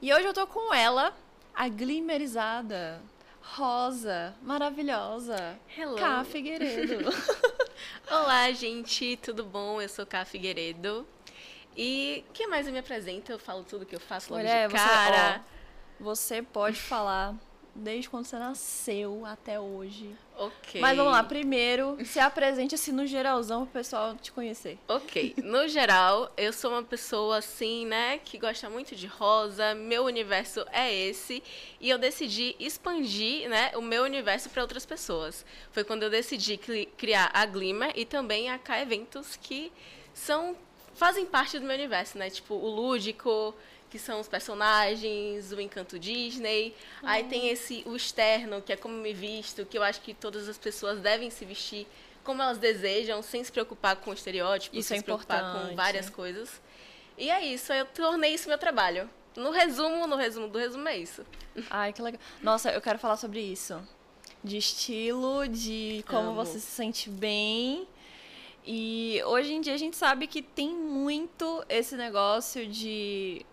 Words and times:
E 0.00 0.12
hoje 0.14 0.24
eu 0.26 0.32
tô 0.32 0.46
com 0.46 0.72
ela, 0.72 1.14
a 1.54 1.68
glimerizada, 1.68 3.02
rosa, 3.42 4.34
maravilhosa, 4.42 5.58
Hello. 5.76 5.96
Cá 5.96 6.24
Figueiredo. 6.24 7.10
Olá, 8.10 8.50
gente, 8.52 9.18
tudo 9.18 9.44
bom? 9.44 9.80
Eu 9.80 9.88
sou 9.88 10.06
Cá 10.06 10.24
Figueiredo. 10.24 11.06
E 11.76 12.24
quem 12.32 12.48
mais 12.48 12.66
eu 12.66 12.72
me 12.72 12.78
apresento? 12.78 13.30
Eu 13.30 13.38
falo 13.38 13.62
tudo 13.62 13.84
que 13.84 13.94
eu 13.94 14.00
faço 14.00 14.32
logo 14.32 14.42
Mulher, 14.42 14.68
de 14.68 14.72
você, 14.74 14.84
cara. 14.84 15.44
ó, 16.00 16.02
você 16.02 16.42
pode 16.42 16.80
falar 16.80 17.34
desde 17.80 18.08
quando 18.08 18.24
você 18.26 18.38
nasceu 18.38 19.24
até 19.26 19.58
hoje. 19.58 20.14
Ok. 20.36 20.80
Mas 20.80 20.96
vamos 20.96 21.12
lá, 21.12 21.22
primeiro, 21.22 21.98
se 22.04 22.18
apresente 22.18 22.74
assim 22.74 22.92
no 22.92 23.06
geralzão 23.06 23.64
pro 23.64 23.72
pessoal 23.74 24.14
te 24.16 24.32
conhecer. 24.32 24.78
Ok. 24.88 25.34
No 25.42 25.66
geral, 25.68 26.32
eu 26.36 26.52
sou 26.52 26.70
uma 26.70 26.82
pessoa 26.82 27.38
assim, 27.38 27.84
né, 27.86 28.18
que 28.18 28.38
gosta 28.38 28.70
muito 28.70 28.94
de 28.96 29.06
rosa. 29.06 29.74
Meu 29.74 30.04
universo 30.04 30.64
é 30.72 30.94
esse. 30.94 31.42
E 31.80 31.90
eu 31.90 31.98
decidi 31.98 32.54
expandir, 32.58 33.48
né, 33.48 33.72
o 33.76 33.82
meu 33.82 34.02
universo 34.04 34.48
para 34.48 34.62
outras 34.62 34.86
pessoas. 34.86 35.44
Foi 35.72 35.84
quando 35.84 36.02
eu 36.04 36.10
decidi 36.10 36.56
cri- 36.56 36.86
criar 36.96 37.30
a 37.34 37.44
Glimmer 37.44 37.92
e 37.94 38.04
também 38.04 38.50
a 38.50 38.58
K 38.58 38.80
Eventos, 38.80 39.36
que 39.36 39.70
são 40.14 40.56
fazem 40.94 41.24
parte 41.24 41.58
do 41.58 41.64
meu 41.64 41.74
universo, 41.74 42.18
né? 42.18 42.28
Tipo, 42.28 42.54
o 42.54 42.68
lúdico, 42.68 43.54
que 43.90 43.98
são 43.98 44.20
os 44.20 44.28
personagens, 44.28 45.52
o 45.52 45.60
encanto 45.60 45.98
Disney. 45.98 46.74
Aí 47.02 47.24
tem 47.24 47.48
esse 47.48 47.82
o 47.84 47.96
externo, 47.96 48.62
que 48.62 48.72
é 48.72 48.76
como 48.76 48.94
me 48.94 49.12
visto, 49.12 49.66
que 49.66 49.76
eu 49.76 49.82
acho 49.82 50.00
que 50.00 50.14
todas 50.14 50.48
as 50.48 50.56
pessoas 50.56 51.00
devem 51.00 51.28
se 51.28 51.44
vestir 51.44 51.86
como 52.22 52.42
elas 52.42 52.58
desejam, 52.58 53.22
sem 53.22 53.42
se 53.42 53.50
preocupar 53.50 53.96
com 53.96 54.12
estereótipos, 54.12 54.78
Isso 54.78 54.88
sem 54.88 54.98
é 54.98 55.00
se 55.00 55.04
preocupar 55.04 55.52
com 55.52 55.74
várias 55.74 56.08
coisas. 56.08 56.60
E 57.18 57.30
é 57.30 57.44
isso, 57.44 57.72
eu 57.72 57.84
tornei 57.86 58.34
isso 58.34 58.48
meu 58.48 58.58
trabalho. 58.58 59.10
No 59.36 59.50
resumo, 59.50 60.06
no 60.06 60.16
resumo 60.16 60.48
do 60.48 60.58
resumo 60.58 60.88
é 60.88 60.96
isso. 60.96 61.24
Ai, 61.68 61.92
que 61.92 62.02
legal. 62.02 62.20
Nossa, 62.42 62.70
eu 62.70 62.80
quero 62.80 62.98
falar 62.98 63.16
sobre 63.16 63.40
isso. 63.40 63.80
De 64.42 64.56
estilo, 64.56 65.46
de 65.48 66.04
como 66.08 66.30
Amo. 66.30 66.34
você 66.34 66.58
se 66.58 66.66
sente 66.66 67.10
bem. 67.10 67.86
E 68.66 69.22
hoje 69.24 69.52
em 69.54 69.60
dia 69.60 69.74
a 69.74 69.78
gente 69.78 69.96
sabe 69.96 70.26
que 70.26 70.42
tem 70.42 70.74
muito 70.74 71.64
esse 71.68 71.96
negócio 71.96 72.66
de. 72.66 73.44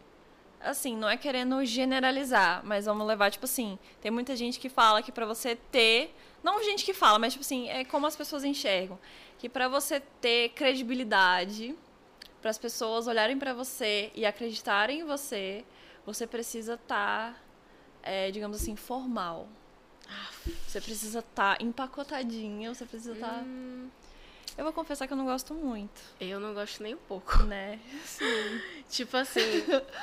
Assim, 0.59 0.97
não 0.97 1.07
é 1.07 1.15
querendo 1.15 1.63
generalizar, 1.63 2.61
mas 2.65 2.85
vamos 2.85 3.05
levar, 3.05 3.29
tipo 3.31 3.45
assim, 3.45 3.77
tem 4.01 4.09
muita 4.09 4.35
gente 4.35 4.59
que 4.59 4.69
fala 4.69 5.01
que 5.03 5.11
pra 5.11 5.25
você 5.25 5.55
ter. 5.55 6.15
Não 6.43 6.63
gente 6.63 6.83
que 6.83 6.93
fala, 6.93 7.19
mas 7.19 7.33
tipo 7.33 7.45
assim, 7.45 7.69
é 7.69 7.85
como 7.85 8.07
as 8.07 8.15
pessoas 8.15 8.43
enxergam. 8.43 8.99
Que 9.37 9.47
pra 9.47 9.67
você 9.67 9.99
ter 9.99 10.49
credibilidade, 10.49 11.75
para 12.41 12.49
as 12.49 12.57
pessoas 12.57 13.07
olharem 13.07 13.37
pra 13.37 13.53
você 13.53 14.11
e 14.15 14.25
acreditarem 14.25 15.01
em 15.01 15.03
você, 15.03 15.63
você 16.05 16.25
precisa 16.25 16.73
estar, 16.73 17.39
digamos 18.31 18.61
assim, 18.61 18.75
formal. 18.75 19.47
Você 20.67 20.81
precisa 20.81 21.19
estar 21.19 21.61
empacotadinha, 21.61 22.73
você 22.73 22.85
precisa 22.85 23.13
estar. 23.13 23.43
Hum, 23.43 23.89
Eu 24.57 24.63
vou 24.63 24.73
confessar 24.73 25.05
que 25.05 25.13
eu 25.13 25.17
não 25.17 25.25
gosto 25.25 25.53
muito, 25.53 26.01
eu 26.19 26.39
não 26.39 26.53
gosto 26.53 26.81
nem 26.81 26.95
um 26.95 26.99
pouco. 27.07 27.43
né? 27.43 27.79
Tipo 28.89 29.17
assim, 29.17 29.41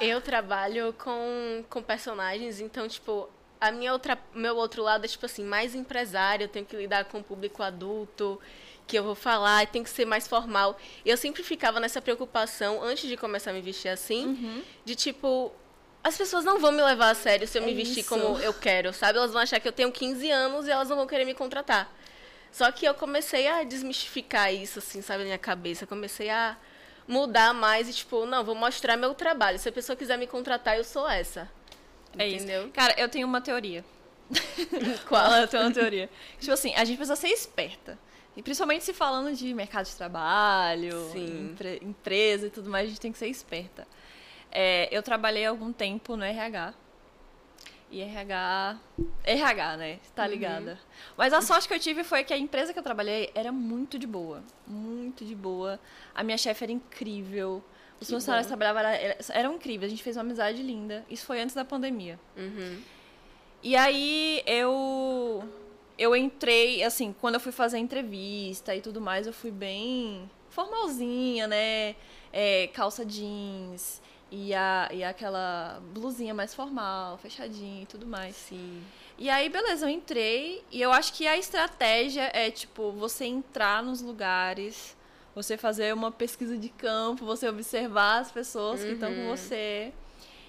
eu 0.01 0.21
trabalho 0.21 0.95
com, 0.95 1.65
com 1.69 1.83
personagens, 1.83 2.61
então, 2.61 2.87
tipo, 2.87 3.29
a 3.61 3.73
minha 3.73 3.93
outra, 3.93 4.19
meu 4.35 4.55
outro 4.57 4.83
lado 4.83 5.05
é, 5.05 5.09
tipo 5.09 5.25
assim, 5.27 5.43
mais 5.43 5.75
empresário, 5.75 6.45
eu 6.45 6.49
tenho 6.49 6.65
que 6.67 6.77
lidar 6.77 7.07
com 7.07 7.19
o 7.19 7.23
público 7.23 7.63
adulto, 7.63 8.39
que 8.87 8.97
eu 8.99 9.03
vou 9.03 9.15
falar, 9.15 9.63
e 9.63 9.67
tem 9.67 9.83
que 9.83 9.89
ser 9.91 10.05
mais 10.05 10.29
formal. 10.29 10.77
Eu 11.05 11.17
sempre 11.17 11.43
ficava 11.43 11.81
nessa 11.81 12.01
preocupação, 12.03 12.83
antes 12.83 13.09
de 13.09 13.17
começar 13.17 13.51
a 13.51 13.55
me 13.55 13.63
vestir 13.63 13.89
assim, 13.89 14.63
de 14.85 14.95
tipo, 14.95 15.51
as 16.03 16.17
pessoas 16.17 16.45
não 16.45 16.61
vão 16.61 16.71
me 16.71 16.83
levar 16.83 17.09
a 17.11 17.15
sério 17.15 17.49
se 17.49 17.57
eu 17.59 17.63
É 17.63 17.67
me 17.67 17.75
vestir 17.75 18.01
isso. 18.01 18.09
como 18.11 18.39
eu 18.39 18.53
quero, 18.53 18.93
sabe? 18.93 19.17
Elas 19.19 19.33
vão 19.33 19.41
achar 19.41 19.59
que 19.59 19.67
eu 19.67 19.73
tenho 19.73 19.91
15 19.91 20.31
anos 20.31 20.69
e 20.69 20.71
elas 20.71 20.89
não 20.91 20.97
vão 20.97 21.07
querer 21.07 21.25
me 21.25 21.33
contratar. 21.35 21.91
Só 22.55 22.71
que 22.71 22.87
eu 22.87 22.95
comecei 22.95 23.49
a 23.49 23.65
desmistificar 23.65 24.55
isso, 24.55 24.79
assim, 24.79 25.03
sabe, 25.03 25.19
na 25.21 25.25
minha 25.25 25.39
cabeça. 25.39 25.83
Eu 25.83 25.89
comecei 25.89 26.31
a 26.31 26.57
mudar 27.09 27.53
mais 27.53 27.89
e, 27.89 27.93
tipo, 27.93 28.25
não, 28.27 28.45
vou 28.45 28.55
mostrar 28.55 28.97
meu 28.97 29.13
trabalho. 29.13 29.59
Se 29.59 29.69
a 29.69 29.73
pessoa 29.73 29.97
quiser 29.97 30.17
me 30.17 30.29
contratar, 30.29 30.77
eu 30.77 30.85
sou 30.85 31.11
essa. 31.11 31.51
É 32.17 32.29
Entendeu? 32.29 32.63
isso. 32.63 32.71
Cara, 32.71 32.95
eu 32.97 33.09
tenho 33.09 33.27
uma 33.27 33.41
teoria. 33.41 33.85
Qual? 35.09 35.33
Eu 35.35 35.49
tenho 35.49 35.65
uma 35.65 35.73
teoria. 35.73 36.09
tipo 36.39 36.53
assim, 36.53 36.73
a 36.77 36.85
gente 36.85 36.97
precisa 36.97 37.17
ser 37.17 37.27
esperta. 37.29 37.99
E 38.37 38.43
principalmente 38.43 38.85
se 38.85 38.95
falando 38.95 39.35
de 39.35 39.53
mercado 39.53 39.87
de 39.87 39.95
trabalho, 39.97 41.11
empre- 41.17 41.81
empresa 41.83 42.47
e 42.47 42.51
tudo 42.51 42.71
mais, 42.71 42.87
a 42.87 42.89
gente 42.91 43.01
tem 43.01 43.11
que 43.13 43.19
ser 43.19 43.27
esperta. 43.29 43.85
É, 44.51 44.89
eu 44.93 45.03
trabalhei 45.03 45.45
algum 45.45 45.73
tempo 45.73 46.17
no 46.17 46.23
RH. 46.25 46.73
E 47.95 48.01
RH. 48.03 48.77
RH, 49.25 49.77
né? 49.77 49.99
Tá 50.17 50.27
ligada. 50.27 50.81
Mas 51.17 51.33
a 51.33 51.41
sorte 51.41 51.69
que 51.69 51.75
eu 51.75 51.79
tive 51.79 52.03
foi 52.03 52.25
que 52.25 52.35
a 52.35 52.37
empresa 52.37 52.73
que 52.73 52.79
eu 52.79 52.83
trabalhei 52.83 53.31
era 53.37 53.53
muito 53.53 53.97
de 54.01 54.07
boa. 54.07 54.43
Muito 54.67 55.25
de 55.25 55.33
boa. 55.35 55.79
A 56.13 56.25
minha 56.25 56.37
chefe 56.37 56.65
era 56.65 56.73
incrível. 56.73 57.63
Os 58.01 58.09
Que 58.09 58.15
funcionários 58.15 58.49
bom. 58.51 58.57
trabalhavam 58.57 58.83
era- 58.91 59.17
eram 59.31 59.55
incríveis. 59.55 59.93
A 59.93 59.95
gente 59.95 60.03
fez 60.03 60.17
uma 60.17 60.23
amizade 60.23 60.61
linda. 60.61 61.05
Isso 61.09 61.25
foi 61.25 61.41
antes 61.41 61.55
da 61.55 61.65
pandemia. 61.65 62.19
Uhum. 62.37 62.81
E 63.63 63.77
aí 63.77 64.43
eu 64.45 65.49
eu 65.97 66.17
entrei, 66.17 66.83
assim, 66.83 67.15
quando 67.21 67.35
eu 67.35 67.41
fui 67.41 67.53
fazer 67.53 67.77
a 67.77 67.81
entrevista 67.81 68.75
e 68.75 68.81
tudo 68.81 69.01
mais, 69.01 69.29
eu 69.29 69.33
fui 69.33 69.53
bem 69.53 70.29
formalzinha, 70.51 71.47
né? 71.47 71.95
É, 72.33 72.67
calça 72.73 73.05
jeans 73.05 74.03
e, 74.35 74.53
a, 74.53 74.89
e 74.93 75.05
aquela 75.05 75.81
blusinha 75.93 76.35
mais 76.35 76.53
formal, 76.53 77.17
fechadinha 77.19 77.85
e 77.85 77.87
tudo 77.87 78.05
mais. 78.05 78.35
Sim. 78.35 78.83
E 79.17 79.31
aí, 79.31 79.49
beleza, 79.49 79.87
eu 79.87 79.91
entrei 79.91 80.65
e 80.73 80.83
eu 80.83 80.91
acho 80.93 81.13
que 81.13 81.25
a 81.27 81.37
estratégia 81.39 82.29
é, 82.35 82.51
tipo, 82.51 82.91
você 82.91 83.25
entrar 83.27 83.81
nos 83.81 84.01
lugares, 84.03 84.97
você 85.37 85.57
fazer 85.57 85.95
uma 85.95 86.11
pesquisa 86.11 86.59
de 86.59 86.69
campo, 86.69 87.25
você 87.25 87.49
observar 87.49 88.19
as 88.23 88.33
pessoas 88.33 88.83
que 88.83 88.91
estão 88.91 89.15
com 89.15 89.21
Uhum. 89.21 89.37
você. 89.37 89.93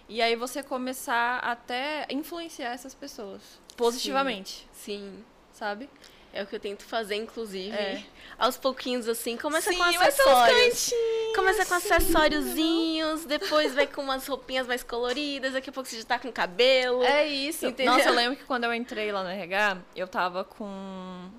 E 0.09 0.19
aí 0.21 0.35
você 0.35 0.63
começar 0.63 1.37
até 1.39 2.07
influenciar 2.09 2.69
essas 2.73 2.95
pessoas 2.95 3.41
positivamente, 3.77 4.67
Sim. 4.71 5.23
sabe? 5.53 5.87
É 6.35 6.43
o 6.43 6.45
que 6.45 6.53
eu 6.53 6.59
tento 6.59 6.83
fazer, 6.83 7.15
inclusive. 7.15 7.73
É. 7.73 8.03
Aos 8.37 8.57
pouquinhos, 8.57 9.07
assim. 9.07 9.37
Começa 9.37 9.71
Sim, 9.71 9.77
com 9.77 9.83
acessórios. 9.83 10.93
Começa 11.33 11.65
com 11.65 11.79
sim, 11.79 11.93
acessóriozinhos, 11.93 13.23
depois 13.23 13.73
vai 13.73 13.87
com 13.87 14.01
umas 14.01 14.27
roupinhas 14.27 14.67
mais 14.67 14.83
coloridas, 14.83 15.53
daqui 15.53 15.69
a 15.69 15.73
pouco 15.73 15.89
você 15.89 15.97
já 15.97 16.03
tá 16.03 16.19
com 16.19 16.29
cabelo. 16.33 17.03
É 17.03 17.25
isso. 17.25 17.65
Entendeu? 17.65 17.93
Nossa, 17.93 18.09
eu 18.09 18.13
lembro 18.15 18.37
que 18.37 18.43
quando 18.43 18.65
eu 18.65 18.73
entrei 18.73 19.13
lá 19.13 19.23
no 19.23 19.29
RH, 19.29 19.77
eu 19.95 20.09
tava 20.09 20.43
com. 20.43 21.29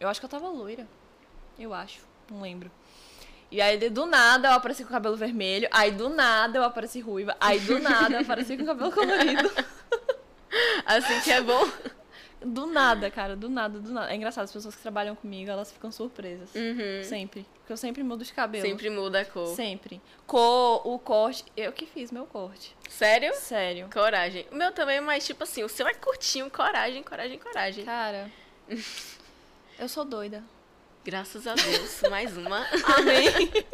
Eu 0.00 0.08
acho 0.08 0.18
que 0.18 0.24
eu 0.24 0.30
tava 0.30 0.48
loira. 0.48 0.88
Eu 1.58 1.74
acho. 1.74 2.00
Não 2.30 2.40
lembro. 2.40 2.70
E 3.50 3.60
aí, 3.60 3.78
do 3.90 4.06
nada, 4.06 4.48
eu 4.48 4.52
apareci 4.54 4.82
com 4.82 4.88
o 4.88 4.92
cabelo 4.92 5.16
vermelho. 5.16 5.68
Aí, 5.70 5.90
do 5.90 6.08
nada, 6.08 6.58
eu 6.58 6.64
apareci 6.64 7.00
ruiva. 7.00 7.36
Aí, 7.38 7.60
do 7.60 7.78
nada, 7.78 8.16
eu 8.16 8.20
apareci 8.22 8.56
com 8.56 8.62
o 8.62 8.66
cabelo 8.66 8.90
colorido. 8.90 9.50
Assim 10.86 11.20
que 11.20 11.30
é 11.30 11.40
bom. 11.40 11.68
Do 12.40 12.66
nada, 12.66 13.10
cara. 13.10 13.34
Do 13.34 13.48
nada, 13.48 13.78
do 13.78 13.90
nada. 13.90 14.12
É 14.12 14.16
engraçado, 14.16 14.44
as 14.44 14.52
pessoas 14.52 14.74
que 14.74 14.82
trabalham 14.82 15.14
comigo, 15.14 15.50
elas 15.50 15.72
ficam 15.72 15.90
surpresas. 15.90 16.54
Uhum. 16.54 17.02
Sempre. 17.02 17.46
Porque 17.58 17.72
eu 17.72 17.76
sempre 17.76 18.02
mudo 18.02 18.24
de 18.24 18.32
cabelo. 18.32 18.66
Sempre 18.66 18.90
muda 18.90 19.20
a 19.20 19.24
cor. 19.24 19.48
Sempre. 19.48 20.00
Cor, 20.26 20.86
o 20.86 20.98
corte. 20.98 21.44
Eu 21.56 21.72
que 21.72 21.86
fiz 21.86 22.12
meu 22.12 22.26
corte. 22.26 22.76
Sério? 22.88 23.34
Sério. 23.34 23.88
Coragem. 23.92 24.46
O 24.52 24.54
meu 24.54 24.72
também, 24.72 25.00
mas 25.00 25.26
tipo 25.26 25.42
assim, 25.42 25.64
o 25.64 25.68
seu 25.68 25.86
é 25.88 25.94
curtinho, 25.94 26.50
coragem, 26.50 27.02
coragem, 27.02 27.38
coragem. 27.38 27.84
Cara. 27.84 28.30
Eu 29.78 29.88
sou 29.88 30.04
doida. 30.04 30.42
Graças 31.06 31.46
a 31.46 31.54
Deus, 31.54 32.02
mais 32.10 32.36
uma. 32.36 32.66
Amém. 32.98 33.28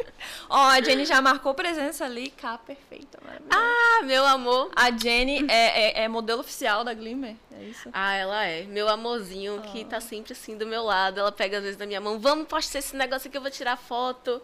Ó, 0.47 0.55
a 0.55 0.79
Jenny 0.79 1.03
já 1.03 1.19
marcou 1.19 1.55
presença 1.55 2.05
ali. 2.05 2.29
Cá, 2.29 2.59
perfeita. 2.59 3.17
Ah, 3.49 4.03
meu 4.03 4.23
amor. 4.23 4.69
A 4.75 4.91
Jenny 4.91 5.43
é, 5.49 6.01
é, 6.01 6.03
é 6.03 6.07
modelo 6.07 6.41
oficial 6.41 6.83
da 6.83 6.93
Glimmer, 6.93 7.35
é 7.59 7.63
isso? 7.63 7.89
Ah, 7.91 8.13
ela 8.13 8.45
é. 8.45 8.65
Meu 8.65 8.87
amorzinho, 8.87 9.59
que 9.71 9.83
tá 9.83 9.99
sempre 9.99 10.33
assim 10.33 10.55
do 10.55 10.67
meu 10.67 10.83
lado. 10.83 11.21
Ela 11.21 11.31
pega 11.31 11.57
às 11.57 11.63
vezes 11.63 11.79
na 11.79 11.87
minha 11.87 11.99
mão, 11.99 12.19
vamos 12.19 12.47
postar 12.47 12.77
esse 12.77 12.95
negócio 12.95 13.27
aqui, 13.27 13.35
eu 13.35 13.41
vou 13.41 13.49
tirar 13.49 13.77
foto. 13.77 14.39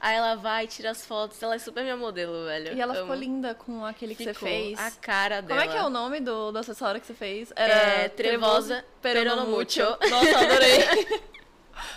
Aí 0.00 0.16
ela 0.16 0.34
vai, 0.34 0.66
tira 0.66 0.92
as 0.92 1.04
fotos. 1.04 1.42
Ela 1.42 1.56
é 1.56 1.58
super 1.58 1.82
minha 1.82 1.94
modelo, 1.98 2.46
velho. 2.46 2.74
E 2.74 2.80
ela 2.80 2.94
Amo. 2.94 3.02
ficou 3.02 3.16
linda 3.16 3.54
com 3.54 3.84
aquele 3.84 4.14
que 4.14 4.24
Ficou. 4.24 4.48
você 4.48 4.54
fez. 4.54 4.78
A 4.80 4.90
cara 4.92 5.42
dela. 5.42 5.60
Como 5.60 5.70
é 5.70 5.74
que 5.74 5.78
é 5.78 5.86
o 5.86 5.90
nome 5.90 6.20
do, 6.20 6.50
do 6.50 6.58
acessório 6.58 6.98
que 7.02 7.06
você 7.06 7.12
fez? 7.12 7.52
É, 7.54 8.08
Trevosa 8.08 8.82
Peronomucho. 9.02 9.98
Peronomucho. 9.98 10.08
Nossa, 10.08 10.38
adorei. 10.38 11.20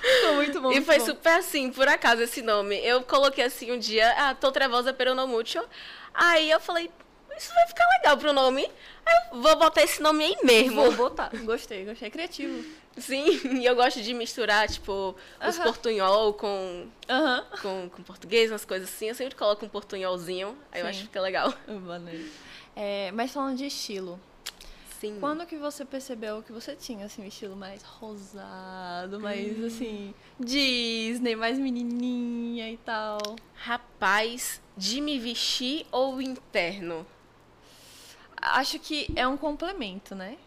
Ficou 0.02 0.36
muito 0.36 0.62
bom. 0.62 0.70
E 0.70 0.76
muito 0.76 0.86
foi 0.86 1.00
bom. 1.00 1.06
super 1.06 1.40
assim, 1.40 1.72
por 1.72 1.88
acaso, 1.88 2.22
esse 2.22 2.42
nome. 2.42 2.78
Eu 2.80 3.04
coloquei 3.04 3.44
assim 3.44 3.72
um 3.72 3.78
dia, 3.80 4.14
ah, 4.18 4.36
tô 4.36 4.52
trevosa 4.52 4.94
peronomucho. 4.94 5.64
Aí 6.14 6.50
eu 6.50 6.60
falei, 6.60 6.90
isso 7.38 7.54
vai 7.54 7.68
ficar 7.68 7.86
legal 7.98 8.18
pro 8.18 8.34
nome. 8.34 8.70
Aí 9.06 9.16
eu 9.32 9.42
vou 9.42 9.56
botar 9.58 9.82
esse 9.84 10.02
nome 10.02 10.24
aí 10.24 10.38
mesmo. 10.44 10.82
Vou 10.82 10.92
botar. 10.94 11.30
Gostei, 11.44 11.84
gostei. 11.86 12.08
É 12.08 12.12
criativo. 12.12 12.64
Sim, 12.98 13.26
e 13.60 13.66
eu 13.66 13.76
gosto 13.76 14.02
de 14.02 14.14
misturar, 14.14 14.68
tipo, 14.70 15.16
os 15.48 15.58
Aham. 15.58 15.64
portunhol 15.64 16.34
com, 16.34 16.88
Aham. 17.10 17.46
com, 17.62 17.90
com 17.90 18.04
português, 18.04 18.52
umas 18.52 18.64
coisas 18.66 18.88
assim. 18.88 19.10
Eu 19.10 19.16
sempre 19.16 19.36
coloco 19.36 19.66
um 19.66 19.70
portunholzinho, 19.70 20.58
aí 20.72 20.82
eu 20.82 20.86
Sim. 20.86 20.90
acho 20.90 21.00
que 21.00 21.06
fica 21.06 21.22
legal. 21.22 21.54
Maneiro. 21.68 22.24
É, 22.76 23.12
mas 23.12 23.32
falando 23.32 23.58
de 23.58 23.66
estilo, 23.66 24.20
Sim. 25.10 25.20
quando 25.20 25.46
que 25.46 25.58
você 25.58 25.84
percebeu 25.84 26.42
que 26.44 26.52
você 26.52 26.76
tinha 26.76 27.06
assim, 27.06 27.24
um 27.24 27.28
estilo 27.28 27.56
mais 27.56 27.82
rosado, 27.84 29.20
mais 29.20 29.58
Hum. 29.58 29.66
assim, 29.66 30.14
Disney, 30.40 31.36
mais 31.36 31.58
menininha 31.60 32.72
e 32.72 32.78
tal? 32.78 33.18
Rapaz, 33.56 34.62
de 34.78 35.02
me 35.02 35.20
vestir 35.20 35.86
ou 35.92 36.22
interno? 36.22 37.06
Acho 38.38 38.78
que 38.80 39.08
é 39.16 39.28
um 39.28 39.38
complemento, 39.38 40.14
né? 40.16 40.38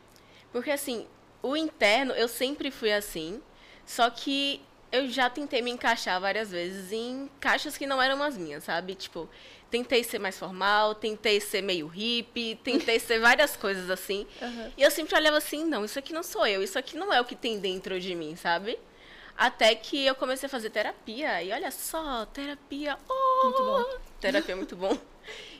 Porque 0.52 0.70
assim, 0.70 1.06
o 1.42 1.56
interno 1.56 2.12
eu 2.12 2.28
sempre 2.28 2.70
fui 2.70 2.92
assim, 2.92 3.40
só 3.86 4.10
que 4.10 4.60
eu 4.92 5.08
já 5.08 5.28
tentei 5.28 5.60
me 5.62 5.70
encaixar 5.70 6.20
várias 6.20 6.50
vezes 6.50 6.92
em 6.92 7.28
caixas 7.40 7.76
que 7.76 7.86
não 7.86 8.00
eram 8.00 8.22
as 8.22 8.36
minhas, 8.36 8.64
sabe? 8.64 8.94
Tipo, 8.94 9.28
tentei 9.76 10.02
ser 10.02 10.18
mais 10.18 10.38
formal, 10.38 10.94
tentei 10.94 11.38
ser 11.38 11.60
meio 11.60 11.86
hippie, 11.86 12.58
tentei 12.64 12.98
ser 12.98 13.18
várias 13.18 13.56
coisas 13.56 13.90
assim. 13.90 14.26
Uhum. 14.40 14.72
E 14.76 14.82
eu 14.82 14.90
sempre 14.90 15.14
olhava 15.14 15.36
assim, 15.36 15.64
não, 15.64 15.84
isso 15.84 15.98
aqui 15.98 16.14
não 16.14 16.22
sou 16.22 16.46
eu, 16.46 16.62
isso 16.62 16.78
aqui 16.78 16.96
não 16.96 17.12
é 17.12 17.20
o 17.20 17.24
que 17.24 17.36
tem 17.36 17.58
dentro 17.58 18.00
de 18.00 18.14
mim, 18.14 18.34
sabe? 18.36 18.78
Até 19.36 19.74
que 19.74 20.06
eu 20.06 20.14
comecei 20.14 20.46
a 20.46 20.50
fazer 20.50 20.70
terapia, 20.70 21.42
e 21.42 21.52
olha 21.52 21.70
só, 21.70 22.24
terapia, 22.26 22.96
oh! 23.06 23.44
Muito 23.44 23.62
bom. 23.62 24.00
Terapia 24.20 24.52
é 24.52 24.56
muito 24.56 24.76
bom. 24.76 24.96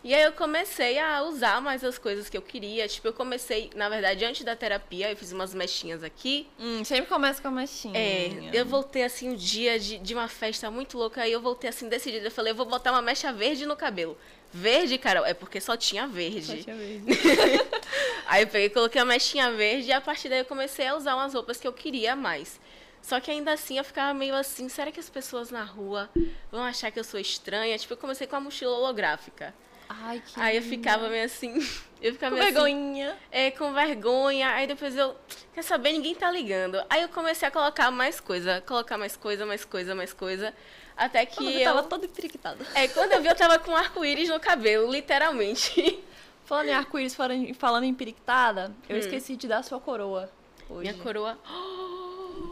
E 0.04 0.14
aí 0.14 0.22
eu 0.22 0.32
comecei 0.32 0.98
a 0.98 1.22
usar 1.22 1.60
mais 1.60 1.82
as 1.82 1.98
coisas 1.98 2.28
que 2.28 2.36
eu 2.36 2.42
queria. 2.42 2.86
Tipo, 2.86 3.08
eu 3.08 3.12
comecei, 3.12 3.70
na 3.74 3.88
verdade, 3.88 4.24
antes 4.24 4.44
da 4.44 4.54
terapia, 4.54 5.10
eu 5.10 5.16
fiz 5.16 5.32
umas 5.32 5.52
mechinhas 5.52 6.04
aqui. 6.04 6.46
Hum, 6.60 6.84
sempre 6.84 7.06
começa 7.06 7.42
com 7.42 7.48
a 7.48 7.50
mechinha. 7.50 7.98
É, 7.98 8.50
eu 8.52 8.64
voltei 8.64 9.02
assim 9.02 9.30
um 9.30 9.34
dia 9.34 9.78
de, 9.80 9.98
de 9.98 10.14
uma 10.14 10.28
festa 10.28 10.70
muito 10.70 10.96
louca, 10.96 11.22
aí 11.22 11.32
eu 11.32 11.40
voltei 11.40 11.68
assim 11.68 11.88
decidida. 11.88 12.28
Eu 12.28 12.30
falei, 12.30 12.52
eu 12.52 12.56
vou 12.56 12.66
botar 12.66 12.92
uma 12.92 13.02
mecha 13.02 13.32
verde 13.32 13.66
no 13.66 13.74
cabelo. 13.74 14.16
Verde, 14.52 14.96
Carol, 14.96 15.26
é 15.26 15.34
porque 15.34 15.60
só 15.60 15.76
tinha 15.76 16.06
verde. 16.06 16.56
Só 16.58 16.62
tinha 16.62 16.76
verde. 16.76 17.04
Aí 18.26 18.42
eu 18.42 18.48
peguei, 18.48 18.70
coloquei 18.70 19.00
a 19.00 19.04
mechinha 19.04 19.52
verde 19.52 19.88
e 19.88 19.92
a 19.92 20.00
partir 20.00 20.28
daí 20.28 20.40
eu 20.40 20.44
comecei 20.44 20.86
a 20.86 20.96
usar 20.96 21.14
umas 21.14 21.34
roupas 21.34 21.58
que 21.58 21.66
eu 21.66 21.72
queria 21.72 22.16
mais. 22.16 22.60
Só 23.06 23.20
que 23.20 23.30
ainda 23.30 23.52
assim 23.52 23.78
eu 23.78 23.84
ficava 23.84 24.12
meio 24.12 24.34
assim, 24.34 24.68
será 24.68 24.90
que 24.90 24.98
as 24.98 25.08
pessoas 25.08 25.48
na 25.52 25.62
rua 25.62 26.10
vão 26.50 26.64
achar 26.64 26.90
que 26.90 26.98
eu 26.98 27.04
sou 27.04 27.20
estranha? 27.20 27.78
Tipo, 27.78 27.92
eu 27.92 27.96
comecei 27.96 28.26
com 28.26 28.34
a 28.34 28.40
mochila 28.40 28.72
holográfica. 28.72 29.54
Ai, 29.88 30.20
que 30.26 30.40
Aí 30.40 30.56
eu 30.56 30.62
ficava 30.62 31.08
meio 31.08 31.24
assim, 31.24 31.54
eu 32.02 32.12
ficava 32.14 32.34
com 32.34 32.42
meio 32.42 32.52
assim, 32.52 32.64
vergonhinha. 32.64 33.16
é, 33.30 33.52
com 33.52 33.72
vergonha. 33.72 34.48
Aí 34.48 34.66
depois 34.66 34.96
eu, 34.96 35.14
quer 35.54 35.62
saber, 35.62 35.92
ninguém 35.92 36.16
tá 36.16 36.28
ligando. 36.28 36.82
Aí 36.90 37.02
eu 37.02 37.08
comecei 37.08 37.46
a 37.46 37.50
colocar 37.52 37.92
mais 37.92 38.18
coisa, 38.18 38.60
colocar 38.62 38.98
mais 38.98 39.16
coisa, 39.16 39.46
mais 39.46 39.64
coisa, 39.64 39.94
mais 39.94 40.12
coisa. 40.12 40.52
Até 40.96 41.24
que 41.26 41.36
Quando 41.36 41.50
eu 41.50 41.60
eu. 41.60 41.64
tava 41.64 41.82
toda 41.84 42.06
empiriquitada. 42.06 42.66
É, 42.74 42.88
quando 42.88 43.12
eu 43.12 43.22
vi, 43.22 43.28
eu 43.28 43.36
tava 43.36 43.56
com 43.60 43.70
um 43.70 43.76
arco-íris 43.76 44.28
no 44.28 44.40
cabelo, 44.40 44.90
literalmente. 44.90 46.02
Falando 46.44 46.70
em 46.70 46.74
arco-íris, 46.74 47.14
falando- 47.14 47.84
em 47.84 47.94
periquitada, 47.94 48.74
eu 48.88 48.96
esqueci 48.96 49.36
de 49.36 49.46
dar 49.46 49.62
sua 49.62 49.78
coroa 49.78 50.28
hoje. 50.68 50.88
Hum. 50.90 50.92
Minha 50.92 50.94
coroa. 50.94 51.38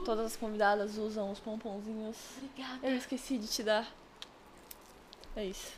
Todas 0.04 0.26
as 0.26 0.36
convidadas 0.36 0.96
usam 0.96 1.30
os 1.30 1.40
pomponzinhos. 1.40 2.16
Obrigada. 2.38 2.86
Eu 2.86 2.96
esqueci 2.96 3.38
de 3.38 3.46
te 3.46 3.62
dar. 3.62 3.86
É 5.36 5.44
isso. 5.44 5.72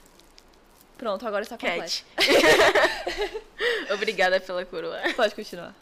Pronto, 0.99 1.27
agora 1.27 1.43
está 1.43 1.59
completo. 1.59 2.05
Obrigada 3.93 4.41
pela 4.41 4.65
coroa. 4.65 4.99
Pode 5.15 5.35
continuar. 5.35 5.75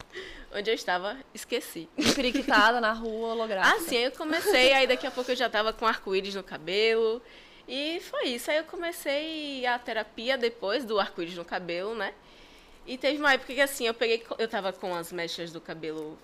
Onde 0.53 0.71
eu 0.71 0.75
estava, 0.75 1.17
esqueci. 1.33 1.89
Periquitada 2.15 2.81
na 2.81 2.93
rua, 2.95 3.33
holográfica. 3.33 3.77
Ah, 3.77 3.81
sim, 3.81 3.97
aí 3.97 4.05
eu 4.05 4.13
comecei, 4.13 4.73
aí 4.73 4.87
daqui 4.87 5.07
a 5.07 5.11
pouco 5.11 5.31
eu 5.31 5.37
já 5.37 5.49
tava 5.49 5.73
com 5.73 5.87
arco-íris 5.87 6.35
no 6.35 6.43
cabelo. 6.43 7.23
E 7.67 8.01
foi 8.01 8.29
isso. 8.29 8.51
Aí 8.51 8.59
eu 8.59 8.65
comecei 8.65 9.65
a 9.67 9.79
terapia 9.79 10.37
depois 10.37 10.85
do 10.85 10.99
arco-íris 10.99 11.37
no 11.37 11.45
cabelo, 11.45 11.95
né? 11.95 12.13
E 12.87 12.99
teve 12.99 13.19
uma 13.19 13.33
época 13.33 13.55
que 13.55 13.61
assim, 13.61 13.87
eu 13.87 13.95
peguei. 13.95 14.25
Eu 14.39 14.49
tava 14.49 14.73
com 14.73 14.95
as 14.95 15.13
mechas 15.13 15.51
do 15.53 15.61
cabelo 15.61 16.19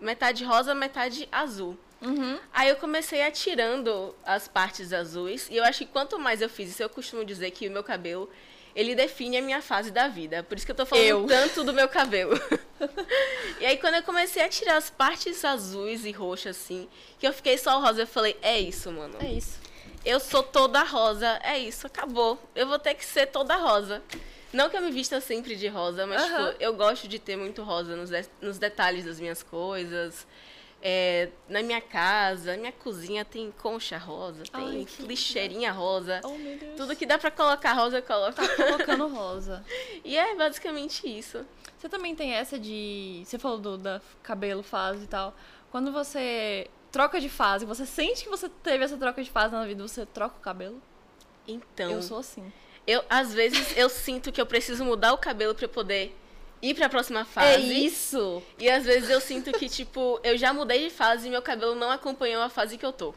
metade 0.00 0.44
rosa, 0.44 0.74
metade 0.74 1.28
azul. 1.30 1.76
Uhum. 2.00 2.38
Aí 2.52 2.68
eu 2.68 2.76
comecei 2.76 3.22
a 3.22 3.30
tirando 3.30 4.14
as 4.24 4.46
partes 4.46 4.92
azuis. 4.92 5.48
E 5.50 5.56
eu 5.56 5.64
acho 5.64 5.80
que 5.80 5.86
quanto 5.86 6.18
mais 6.18 6.40
eu 6.40 6.48
fiz 6.48 6.70
isso, 6.70 6.82
eu 6.82 6.88
costumo 6.88 7.24
dizer 7.24 7.50
que 7.50 7.68
o 7.68 7.70
meu 7.70 7.82
cabelo, 7.82 8.30
ele 8.74 8.94
define 8.94 9.38
a 9.38 9.42
minha 9.42 9.60
fase 9.60 9.90
da 9.90 10.06
vida. 10.08 10.42
Por 10.42 10.56
isso 10.56 10.64
que 10.64 10.72
eu 10.72 10.76
tô 10.76 10.86
falando 10.86 11.06
Eu. 11.06 11.26
tanto 11.26 11.64
do 11.64 11.72
meu 11.72 11.88
cabelo. 11.88 12.38
e 13.60 13.66
aí 13.66 13.76
quando 13.76 13.94
eu 13.94 14.02
comecei 14.02 14.42
a 14.42 14.48
tirar 14.48 14.76
as 14.76 14.90
partes 14.90 15.44
azuis 15.44 16.04
e 16.04 16.12
roxas, 16.12 16.56
assim, 16.56 16.88
que 17.18 17.26
eu 17.26 17.32
fiquei 17.32 17.58
só 17.58 17.80
rosa, 17.80 18.02
eu 18.02 18.06
falei, 18.06 18.36
é 18.40 18.58
isso, 18.58 18.92
mano. 18.92 19.16
É 19.20 19.32
isso. 19.32 19.58
Eu 20.04 20.20
sou 20.20 20.42
toda 20.42 20.82
rosa, 20.84 21.40
é 21.42 21.58
isso, 21.58 21.86
acabou. 21.86 22.38
Eu 22.54 22.68
vou 22.68 22.78
ter 22.78 22.94
que 22.94 23.04
ser 23.04 23.26
toda 23.26 23.56
rosa. 23.56 24.02
Não 24.52 24.68
que 24.70 24.76
eu 24.76 24.80
me 24.82 24.90
vista 24.90 25.20
sempre 25.20 25.54
de 25.56 25.68
rosa, 25.68 26.06
mas 26.06 26.22
Aham. 26.22 26.50
tipo, 26.52 26.62
eu 26.62 26.74
gosto 26.74 27.06
de 27.06 27.18
ter 27.18 27.36
muito 27.36 27.62
rosa 27.62 27.94
nos, 27.96 28.10
de- 28.10 28.28
nos 28.40 28.58
detalhes 28.58 29.04
das 29.04 29.20
minhas 29.20 29.42
coisas. 29.42 30.26
É, 30.80 31.30
na 31.48 31.60
minha 31.60 31.80
casa, 31.80 32.56
minha 32.56 32.70
cozinha 32.70 33.24
tem 33.24 33.50
concha 33.50 33.98
rosa, 33.98 34.44
tem 34.44 34.62
Ai, 34.64 34.86
lixeirinha 35.00 35.72
rosa. 35.72 36.20
Oh. 36.24 36.76
Tudo 36.76 36.94
que 36.94 37.04
dá 37.04 37.18
pra 37.18 37.30
colocar 37.32 37.72
rosa, 37.72 37.98
eu 37.98 38.02
coloco. 38.02 38.40
colocando 38.56 39.08
rosa. 39.08 39.64
e 40.04 40.16
é 40.16 40.34
basicamente 40.36 41.06
isso. 41.06 41.44
Você 41.76 41.88
também 41.88 42.14
tem 42.14 42.32
essa 42.32 42.58
de. 42.58 43.22
Você 43.24 43.38
falou 43.38 43.58
do 43.58 43.76
da 43.76 44.00
cabelo, 44.22 44.62
fase 44.62 45.04
e 45.04 45.08
tal. 45.08 45.34
Quando 45.70 45.92
você 45.92 46.68
troca 46.92 47.20
de 47.20 47.28
fase, 47.28 47.66
você 47.66 47.84
sente 47.84 48.24
que 48.24 48.30
você 48.30 48.48
teve 48.48 48.84
essa 48.84 48.96
troca 48.96 49.22
de 49.22 49.30
fase 49.30 49.52
na 49.52 49.66
vida, 49.66 49.86
você 49.86 50.06
troca 50.06 50.36
o 50.38 50.40
cabelo? 50.40 50.80
Então, 51.46 51.90
Eu 51.90 52.02
sou 52.02 52.18
assim. 52.18 52.52
Eu 52.88 53.04
às 53.10 53.34
vezes 53.34 53.76
eu 53.76 53.88
sinto 53.90 54.32
que 54.32 54.40
eu 54.40 54.46
preciso 54.46 54.82
mudar 54.82 55.12
o 55.12 55.18
cabelo 55.18 55.54
pra 55.54 55.66
eu 55.66 55.68
poder 55.68 56.16
ir 56.62 56.74
pra 56.74 56.88
próxima 56.88 57.24
fase. 57.24 57.46
É 57.46 57.58
isso! 57.60 58.42
E 58.58 58.68
às 58.68 58.84
vezes 58.84 59.10
eu 59.10 59.20
sinto 59.20 59.52
que, 59.52 59.68
tipo, 59.68 60.18
eu 60.24 60.36
já 60.38 60.52
mudei 60.54 60.88
de 60.88 60.90
fase 60.90 61.28
e 61.28 61.30
meu 61.30 61.42
cabelo 61.42 61.74
não 61.74 61.90
acompanhou 61.90 62.42
a 62.42 62.48
fase 62.48 62.78
que 62.78 62.84
eu 62.86 62.92
tô. 62.92 63.14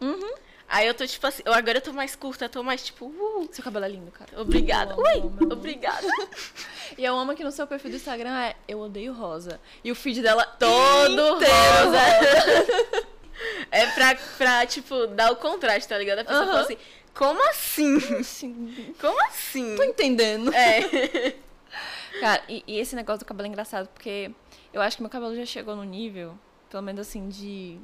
Uhum. 0.00 0.34
Aí 0.68 0.86
eu 0.86 0.94
tô, 0.94 1.06
tipo 1.06 1.26
assim, 1.26 1.42
eu 1.44 1.52
agora 1.52 1.78
eu 1.78 1.82
tô 1.82 1.92
mais 1.92 2.14
curta, 2.14 2.44
eu 2.44 2.48
tô 2.48 2.62
mais, 2.62 2.84
tipo, 2.84 3.06
uh, 3.06 3.48
Seu 3.50 3.64
cabelo 3.64 3.86
é 3.86 3.88
lindo, 3.88 4.10
cara. 4.12 4.30
obrigada. 4.40 4.92
Eu 4.92 5.06
amo, 5.24 5.36
Ui, 5.40 5.52
obrigada. 5.52 6.06
E 6.96 7.04
eu 7.04 7.16
amo 7.16 7.34
que 7.34 7.44
no 7.44 7.52
seu 7.52 7.66
perfil 7.66 7.90
do 7.90 7.96
Instagram 7.96 8.34
é 8.38 8.56
Eu 8.66 8.80
odeio 8.80 9.12
rosa. 9.12 9.60
E 9.84 9.90
o 9.92 9.94
feed 9.94 10.22
dela 10.22 10.44
Todo 10.44 11.12
inteiro 11.12 11.54
rosa. 11.84 13.08
É 13.70 13.86
pra, 13.86 14.16
pra, 14.36 14.66
tipo, 14.66 15.06
dar 15.08 15.30
o 15.30 15.36
contraste, 15.36 15.88
tá 15.88 15.96
ligado? 15.96 16.20
A 16.20 16.24
pessoa 16.24 16.42
Aham. 16.42 16.50
fala 16.50 16.62
assim, 16.62 16.78
como 17.18 17.42
assim? 17.50 17.96
Assim, 18.20 18.94
Como 19.00 19.20
assim? 19.26 19.74
tô 19.74 19.82
entendendo. 19.82 20.54
É. 20.54 21.34
Cara, 22.20 22.42
e, 22.48 22.62
e 22.64 22.78
esse 22.78 22.94
negócio 22.94 23.18
do 23.18 23.24
cabelo 23.24 23.48
é 23.48 23.50
engraçado, 23.50 23.88
porque 23.88 24.30
eu 24.72 24.80
acho 24.80 24.96
que 24.96 25.02
meu 25.02 25.10
cabelo 25.10 25.34
já 25.34 25.44
chegou 25.44 25.74
no 25.74 25.82
nível, 25.82 26.38
pelo 26.70 26.82
menos 26.84 27.00
assim, 27.00 27.28
de 27.28 27.76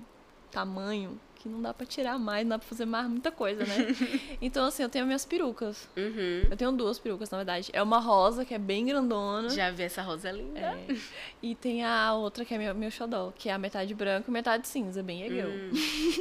tamanho, 0.52 1.20
que 1.35 1.49
não 1.49 1.61
dá 1.61 1.75
pra 1.75 1.85
tirar 1.85 2.16
mais, 2.16 2.44
não 2.44 2.50
dá 2.50 2.59
pra 2.61 2.68
fazer 2.68 2.85
mais 2.87 3.09
muita 3.09 3.32
coisa, 3.32 3.64
né? 3.64 3.88
então, 4.40 4.64
assim, 4.66 4.85
eu 4.85 4.88
tenho 4.88 5.04
minhas 5.04 5.25
perucas. 5.25 5.88
Uhum. 5.97 6.42
Eu 6.49 6.56
tenho 6.56 6.70
duas 6.70 7.00
perucas, 7.00 7.28
na 7.28 7.38
verdade. 7.38 7.70
É 7.73 7.82
uma 7.82 7.99
rosa, 7.99 8.44
que 8.44 8.54
é 8.54 8.59
bem 8.59 8.87
grandona. 8.87 9.49
Já 9.49 9.68
vi 9.73 9.82
essa 9.82 10.00
rosa 10.00 10.30
linda. 10.30 10.61
É. 10.61 10.97
E 11.42 11.56
tem 11.56 11.85
a 11.85 12.14
outra, 12.14 12.44
que 12.44 12.54
é 12.54 12.59
meu, 12.59 12.73
meu 12.73 12.90
xodó, 12.90 13.32
que 13.37 13.49
é 13.49 13.52
a 13.52 13.59
metade 13.59 13.92
branco 13.94 14.30
e 14.30 14.32
metade 14.32 14.68
cinza, 14.68 15.02
bem 15.02 15.23
egeu. 15.23 15.49
Hum, 15.49 15.70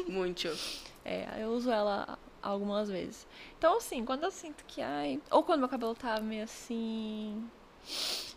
muito. 0.10 0.50
É, 1.06 1.28
eu 1.40 1.50
uso 1.50 1.70
ela 1.72 2.18
algumas 2.44 2.90
vezes. 2.90 3.26
Então, 3.58 3.78
assim, 3.78 4.04
quando 4.06 4.24
eu 4.24 4.32
sinto 4.32 4.64
que, 4.68 4.82
ai... 4.82 5.20
Ou 5.32 5.42
quando 5.44 5.62
meu 5.62 5.70
cabelo 5.70 5.96
tá 5.96 6.20
meio 6.20 6.44
assim... 6.44 7.44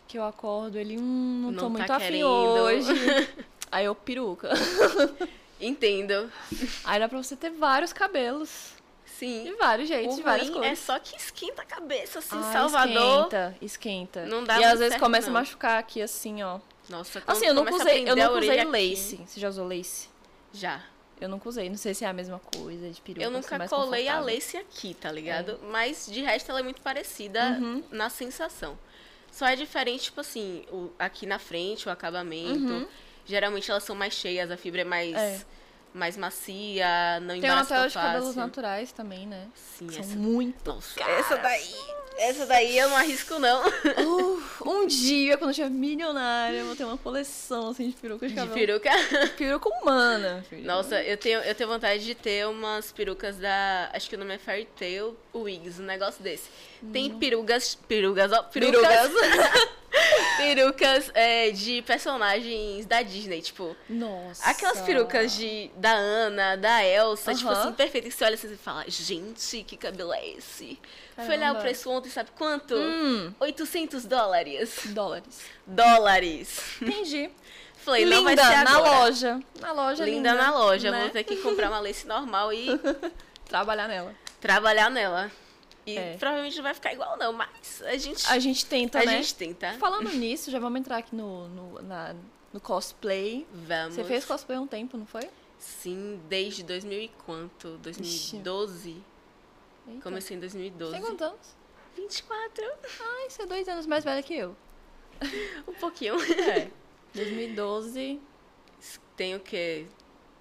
Que 0.07 0.17
eu 0.17 0.23
acordo, 0.23 0.77
ele, 0.79 0.97
hum, 0.97 1.49
não, 1.51 1.53
tô 1.53 1.69
Não 1.69 1.75
tá 1.75 1.77
muito 1.77 1.93
afim 1.93 2.23
hoje. 2.23 2.87
Aí 3.69 3.83
eu 3.85 3.93
peruca. 3.93 4.49
Entendo. 5.59 6.31
Aí 6.85 6.99
dá 6.99 7.09
pra 7.09 7.21
você 7.21 7.35
ter 7.35 7.49
vários 7.49 7.91
cabelos. 7.91 8.73
Sim. 9.05 9.43
De 9.45 9.53
vários 9.55 9.89
jeitos, 9.89 10.15
de 10.15 10.21
várias 10.21 10.47
ruim 10.47 10.59
cores. 10.59 10.71
é 10.71 10.75
só 10.75 10.99
que 10.99 11.15
esquenta 11.17 11.63
a 11.63 11.65
cabeça, 11.65 12.19
assim, 12.19 12.37
Ai, 12.37 12.53
Salvador. 12.53 12.93
Esquenta, 13.25 13.55
esquenta. 13.61 14.25
Não 14.27 14.43
dá 14.43 14.59
E 14.59 14.63
às 14.63 14.77
vezes 14.79 14.93
certo, 14.93 15.01
começa 15.01 15.27
não. 15.29 15.37
a 15.37 15.39
machucar 15.39 15.79
aqui, 15.79 16.01
assim, 16.01 16.43
ó. 16.43 16.59
Nossa, 16.87 17.21
Assim, 17.25 17.47
eu 17.47 17.53
nunca 17.53 17.73
usei, 17.73 18.07
eu 18.07 18.15
nunca 18.15 18.31
usei 18.37 18.59
aqui- 18.59 18.69
lace. 18.71 19.15
Você 19.25 19.39
já 19.39 19.49
usou 19.49 19.65
lace? 19.67 20.07
Já. 20.53 20.81
Eu 21.19 21.27
nunca 21.29 21.49
usei. 21.49 21.69
Não 21.69 21.77
sei 21.77 21.93
se 21.93 22.05
é 22.05 22.07
a 22.07 22.13
mesma 22.13 22.39
coisa 22.39 22.89
de 22.89 23.01
peruca. 23.01 23.23
Eu 23.23 23.29
é 23.29 23.33
nunca 23.33 23.57
mais 23.57 23.69
colei 23.69 24.07
a 24.07 24.19
lace 24.19 24.55
aqui, 24.57 24.93
tá 24.93 25.11
ligado? 25.11 25.59
Mas 25.71 26.05
de 26.05 26.21
resto 26.21 26.49
ela 26.51 26.59
é 26.59 26.63
muito 26.63 26.81
parecida 26.81 27.57
Uhum. 27.59 27.83
na 27.91 28.09
sensação. 28.09 28.77
Só 29.31 29.45
é 29.47 29.55
diferente, 29.55 30.05
tipo 30.05 30.21
assim, 30.21 30.65
o, 30.71 30.91
aqui 30.97 31.25
na 31.25 31.39
frente, 31.39 31.87
o 31.87 31.91
acabamento. 31.91 32.71
Uhum. 32.71 32.87
Geralmente 33.25 33.69
elas 33.69 33.83
são 33.83 33.95
mais 33.95 34.13
cheias, 34.13 34.49
a 34.51 34.57
fibra 34.57 34.81
é 34.81 34.85
mais, 34.85 35.15
É. 35.15 35.41
mais 35.93 36.15
macia, 36.17 37.19
não 37.21 37.29
Tem 37.29 37.37
embaraça 37.39 37.59
uma 37.61 37.65
tela 37.65 37.87
de 37.87 37.93
cabelos 37.93 38.35
naturais 38.35 38.91
também, 38.91 39.27
né? 39.27 39.47
Sim, 39.53 39.89
São 39.89 39.99
essa... 40.01 40.15
muito 40.15 40.71
Nossa, 40.73 40.95
caras. 40.99 41.19
essa 41.19 41.37
daí... 41.37 41.75
Essa 42.17 42.45
daí 42.45 42.77
eu 42.77 42.89
não 42.89 42.97
arrisco, 42.97 43.37
não. 43.39 43.61
Uh, 43.67 44.43
um 44.65 44.87
dia, 44.87 45.37
quando 45.37 45.51
eu 45.51 45.53
tiver 45.55 45.69
milionária, 45.69 46.57
eu 46.57 46.65
vou 46.65 46.75
ter 46.75 46.83
uma 46.83 46.97
coleção 46.97 47.69
assim, 47.69 47.89
de 47.89 47.95
perucas 47.95 48.29
de 48.29 48.35
De 48.35 48.41
cabelo. 48.41 48.55
peruca. 48.79 48.89
Peruca 49.37 49.69
humana. 49.69 50.43
filho. 50.49 50.63
Nossa, 50.65 51.01
eu 51.03 51.15
tenho, 51.17 51.39
eu 51.41 51.53
tenho 51.55 51.69
vontade 51.69 52.03
de 52.03 52.15
ter 52.15 52.47
umas 52.47 52.91
perucas 52.91 53.37
da. 53.37 53.89
Acho 53.93 54.09
que 54.09 54.15
o 54.15 54.19
nome 54.19 54.33
é 54.33 54.37
Fairy 54.37 54.67
Tail 54.77 55.15
Wigs, 55.33 55.79
um 55.79 55.85
negócio 55.85 56.23
desse. 56.23 56.49
Tem 56.91 57.11
perugas. 57.17 57.75
Perugas, 57.87 58.31
ó. 58.31 58.43
Perucas. 58.43 58.81
Perucas. 58.81 59.67
perucas 60.37 61.11
é, 61.13 61.51
de 61.51 61.81
personagens 61.81 62.85
da 62.85 63.01
Disney, 63.01 63.41
tipo. 63.41 63.75
Nossa. 63.89 64.49
Aquelas 64.49 64.81
perucas 64.81 65.33
de, 65.35 65.69
da 65.75 65.91
Ana, 65.93 66.55
da 66.57 66.83
Elsa, 66.85 67.33
tipo 67.35 67.49
Aham. 67.49 67.61
assim, 67.61 67.73
perfeitas, 67.73 68.13
que 68.13 68.19
você 68.19 68.25
olha 68.25 68.35
assim 68.35 68.53
e 68.53 68.57
fala, 68.57 68.83
gente, 68.87 69.63
que 69.63 69.77
cabelo 69.77 70.13
é 70.13 70.27
esse? 70.29 70.79
Fui 71.15 71.25
olhar 71.25 71.35
o 71.35 71.39
Caramba. 71.39 71.59
preço 71.61 71.89
ontem, 71.89 72.09
sabe 72.09 72.29
quanto? 72.37 72.75
Hum, 72.75 73.33
800 73.39 74.05
dólares. 74.05 74.79
dólares. 74.85 75.41
Dólares. 75.65 76.59
Entendi. 76.81 77.29
Falei, 77.77 78.05
não 78.05 78.23
vai 78.23 78.35
linda, 78.35 78.45
ser 78.49 78.63
na 78.65 78.79
loja. 78.79 79.39
Na 79.61 79.71
loja, 79.71 80.03
Linda, 80.03 80.31
linda. 80.31 80.43
na 80.43 80.51
loja. 80.57 80.91
né? 80.91 81.01
Vou 81.03 81.09
ter 81.09 81.23
que 81.23 81.37
comprar 81.37 81.69
uma 81.69 81.79
lace 81.79 82.05
normal 82.05 82.51
e 82.51 82.67
Trabalhar 83.47 83.87
nela. 83.87 84.13
trabalhar 84.41 84.89
nela. 84.89 85.31
E 85.87 85.97
É. 85.97 86.17
provavelmente 86.17 86.55
não 86.57 86.63
vai 86.63 86.73
ficar 86.73 86.93
igual, 86.93 87.17
não, 87.17 87.31
mas 87.33 87.81
a 87.83 87.95
gente, 87.97 88.27
A 88.27 88.37
gente 88.39 88.65
tenta, 88.65 88.99
a 88.99 89.05
né? 89.05 89.17
gente 89.17 89.33
tenta. 89.35 89.73
Falando 89.79 90.09
nisso, 90.11 90.51
já 90.51 90.59
vamos 90.59 90.79
entrar 90.81 90.97
aqui 90.97 91.15
no, 91.15 91.47
no, 91.47 91.81
na- 91.81 92.13
no 92.51 92.59
cosplay. 92.59 93.47
Vamos. 93.53 93.95
Você 93.95 94.03
fez 94.03 94.25
cosplay 94.25 94.57
há 94.57 94.61
um 94.61 94.67
tempo, 94.67 94.97
não 94.97 95.05
foi? 95.05 95.29
Sim, 95.57 96.21
desde 96.27 96.61
2000 96.63 97.01
e 97.03 97.07
quanto? 97.25 97.77
2012. 97.77 99.01
Eita. 99.87 100.01
Comecei 100.01 100.35
em 100.35 100.39
2012. 100.41 100.91
Tem 100.93 101.01
quantos 101.01 101.21
anos? 101.25 101.55
24. 101.95 102.63
Ai, 102.99 103.29
você 103.29 103.41
é 103.43 103.45
dois 103.45 103.67
anos 103.69 103.85
mais 103.87 104.03
velha 104.03 104.21
que 104.21 104.35
eu. 104.35 104.55
Um 105.67 105.73
pouquinho. 105.73 106.15
É. 106.49 106.69
2012. 107.15 108.19
Tem 109.15 109.35
o 109.35 109.39
quê? 109.39 109.87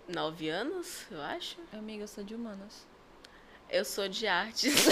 Nove 0.08 0.48
anos, 0.48 1.06
eu 1.10 1.20
acho. 1.22 1.56
Amiga, 1.72 2.04
eu 2.04 2.08
sou 2.08 2.22
de 2.22 2.34
humanas. 2.34 2.86
Eu 3.70 3.84
sou 3.84 4.08
de 4.08 4.26
artes. 4.26 4.74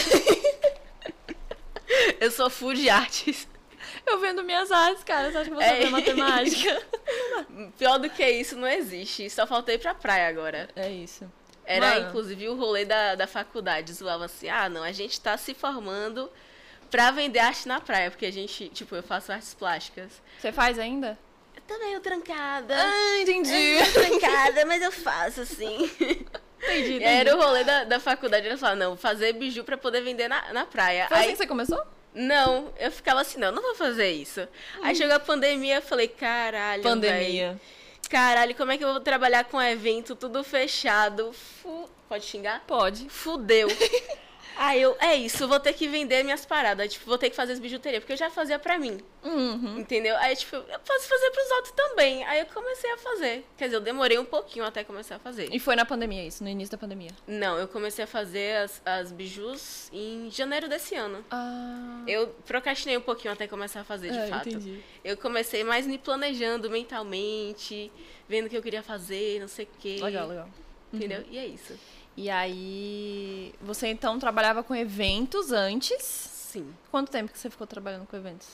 eu 2.20 2.30
sou 2.30 2.50
full 2.50 2.74
de 2.74 2.88
artes. 2.88 3.46
Eu 4.06 4.20
vendo 4.20 4.42
minhas 4.42 4.70
artes, 4.70 5.04
cara. 5.04 5.30
Você 5.30 5.38
acha 5.38 5.44
que 5.46 5.50
eu 5.50 5.54
vou 5.54 5.62
É. 5.62 5.68
saber 5.68 5.90
matemática? 5.90 6.82
Pior 7.78 7.98
do 7.98 8.10
que 8.10 8.26
isso 8.28 8.56
não 8.56 8.68
existe. 8.68 9.28
Só 9.30 9.46
faltei 9.46 9.78
pra 9.78 9.94
praia 9.94 10.28
agora. 10.28 10.68
É 10.76 10.90
isso. 10.90 11.30
Era, 11.64 11.94
Mano. 11.94 12.08
inclusive, 12.08 12.48
o 12.48 12.56
rolê 12.56 12.84
da, 12.84 13.14
da 13.14 13.26
faculdade. 13.26 13.92
Zoava 13.92 14.26
assim, 14.26 14.48
ah, 14.48 14.68
não, 14.68 14.82
a 14.82 14.92
gente 14.92 15.20
tá 15.20 15.36
se 15.38 15.54
formando 15.54 16.30
pra 16.90 17.10
vender 17.10 17.38
arte 17.38 17.66
na 17.68 17.80
praia. 17.80 18.10
Porque 18.10 18.26
a 18.26 18.32
gente, 18.32 18.68
tipo, 18.70 18.94
eu 18.96 19.02
faço 19.02 19.32
artes 19.32 19.54
plásticas. 19.54 20.10
Você 20.40 20.52
faz 20.52 20.78
ainda? 20.78 21.18
Eu 21.56 21.62
tô 21.62 21.78
meio 21.78 22.00
trancada. 22.00 22.74
Ah, 22.76 23.18
entendi. 23.20 23.50
Meio 23.50 23.92
trancada, 23.92 24.66
mas 24.66 24.82
eu 24.82 24.92
faço, 24.92 25.40
assim. 25.42 25.90
Entendi, 26.64 26.94
entendi. 26.94 27.04
era 27.04 27.36
o 27.36 27.40
rolê 27.40 27.62
da, 27.64 27.84
da 27.84 28.00
faculdade. 28.00 28.46
Ela 28.46 28.56
falava, 28.56 28.76
não, 28.76 28.96
fazer 28.96 29.32
biju 29.34 29.64
pra 29.64 29.76
poder 29.76 30.00
vender 30.00 30.28
na, 30.28 30.52
na 30.52 30.64
praia. 30.64 31.06
Foi 31.08 31.18
assim 31.18 31.26
Aí, 31.26 31.32
que 31.32 31.38
você 31.38 31.46
começou? 31.46 31.82
não, 32.14 32.72
eu 32.78 32.90
ficava 32.90 33.20
assim, 33.20 33.38
não, 33.38 33.52
não 33.52 33.62
vou 33.62 33.74
fazer 33.74 34.10
isso. 34.10 34.46
Aí 34.82 34.94
chegou 34.94 35.14
a 35.14 35.20
pandemia, 35.20 35.76
eu 35.76 35.82
falei, 35.82 36.08
caralho, 36.08 36.82
véi. 36.82 36.92
Pandemia. 36.92 37.60
Caralho, 38.08 38.54
como 38.54 38.70
é 38.70 38.78
que 38.78 38.84
eu 38.84 38.92
vou 38.92 39.00
trabalhar 39.00 39.44
com 39.44 39.60
evento 39.60 40.14
tudo 40.14 40.44
fechado? 40.44 41.32
Fu... 41.32 41.90
Pode 42.08 42.24
xingar? 42.24 42.62
Pode. 42.66 43.08
Fudeu. 43.08 43.68
Aí 44.56 44.80
eu, 44.80 44.96
é 45.00 45.16
isso, 45.16 45.46
vou 45.48 45.58
ter 45.60 45.72
que 45.72 45.88
vender 45.88 46.22
minhas 46.22 46.46
paradas. 46.46 46.92
Tipo, 46.92 47.06
vou 47.06 47.18
ter 47.18 47.30
que 47.30 47.36
fazer 47.36 47.52
as 47.52 47.58
bijuterias, 47.58 48.00
porque 48.02 48.12
eu 48.12 48.16
já 48.16 48.30
fazia 48.30 48.58
pra 48.58 48.78
mim, 48.78 48.98
Uhum. 49.24 49.78
entendeu? 49.80 50.16
Aí, 50.18 50.36
tipo, 50.36 50.54
eu 50.56 50.78
posso 50.80 51.08
fazer 51.08 51.30
pros 51.30 51.50
outros 51.52 51.72
também. 51.74 52.24
Aí 52.24 52.40
eu 52.40 52.46
comecei 52.46 52.90
a 52.92 52.98
fazer. 52.98 53.44
Quer 53.56 53.64
dizer, 53.66 53.76
eu 53.76 53.80
demorei 53.80 54.18
um 54.18 54.24
pouquinho 54.24 54.64
até 54.64 54.84
começar 54.84 55.16
a 55.16 55.18
fazer. 55.18 55.48
E 55.52 55.58
foi 55.58 55.74
na 55.76 55.84
pandemia 55.84 56.24
isso, 56.26 56.42
no 56.44 56.48
início 56.48 56.72
da 56.72 56.78
pandemia. 56.78 57.10
Não, 57.26 57.58
eu 57.58 57.66
comecei 57.68 58.04
a 58.04 58.06
fazer 58.06 58.56
as, 58.58 58.80
as 58.84 59.10
bijus 59.12 59.88
em 59.92 60.30
janeiro 60.30 60.68
desse 60.68 60.94
ano. 60.94 61.24
Ah. 61.30 62.02
Eu 62.06 62.28
procrastinei 62.46 62.96
um 62.96 63.00
pouquinho 63.00 63.32
até 63.34 63.46
começar 63.46 63.80
a 63.80 63.84
fazer, 63.84 64.10
de 64.12 64.18
É, 64.18 64.26
fato. 64.28 64.48
entendi. 64.48 64.80
Eu 65.04 65.16
comecei 65.16 65.64
mais 65.64 65.86
me 65.86 65.98
planejando 65.98 66.70
mentalmente, 66.70 67.90
vendo 68.28 68.46
o 68.46 68.48
que 68.48 68.56
eu 68.56 68.62
queria 68.62 68.82
fazer, 68.82 69.40
não 69.40 69.48
sei 69.48 69.64
o 69.64 69.68
quê. 69.80 69.98
Legal, 70.00 70.28
legal. 70.28 70.48
Entendeu? 70.92 71.20
Uhum. 71.20 71.26
E 71.30 71.38
é 71.38 71.46
isso. 71.46 71.78
E 72.16 72.30
aí, 72.30 73.52
você 73.60 73.88
então 73.88 74.18
trabalhava 74.18 74.62
com 74.62 74.74
eventos 74.74 75.50
antes? 75.50 76.02
Sim. 76.02 76.72
Quanto 76.90 77.10
tempo 77.10 77.32
que 77.32 77.38
você 77.38 77.50
ficou 77.50 77.66
trabalhando 77.66 78.06
com 78.06 78.16
eventos? 78.16 78.48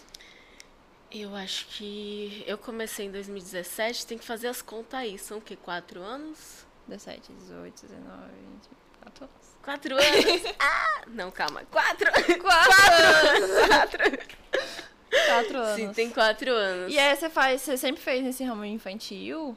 Eu 1.12 1.35
acho 1.35 1.67
que 1.67 2.43
eu 2.47 2.57
comecei 2.57 3.07
em 3.07 3.11
2017, 3.11 4.07
tem 4.07 4.17
que 4.17 4.25
fazer 4.25 4.47
as 4.47 4.62
contas 4.62 5.00
aí. 5.00 5.19
São 5.19 5.38
o 5.38 5.40
quê? 5.40 5.57
Quatro 5.57 6.00
anos? 6.00 6.64
17, 6.87 7.33
18, 7.33 7.87
19, 7.87 8.11
20, 8.33 8.71
24 9.02 9.25
anos. 9.25 9.57
Quatro 9.62 9.95
anos? 9.95 10.55
ah! 10.59 11.02
Não, 11.09 11.31
calma. 11.31 11.62
Quatro! 11.71 12.11
Quatro! 12.40 12.73
Quatro! 13.69 14.19
Quatro 15.26 15.59
anos. 15.59 15.76
Sim, 15.76 15.93
tem 15.93 16.11
quatro 16.11 16.52
anos. 16.52 16.93
E 16.93 16.99
aí 16.99 17.14
você 17.14 17.29
faz, 17.29 17.61
você 17.61 17.76
sempre 17.76 18.00
fez 18.00 18.23
nesse 18.23 18.45
ramo 18.45 18.64
infantil? 18.64 19.57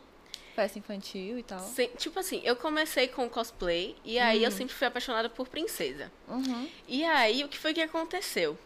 Festa 0.55 0.77
infantil 0.77 1.39
e 1.39 1.43
tal? 1.43 1.59
Sem- 1.59 1.89
tipo 1.97 2.19
assim, 2.19 2.41
eu 2.43 2.55
comecei 2.55 3.07
com 3.07 3.27
cosplay 3.29 3.95
e 4.05 4.19
aí 4.19 4.43
eu 4.43 4.51
sempre 4.51 4.73
fui 4.75 4.85
apaixonada 4.87 5.29
por 5.29 5.47
princesa. 5.47 6.11
Uhum. 6.27 6.69
E 6.87 7.03
aí, 7.03 7.43
o 7.43 7.47
que 7.49 7.57
foi 7.57 7.73
que 7.73 7.81
aconteceu? 7.81 8.57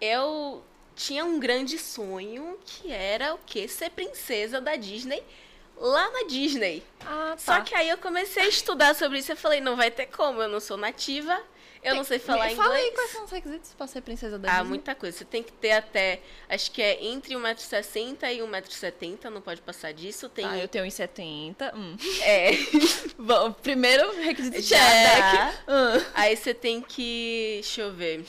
Eu 0.00 0.62
tinha 0.96 1.24
um 1.24 1.38
grande 1.38 1.78
sonho 1.78 2.58
que 2.64 2.90
era 2.90 3.34
o 3.34 3.38
quê? 3.46 3.68
Ser 3.68 3.90
princesa 3.90 4.60
da 4.60 4.74
Disney 4.76 5.22
lá 5.76 6.10
na 6.10 6.26
Disney. 6.26 6.82
Ah, 7.00 7.30
tá. 7.30 7.36
Só 7.38 7.60
que 7.60 7.74
aí 7.74 7.88
eu 7.88 7.98
comecei 7.98 8.44
a 8.44 8.48
estudar 8.48 8.94
sobre 8.94 9.18
isso 9.18 9.30
e 9.32 9.36
falei, 9.36 9.60
não 9.60 9.76
vai 9.76 9.90
ter 9.90 10.06
como, 10.06 10.40
eu 10.42 10.48
não 10.48 10.60
sou 10.60 10.76
nativa, 10.76 11.40
eu 11.82 11.94
não 11.94 12.04
sei 12.04 12.18
falar 12.18 12.46
Me 12.46 12.52
inglês. 12.52 12.66
Fala 12.68 12.74
aí 12.78 12.90
quais 12.92 13.10
são 13.10 13.24
os 13.24 13.30
requisitos 13.30 13.74
pra 13.74 13.86
ser 13.86 14.00
princesa 14.00 14.38
da 14.38 14.48
Ah, 14.48 14.52
Disney. 14.56 14.68
muita 14.68 14.94
coisa. 14.94 15.16
Você 15.18 15.24
tem 15.24 15.42
que 15.42 15.52
ter 15.52 15.72
até, 15.72 16.20
acho 16.48 16.70
que 16.70 16.82
é 16.82 17.04
entre 17.04 17.34
1,60m 17.34 18.34
e 18.34 18.38
1,70m, 18.40 19.24
não 19.30 19.40
pode 19.40 19.60
passar 19.60 19.92
disso. 19.92 20.28
Tem 20.28 20.44
Ah, 20.44 20.58
eu 20.58 20.68
tenho 20.68 20.84
uns 20.84 20.94
70. 20.94 21.72
Hum. 21.76 21.96
é, 22.22 22.50
Bom, 23.18 23.52
primeiro 23.52 24.10
requisito 24.16 24.62
check. 24.62 24.78
dá. 24.78 25.54
Hum. 25.68 26.04
Aí 26.14 26.36
você 26.36 26.52
tem 26.54 26.80
que. 26.80 27.60
Deixa 27.62 27.80
eu 27.82 27.92
ver. 27.92 28.24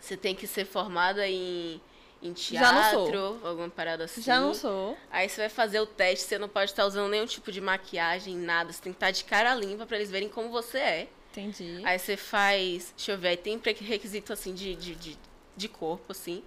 Você 0.00 0.16
tem 0.16 0.34
que 0.34 0.46
ser 0.46 0.64
formada 0.64 1.26
em, 1.28 1.80
em 2.22 2.32
teatro, 2.32 3.38
alguma 3.44 3.68
parada 3.70 4.04
assim. 4.04 4.20
Já 4.22 4.40
não 4.40 4.52
sou. 4.54 4.96
Aí 5.10 5.28
você 5.28 5.42
vai 5.42 5.48
fazer 5.48 5.78
o 5.80 5.86
teste, 5.86 6.26
você 6.26 6.38
não 6.38 6.48
pode 6.48 6.70
estar 6.70 6.84
usando 6.86 7.08
nenhum 7.08 7.26
tipo 7.26 7.52
de 7.52 7.60
maquiagem, 7.60 8.36
nada. 8.36 8.72
Você 8.72 8.82
tem 8.82 8.92
que 8.92 8.96
estar 8.96 9.10
de 9.10 9.22
cara 9.24 9.54
limpa 9.54 9.86
pra 9.86 9.96
eles 9.96 10.10
verem 10.10 10.28
como 10.28 10.48
você 10.50 10.78
é. 10.78 11.08
Entendi. 11.30 11.80
Aí 11.84 11.98
você 11.98 12.16
faz. 12.16 12.92
Deixa 12.96 13.12
eu 13.12 13.18
ver, 13.18 13.28
aí 13.28 13.36
tem 13.36 13.60
requisito 13.80 14.32
assim 14.32 14.52
de, 14.52 14.74
de, 14.74 14.94
de, 14.94 15.18
de 15.56 15.68
corpo, 15.68 16.12
assim. 16.12 16.42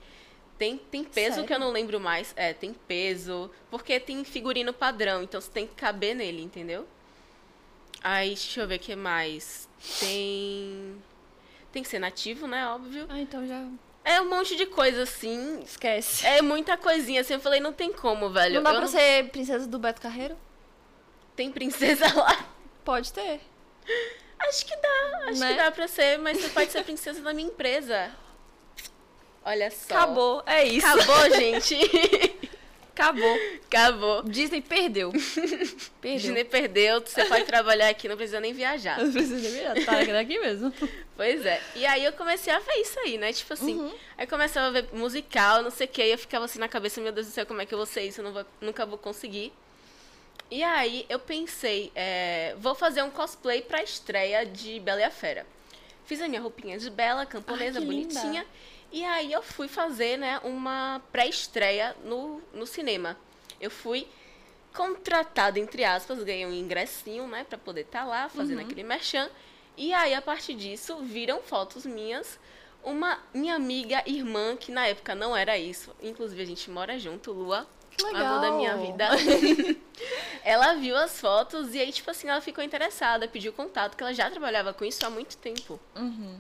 Tem, 0.58 0.78
tem 0.78 1.04
peso 1.04 1.36
Sério? 1.36 1.48
que 1.48 1.54
eu 1.54 1.60
não 1.60 1.72
lembro 1.72 2.00
mais. 2.00 2.34
É, 2.36 2.54
tem 2.54 2.74
peso. 2.74 3.50
Porque 3.72 4.00
tem 4.00 4.24
figurino 4.24 4.72
padrão, 4.74 5.24
então 5.24 5.40
você 5.42 5.50
tem 5.50 5.66
que 5.66 5.74
caber 5.76 6.16
nele, 6.16 6.42
entendeu? 6.42 6.88
Aí, 8.04 8.30
deixa 8.30 8.62
eu 8.62 8.68
ver 8.68 8.76
o 8.76 8.80
que 8.80 8.96
mais. 8.96 9.68
Tem. 10.00 10.96
Tem 11.72 11.82
que 11.82 11.90
ser 11.90 12.00
nativo, 12.00 12.46
né? 12.48 12.68
Óbvio. 12.68 13.06
Ah, 13.10 13.20
então 13.20 13.48
já 13.48 13.66
É 14.06 14.22
um 14.22 14.30
monte 14.30 14.56
de 14.56 14.66
coisa 14.66 15.04
assim. 15.04 15.62
esquece. 15.64 16.26
É 16.26 16.42
muita 16.42 16.78
coisinha 16.78 17.22
assim. 17.22 17.34
Eu 17.34 17.40
falei, 17.40 17.60
não 17.60 17.74
tem 17.74 17.92
como, 17.92 18.30
velho. 18.30 18.56
não 18.56 18.64
dá 18.64 18.74
Eu 18.74 18.78
pra 18.80 18.88
ser 18.88 19.30
princesa 19.30 19.66
do 19.66 19.80
Beto 19.80 20.02
Carreiro? 20.02 20.38
Tem 21.36 21.52
princesa 21.52 22.06
lá. 22.14 22.48
Pode 22.86 23.12
ter. 23.12 23.40
Acho 24.40 24.66
que 24.66 24.76
dá. 24.76 25.20
Acho 25.30 25.40
Né? 25.40 25.52
que 25.52 25.58
dá 25.58 25.72
pra 25.72 25.88
ser, 25.88 26.18
mas 26.20 26.38
você 26.40 26.50
pode 26.50 26.72
ser 26.72 26.84
princesa 26.84 27.22
da 27.22 27.34
minha 27.34 27.48
empresa. 27.48 28.12
Olha 29.46 29.70
só. 29.72 29.94
Acabou. 29.96 30.44
É 30.46 30.64
isso. 30.66 30.86
Acabou, 30.88 31.30
gente. 31.36 31.76
Acabou. 32.96 33.38
Acabou. 33.66 34.24
Disney 34.24 34.62
perdeu. 34.62 35.12
Perdeu. 36.00 36.20
Disney 36.20 36.44
perdeu, 36.44 37.02
você 37.02 37.26
pode 37.26 37.44
trabalhar 37.46 37.90
aqui, 37.90 38.08
não 38.08 38.16
precisa 38.16 38.40
nem 38.40 38.54
viajar. 38.54 39.00
Não 39.00 39.12
precisa 39.12 39.36
nem 39.40 39.52
virar, 39.52 39.74
tá 39.86 40.04
daqui 40.14 40.40
mesmo. 40.40 40.72
Pois 41.16 41.46
é. 41.46 41.62
E 41.76 41.86
aí 41.86 42.04
eu 42.06 42.12
comecei 42.14 42.52
a 42.52 42.58
ver 42.58 42.74
isso 42.82 43.00
aí, 43.00 43.20
né? 43.20 43.32
Tipo 43.32 43.54
assim, 43.54 43.76
Uhum. 43.76 43.94
aí 44.18 44.26
começava 44.26 44.68
a 44.68 44.82
ver 44.82 44.90
musical, 44.94 45.62
não 45.62 45.70
sei 45.70 45.86
o 45.86 45.90
que, 45.90 46.04
e 46.04 46.12
eu 46.12 46.18
ficava 46.18 46.46
assim 46.46 46.58
na 46.58 46.68
cabeça, 46.68 47.00
meu 47.02 47.12
Deus 47.12 47.28
do 47.28 47.32
céu, 47.34 47.46
como 47.46 47.62
é 47.62 47.68
que 47.68 47.74
eu 47.74 47.78
vou 47.78 47.86
ser 47.86 48.02
isso? 48.04 48.20
Eu 48.22 48.26
não 48.26 48.34
vou- 48.34 48.46
nunca 48.60 48.84
vou 48.84 48.98
conseguir. 48.98 49.54
E 50.54 50.62
aí 50.62 51.04
eu 51.10 51.18
pensei, 51.18 51.92
é, 51.96 52.54
vou 52.60 52.76
fazer 52.76 53.02
um 53.02 53.10
cosplay 53.10 53.64
pra 53.64 53.82
estreia 53.82 54.46
de 54.46 54.80
Bela 54.80 55.02
e 55.02 55.04
a 55.04 55.10
Fera. 55.10 55.48
Fiz 56.06 56.22
a 56.22 56.28
minha 56.28 56.40
roupinha 56.40 56.78
de 56.78 56.92
Bela, 56.92 57.26
camponesa, 57.26 57.80
Ai, 57.80 57.86
que 57.86 57.92
linda. 57.92 58.14
bonitinha. 58.20 58.46
E 58.92 59.04
aí 59.04 59.34
eu 59.34 59.42
fui 59.42 59.68
fazer, 59.68 60.16
né, 60.16 60.40
uma 60.44 61.02
pré-estreia 61.12 61.96
no, 62.06 62.40
no 62.54 62.68
cinema. 62.68 63.18
Eu 63.60 63.72
fui 63.72 64.08
contratada, 64.76 65.58
entre 65.60 65.84
aspas, 65.84 66.22
ganhei 66.24 66.46
um 66.46 66.54
ingressinho, 66.54 67.26
né, 67.26 67.44
pra 67.50 67.58
poder 67.58 67.82
estar 67.82 68.06
lá, 68.06 68.30
fazendo 68.30 68.60
Uhum. 68.60 68.66
aquele 68.66 68.84
merchan. 68.84 69.32
E 69.76 69.92
aí, 69.92 70.14
a 70.14 70.22
partir 70.22 70.54
disso, 70.54 70.98
viram 70.98 71.42
fotos 71.42 71.84
minhas 71.84 72.40
uma 72.84 73.18
minha 73.34 73.56
amiga, 73.56 74.04
irmã, 74.06 74.56
que 74.56 74.72
na 74.72 74.86
época 74.86 75.16
não 75.16 75.36
era 75.36 75.58
isso. 75.58 75.90
Inclusive, 76.00 76.44
a 76.44 76.46
gente 76.46 76.70
mora 76.70 77.00
junto, 77.00 77.32
Lua. 77.32 77.66
Que 77.98 78.06
Amor 78.16 78.42
da 78.42 78.52
minha 78.52 78.78
vida. 78.78 79.10
ela 80.44 80.74
viu 80.74 80.96
as 80.96 81.20
fotos 81.20 81.74
e 81.74 81.80
aí, 81.80 81.92
tipo 81.92 82.10
assim, 82.10 82.28
ela 82.28 82.42
ficou 82.42 82.64
interessada, 82.64 83.28
pediu 83.28 83.54
contato, 83.54 83.96
que 83.96 84.04
ela 84.04 84.14
já 84.14 84.30
trabalhava 84.30 84.74
com 84.74 84.84
isso 84.84 85.06
há 85.06 85.10
muito 85.10 85.38
tempo. 85.38 85.80
Uhum. 85.96 86.40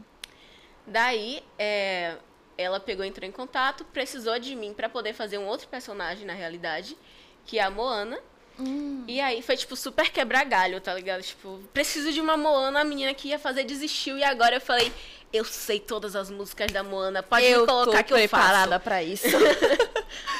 Daí, 0.85 1.43
é, 1.57 2.15
ela 2.57 2.79
pegou, 2.79 3.05
entrou 3.05 3.27
em 3.27 3.31
contato, 3.31 3.85
precisou 3.85 4.37
de 4.39 4.55
mim 4.55 4.73
pra 4.73 4.89
poder 4.89 5.13
fazer 5.13 5.37
um 5.37 5.47
outro 5.47 5.67
personagem 5.67 6.25
na 6.25 6.33
realidade, 6.33 6.97
que 7.45 7.59
é 7.59 7.63
a 7.63 7.69
Moana. 7.69 8.19
Hum. 8.59 9.03
E 9.07 9.19
aí 9.19 9.41
foi, 9.41 9.57
tipo, 9.57 9.75
super 9.75 10.11
quebrar 10.11 10.43
galho, 10.43 10.79
tá 10.79 10.93
ligado? 10.93 11.23
Tipo, 11.23 11.59
preciso 11.73 12.11
de 12.11 12.21
uma 12.21 12.37
Moana, 12.37 12.81
a 12.81 12.83
menina 12.83 13.13
que 13.13 13.29
ia 13.29 13.39
fazer 13.39 13.63
desistiu. 13.63 14.17
E 14.17 14.23
agora 14.23 14.57
eu 14.57 14.61
falei, 14.61 14.91
eu 15.31 15.43
sei 15.43 15.79
todas 15.79 16.15
as 16.15 16.29
músicas 16.29 16.71
da 16.71 16.83
Moana, 16.83 17.23
pode 17.23 17.45
eu 17.45 17.61
me 17.61 17.67
colocar 17.67 18.03
tô 18.03 18.03
que 18.03 18.13
eu 18.13 18.17
faço. 18.29 18.29
preparada 18.29 18.79
pra 18.79 19.01
isso. 19.01 19.27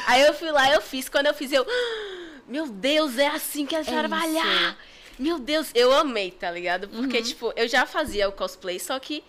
Aí 0.08 0.22
eu 0.22 0.34
fui 0.34 0.51
lá, 0.51 0.72
eu 0.72 0.82
fiz. 0.82 1.10
Quando 1.10 1.27
eu 1.27 1.34
fiz, 1.34 1.51
eu. 1.51 1.65
"Ah, 1.68 2.39
Meu 2.48 2.68
Deus, 2.68 3.18
é 3.18 3.27
assim 3.27 3.65
que 3.65 3.75
é 3.75 3.84
trabalhar! 3.84 4.77
Meu 5.18 5.39
Deus, 5.39 5.70
eu 5.74 5.94
amei, 5.94 6.32
tá 6.32 6.50
ligado? 6.51 6.89
Porque, 6.89 7.22
tipo, 7.22 7.53
eu 7.56 7.68
já 7.68 7.86
fazia 7.86 8.27
o 8.27 8.32
cosplay, 8.32 8.80
só 8.80 9.00
que 9.00 9.24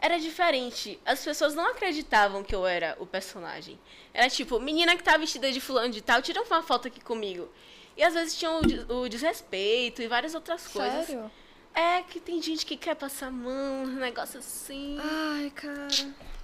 era 0.00 0.18
diferente. 0.18 0.98
As 1.04 1.22
pessoas 1.22 1.54
não 1.54 1.70
acreditavam 1.70 2.42
que 2.42 2.54
eu 2.54 2.66
era 2.66 2.96
o 2.98 3.06
personagem. 3.06 3.78
Era 4.14 4.28
tipo, 4.30 4.58
menina 4.58 4.96
que 4.96 5.02
tá 5.02 5.16
vestida 5.16 5.52
de 5.52 5.60
fulano 5.60 5.90
de 5.92 6.00
tal, 6.02 6.20
tira 6.22 6.42
uma 6.42 6.62
foto 6.62 6.88
aqui 6.88 7.00
comigo. 7.00 7.48
E 7.96 8.02
às 8.02 8.14
vezes 8.14 8.36
tinha 8.36 8.50
o, 8.50 9.02
o 9.02 9.08
desrespeito 9.08 10.02
e 10.02 10.08
várias 10.08 10.34
outras 10.34 10.66
coisas. 10.66 11.06
Sério? 11.06 11.30
É 11.74 12.02
que 12.02 12.18
tem 12.18 12.40
gente 12.42 12.64
que 12.64 12.76
quer 12.76 12.94
passar 12.96 13.26
a 13.26 13.30
mão, 13.30 13.84
um 13.84 13.96
negócio 13.96 14.38
assim. 14.38 14.98
Ai, 14.98 15.50
cara. 15.54 15.88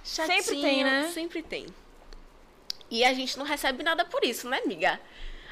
chatinho. 0.03 0.43
sempre 0.43 0.61
tem, 0.61 0.83
né? 0.83 1.11
Sempre 1.13 1.41
tem. 1.41 1.65
E 2.93 3.03
a 3.03 3.11
gente 3.11 3.39
não 3.39 3.43
recebe 3.43 3.81
nada 3.81 4.05
por 4.05 4.23
isso, 4.23 4.47
né, 4.47 4.61
amiga? 4.63 5.01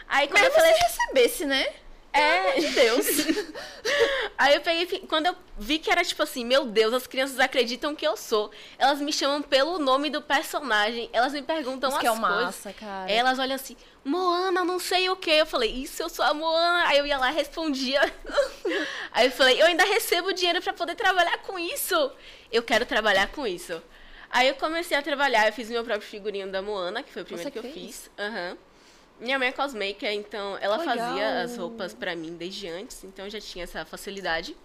Aí 0.08 0.28
quando 0.28 0.44
eu 0.44 0.52
falei. 0.52 0.72
se 0.76 0.80
recebesse, 0.84 1.44
né? 1.44 1.74
É, 2.14 2.60
de 2.60 2.68
Deus. 2.68 3.08
Aí 4.38 4.54
eu 4.54 4.62
peguei, 4.62 5.00
e 5.02 5.08
quando 5.08 5.26
eu 5.26 5.36
vi 5.58 5.80
que 5.80 5.90
era 5.90 6.04
tipo 6.04 6.22
assim, 6.22 6.46
meu 6.46 6.66
Deus, 6.66 6.94
as 6.94 7.08
crianças 7.08 7.40
acreditam 7.40 7.96
que 7.96 8.06
eu 8.06 8.16
sou. 8.16 8.52
Elas 8.78 9.00
me 9.00 9.12
chamam 9.12 9.42
pelo 9.42 9.80
nome 9.80 10.12
do 10.12 10.22
personagem, 10.22 11.10
elas 11.12 11.34
me 11.34 11.42
perguntam 11.42 11.90
Isso 11.90 11.98
as 11.98 12.02
que 12.02 12.08
é 12.08 12.12
coisas. 12.12 12.30
massa, 12.30 12.74
cara. 12.74 13.12
Elas 13.12 13.40
olham 13.40 13.56
assim, 13.56 13.76
Moana, 14.06 14.64
não 14.64 14.78
sei 14.78 15.10
o 15.10 15.16
que. 15.16 15.32
Eu 15.32 15.48
falei, 15.48 15.72
isso 15.72 16.04
eu 16.04 16.10
sou 16.10 16.24
a 16.24 16.36
Moana. 16.36 16.90
Aí 16.90 17.00
eu 17.00 17.08
ia 17.08 17.18
lá 17.18 17.32
e 17.32 17.36
respondia. 17.36 18.02
Aí 19.12 19.26
eu 19.26 19.32
falei, 19.32 19.60
eu 19.60 19.66
ainda 19.66 19.84
recebo 19.84 20.32
dinheiro 20.32 20.62
pra 20.62 20.74
poder 20.74 20.94
trabalhar 20.94 21.40
com 21.40 21.58
isso. 21.58 22.12
Eu 22.52 22.62
quero 22.62 22.86
trabalhar 22.86 23.30
com 23.30 23.48
isso. 23.48 23.82
Aí 24.32 24.48
eu 24.48 24.56
comecei 24.56 24.96
a 24.96 25.02
trabalhar, 25.02 25.46
eu 25.48 25.54
fiz 25.54 25.70
meu 25.70 25.84
próprio 25.84 26.08
figurinho 26.08 26.50
da 26.50 26.62
Moana, 26.62 27.04
que 27.04 27.12
foi 27.12 27.22
o 27.22 27.26
primeiro 27.26 27.50
Você 27.50 27.52
que 27.52 27.60
eu 27.60 27.64
fez? 27.64 27.74
fiz. 27.74 28.12
Aham. 28.18 28.58
Minha 29.20 29.38
mãe 29.38 29.50
é 29.50 29.52
cosmaker, 29.52 30.12
então 30.12 30.58
ela 30.60 30.78
Legal. 30.78 30.96
fazia 30.98 31.42
as 31.42 31.58
roupas 31.58 31.94
pra 31.94 32.16
mim 32.16 32.36
desde 32.36 32.68
antes, 32.68 33.04
então 33.04 33.26
eu 33.26 33.30
já 33.30 33.40
tinha 33.40 33.66
essa 33.66 33.86
facilidade. 33.86 34.56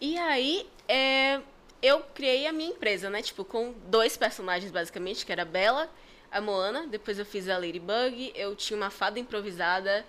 E 0.00 0.16
aí, 0.16 0.66
é, 0.88 1.40
eu 1.82 2.00
criei 2.14 2.46
a 2.46 2.52
minha 2.52 2.70
empresa, 2.70 3.10
né? 3.10 3.20
Tipo, 3.20 3.44
com 3.44 3.74
dois 3.86 4.16
personagens, 4.16 4.70
basicamente, 4.70 5.26
que 5.26 5.32
era 5.32 5.42
a 5.42 5.44
Bella, 5.44 5.90
a 6.30 6.40
Moana. 6.40 6.86
Depois 6.86 7.18
eu 7.18 7.26
fiz 7.26 7.48
a 7.48 7.58
Ladybug, 7.58 8.32
eu 8.34 8.54
tinha 8.54 8.76
uma 8.76 8.90
fada 8.90 9.18
improvisada. 9.18 10.06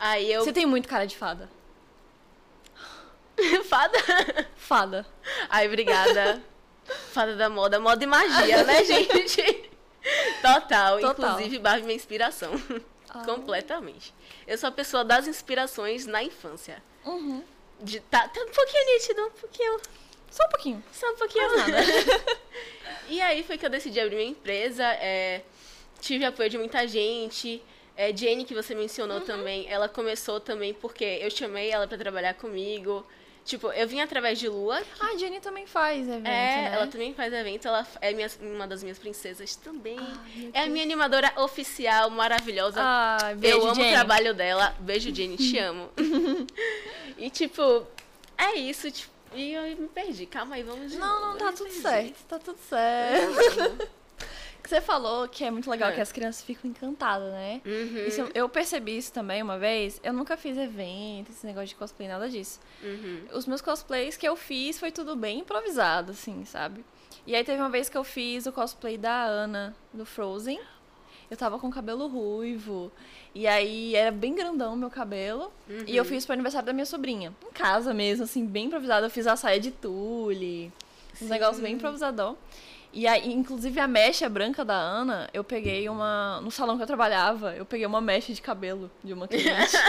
Aí 0.00 0.32
eu... 0.32 0.42
Você 0.42 0.52
tem 0.52 0.66
muito 0.66 0.88
cara 0.88 1.06
de 1.06 1.16
fada. 1.16 1.48
fada? 3.68 3.98
Fada. 4.56 5.06
Ai, 5.50 5.66
obrigada. 5.66 6.42
fada 7.12 7.36
da 7.36 7.48
moda, 7.48 7.78
moda 7.80 8.02
e 8.02 8.06
magia, 8.06 8.64
né, 8.64 8.82
gente? 8.84 9.70
Total. 10.40 11.00
Total. 11.00 11.30
Inclusive, 11.30 11.58
Barbie 11.58 11.82
é 11.82 11.86
minha 11.86 11.96
inspiração. 11.96 12.52
Ah. 13.08 13.24
Completamente. 13.24 14.14
Eu 14.46 14.58
sou 14.58 14.68
a 14.68 14.72
pessoa 14.72 15.04
das 15.04 15.26
inspirações 15.26 16.06
na 16.06 16.22
infância. 16.22 16.82
Uhum. 17.04 17.42
De, 17.80 18.00
tá, 18.00 18.28
tá 18.28 18.40
um 18.40 18.50
pouquinho 18.50 18.86
nítido, 18.86 19.22
um 19.26 19.30
pouquinho... 19.30 19.80
Só 20.30 20.44
um 20.44 20.48
pouquinho. 20.48 20.84
Só 20.92 21.10
um 21.12 21.16
pouquinho. 21.16 21.46
e 23.08 23.20
aí 23.20 23.42
foi 23.42 23.56
que 23.56 23.64
eu 23.64 23.70
decidi 23.70 23.98
abrir 24.00 24.16
minha 24.16 24.30
empresa. 24.30 24.84
é, 24.84 25.42
tive 26.00 26.24
apoio 26.24 26.50
de 26.50 26.58
muita 26.58 26.86
gente. 26.86 27.62
É, 27.96 28.14
Jenny, 28.14 28.44
que 28.44 28.54
você 28.54 28.74
mencionou 28.74 29.22
também, 29.22 29.66
ela 29.68 29.88
começou 29.88 30.38
também 30.38 30.74
porque 30.74 31.04
eu 31.04 31.30
chamei 31.30 31.70
ela 31.70 31.86
pra 31.86 31.96
trabalhar 31.96 32.34
comigo. 32.34 33.06
Tipo, 33.46 33.68
eu 33.72 33.86
vim 33.86 34.00
através 34.00 34.38
de 34.40 34.48
Lua. 34.48 34.82
Ah, 35.00 35.12
a 35.14 35.16
Jenny 35.16 35.38
também 35.40 35.66
faz 35.68 36.06
evento, 36.06 36.26
é, 36.26 36.30
né? 36.30 36.70
ela 36.74 36.86
também 36.88 37.14
faz 37.14 37.32
evento. 37.32 37.68
Ela 37.68 37.86
é 38.00 38.12
minha- 38.12 38.28
uma 38.42 38.66
das 38.66 38.82
minhas 38.82 38.98
princesas 38.98 39.54
também. 39.54 39.96
meu 40.34 40.50
é 40.52 40.62
a 40.62 40.66
minha 40.66 40.82
animadora 40.84 41.32
oficial, 41.36 42.10
maravilhosa. 42.10 42.80
Ai, 42.82 43.36
beijo, 43.36 43.56
eu 43.58 43.62
amo 43.66 43.74
Jenny. 43.76 43.88
o 43.88 43.92
trabalho 43.92 44.34
dela. 44.34 44.74
Beijo, 44.80 45.14
Jenny, 45.14 45.36
te 45.36 45.56
amo. 45.62 45.88
e, 47.16 47.30
tipo, 47.30 47.86
é 48.36 48.54
isso. 48.56 48.90
Tipo, 48.90 49.12
e 49.34 49.52
eu 49.52 49.62
me 49.76 49.88
perdi. 49.88 50.26
Calma 50.26 50.56
aí, 50.56 50.62
vamos 50.64 50.90
de 50.90 50.98
Não, 50.98 51.20
novo. 51.20 51.32
não, 51.32 51.38
tá 51.38 51.52
tudo 51.52 51.66
perdi. 51.68 51.80
certo, 51.82 52.24
tá 52.28 52.38
tudo 52.40 52.58
certo. 52.68 53.88
que 54.66 54.70
você 54.74 54.80
falou 54.80 55.28
que 55.28 55.44
é 55.44 55.50
muito 55.50 55.70
legal 55.70 55.90
É. 55.90 55.92
que 55.94 56.00
as 56.00 56.10
crianças 56.10 56.42
ficam 56.42 56.68
encantadas, 56.70 57.32
né? 57.32 57.60
Uhum, 57.64 58.06
Isso, 58.06 58.28
eu 58.34 58.48
percebi 58.48 58.96
isso 58.98 59.12
também 59.12 59.42
uma 59.42 59.58
vez. 59.58 60.00
Eu 60.02 60.12
nunca 60.12 60.36
fiz 60.36 60.56
evento, 60.58 61.30
esse 61.30 61.46
negócio 61.46 61.68
de 61.68 61.74
cosplay, 61.76 62.08
nada 62.08 62.28
disso. 62.28 62.58
uhum. 62.82 63.20
Os 63.32 63.46
meus 63.46 63.60
cosplays 63.60 64.16
que 64.16 64.26
eu 64.26 64.34
fiz 64.36 64.78
foi 64.78 64.90
tudo 64.90 65.14
bem 65.14 65.38
improvisado, 65.40 66.12
assim, 66.12 66.44
sabe? 66.44 66.84
E 67.26 67.34
aí 67.34 67.42
teve 67.44 67.60
uma 67.60 67.70
vez 67.70 67.88
que 67.88 67.96
eu 67.96 68.04
fiz 68.04 68.46
o 68.46 68.52
cosplay 68.52 68.96
da 68.98 69.24
Ana, 69.24 69.74
do 69.92 70.04
Frozen. 70.04 70.60
Eu 71.30 71.36
tava 71.36 71.58
com 71.58 71.68
cabelo 71.70 72.06
ruivo. 72.06 72.92
E 73.34 73.48
aí 73.48 73.96
era 73.96 74.12
bem 74.12 74.32
grandão 74.34 74.74
o 74.74 74.76
meu 74.76 74.88
cabelo. 74.90 75.52
E 75.86 75.96
eu 75.96 76.04
fiz 76.04 76.24
pro 76.24 76.34
aniversário 76.34 76.66
da 76.66 76.72
minha 76.72 76.86
sobrinha. 76.86 77.34
Em 77.44 77.52
casa 77.52 77.92
mesmo, 77.92 78.22
assim, 78.24 78.46
bem 78.46 78.66
improvisado. 78.66 79.06
Eu 79.06 79.10
fiz 79.10 79.26
a 79.26 79.34
saia 79.34 79.58
de 79.58 79.72
tule. 79.72 80.72
Uns 81.20 81.28
negócios 81.28 81.60
bem 81.60 81.74
improvisadão. 81.74 82.36
E 82.92 83.06
aí, 83.06 83.30
inclusive, 83.32 83.78
a 83.78 83.86
mecha 83.86 84.28
branca 84.28 84.64
da 84.64 84.74
Ana, 84.74 85.28
eu 85.34 85.44
peguei 85.44 85.88
uma. 85.88 86.40
No 86.40 86.50
salão 86.50 86.76
que 86.76 86.82
eu 86.82 86.86
trabalhava, 86.86 87.54
eu 87.54 87.66
peguei 87.66 87.86
uma 87.86 88.00
mecha 88.00 88.32
de 88.32 88.40
cabelo 88.40 88.90
de 89.04 89.12
uma 89.12 89.28
cliente. 89.28 89.76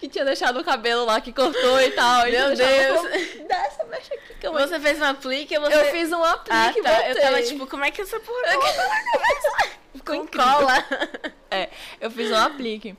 que 0.00 0.08
tinha 0.08 0.24
deixado 0.24 0.58
o 0.60 0.64
cabelo 0.64 1.04
lá 1.04 1.20
que 1.20 1.32
cortou 1.32 1.80
e 1.80 1.90
tal. 1.92 2.26
E 2.26 2.32
Meu 2.32 2.40
eu 2.50 2.56
deixava, 2.56 3.08
Deus. 3.08 3.28
"Pô, 3.36 3.44
Dá 3.48 3.56
essa 3.66 3.84
mecha 3.84 4.14
aqui 4.14 4.34
que 4.40 4.46
eu 4.46 4.52
vou 4.52 4.60
Você 4.60 4.80
fez 4.80 5.00
um 5.00 5.04
aplique? 5.04 5.58
Você... 5.58 5.74
Eu 5.74 5.84
fiz 5.86 6.12
um 6.12 6.22
aplique 6.24 6.52
Ah, 6.56 6.72
e 6.76 6.82
tá. 6.82 7.08
Eu 7.08 7.20
tava 7.20 7.42
tipo, 7.42 7.66
como 7.66 7.84
é 7.84 7.90
que 7.90 8.02
essa 8.02 8.18
porra 8.20 8.42
Com 10.04 10.26
cola. 10.30 10.84
É, 11.50 11.68
eu 12.00 12.10
fiz 12.10 12.30
um 12.30 12.36
aplique. 12.36 12.96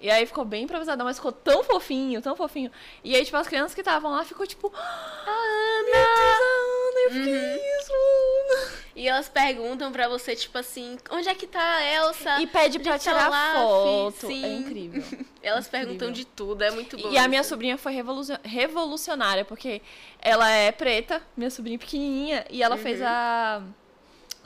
E 0.00 0.10
aí 0.10 0.24
ficou 0.24 0.46
bem 0.46 0.64
improvisadão, 0.64 1.04
mas 1.04 1.16
ficou 1.16 1.30
tão 1.30 1.62
fofinho, 1.62 2.22
tão 2.22 2.34
fofinho. 2.34 2.72
E 3.04 3.14
aí, 3.14 3.22
tipo, 3.22 3.36
as 3.36 3.46
crianças 3.46 3.74
que 3.74 3.82
estavam 3.82 4.10
lá 4.10 4.24
ficou 4.24 4.46
tipo, 4.46 4.72
a 4.74 5.30
Ana! 5.30 6.59
Eu 7.04 7.10
fiquei 7.10 7.56
isso, 7.78 7.92
Ana. 7.92 8.80
E 8.96 9.08
elas 9.08 9.28
perguntam 9.28 9.90
pra 9.92 10.08
você, 10.08 10.34
tipo 10.36 10.58
assim, 10.58 10.98
onde 11.10 11.28
é 11.28 11.34
que 11.34 11.46
tá 11.46 11.76
a 11.76 11.84
Elsa? 11.94 12.40
E 12.40 12.46
pede 12.46 12.78
pra 12.78 12.90
é 12.94 12.98
tá 12.98 12.98
tirar 12.98 13.28
Olaf? 13.28 13.54
foto. 13.56 14.26
Sim. 14.26 14.44
É 14.44 14.52
incrível. 14.54 15.02
Elas 15.42 15.66
Incrível. 15.66 15.86
perguntam 15.88 16.12
de 16.12 16.26
tudo, 16.26 16.62
é 16.62 16.70
muito 16.70 16.98
bom. 16.98 17.10
E 17.10 17.16
a 17.16 17.26
minha 17.26 17.42
sobrinha 17.42 17.78
foi 17.78 17.92
revolucion- 17.94 18.36
revolucionária, 18.44 19.42
porque 19.44 19.80
ela 20.20 20.50
é 20.50 20.70
preta, 20.70 21.22
minha 21.34 21.48
sobrinha 21.50 21.78
pequenininha, 21.78 22.44
e 22.50 22.62
ela 22.62 22.76
fez 22.76 23.00
a. 23.00 23.62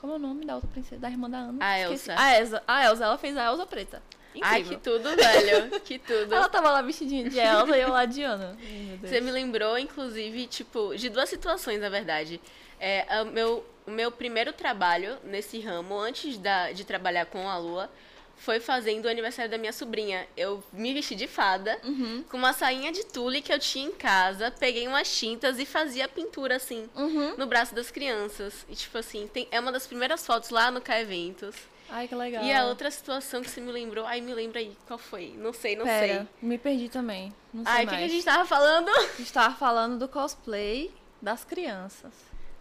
Como 0.01 0.12
é 0.12 0.17
o 0.17 0.19
nome 0.21 0.45
da 0.45 0.55
outra 0.55 0.71
princesa? 0.71 1.01
Da 1.01 1.11
irmã 1.11 1.29
da 1.29 1.38
Ana? 1.38 1.59
A 1.64 1.81
Esqueci. 1.81 2.11
Elsa. 2.11 2.23
A 2.23 2.38
Elsa. 2.38 2.62
A 2.69 2.85
Elsa, 2.85 3.05
ela 3.05 3.19
fez 3.19 3.37
a 3.37 3.45
Elsa 3.47 3.67
preta. 3.67 4.01
Ai, 4.42 4.61
Incrível. 4.61 4.79
que 4.79 4.85
tudo, 4.85 5.16
velho. 5.16 5.81
Que 5.81 5.99
tudo. 5.99 6.35
Ela 6.35 6.49
tava 6.49 6.70
lá 6.70 6.83
vestidinha 6.83 7.29
de 7.29 7.38
Elsa 7.38 7.77
e 7.77 7.81
eu 7.81 7.90
lá 7.90 8.05
de 8.05 8.23
Ana. 8.23 8.57
Ai. 8.61 8.99
Você 9.03 9.20
me 9.20 9.31
lembrou, 9.31 9.79
inclusive, 9.79 10.47
tipo, 10.47 10.94
de 10.97 11.09
duas 11.09 11.29
situações, 11.29 11.81
na 11.81 11.88
verdade. 11.88 12.40
É, 12.81 13.23
o, 13.23 13.27
meu, 13.27 13.64
o 13.87 13.90
meu 13.90 14.11
primeiro 14.11 14.53
trabalho 14.53 15.16
nesse 15.25 15.61
ramo, 15.61 15.97
antes 15.99 16.37
da, 16.38 16.73
de 16.73 16.85
trabalhar 16.85 17.27
com 17.27 17.49
a 17.49 17.57
Lua, 17.57 17.88
foi 18.37 18.59
fazendo 18.59 19.05
o 19.07 19.09
aniversário 19.09 19.49
da 19.51 19.57
minha 19.57 19.73
sobrinha. 19.73 20.27
Eu 20.37 20.62
me 20.73 20.92
vesti 20.92 21.14
de 21.14 21.29
fada, 21.29 21.79
Uhum. 21.85 22.25
com 22.29 22.37
uma 22.37 22.53
sainha 22.53 22.90
de 22.90 23.05
tule 23.07 23.40
que 23.40 23.53
eu 23.53 23.59
tinha 23.61 23.87
em 23.87 23.92
casa, 23.92 24.51
peguei 24.51 24.88
umas 24.88 25.09
tintas 25.16 25.59
e 25.61 25.64
fazia 25.64 26.09
pintura, 26.09 26.57
assim, 26.57 26.88
Uhum. 26.97 27.37
no 27.37 27.47
braço 27.47 27.75
das 27.75 27.90
crianças. 27.92 28.66
E, 28.68 28.75
tipo 28.75 28.99
assim, 28.99 29.31
tem, 29.33 29.47
é 29.53 29.61
uma 29.61 29.70
das 29.70 29.87
primeiras 29.87 30.27
fotos 30.27 30.51
lá 30.51 30.70
no 30.73 30.81
K 30.81 31.01
Eventos. 31.01 31.55
Ai, 31.96 32.09
que 32.09 32.14
legal. 32.16 32.42
E 32.42 32.52
a 32.52 32.64
outra 32.64 32.90
situação 32.90 33.40
que 33.40 33.48
você 33.48 33.61
me 33.61 33.70
lembrou, 33.70 34.04
ai, 34.04 34.20
me 34.20 34.35
lembra 34.35 34.59
aí, 34.59 34.76
qual 34.85 34.98
foi? 34.98 35.33
Não 35.38 35.52
sei, 35.52 35.76
não 35.76 35.85
Pera, 35.85 36.07
sei. 36.07 36.26
me 36.42 36.59
perdi 36.59 36.88
também. 36.88 37.33
Não 37.52 37.62
sei 37.64 37.72
Ai, 37.72 37.85
o 37.85 37.88
que, 37.88 37.96
que 37.96 38.02
a 38.02 38.09
gente 38.09 38.24
tava 38.24 38.44
falando? 38.44 38.88
A 38.88 39.16
gente 39.16 39.33
tava 39.33 39.54
falando 39.54 39.96
do 39.96 40.09
cosplay 40.09 40.92
das 41.22 41.44
crianças. 41.44 42.12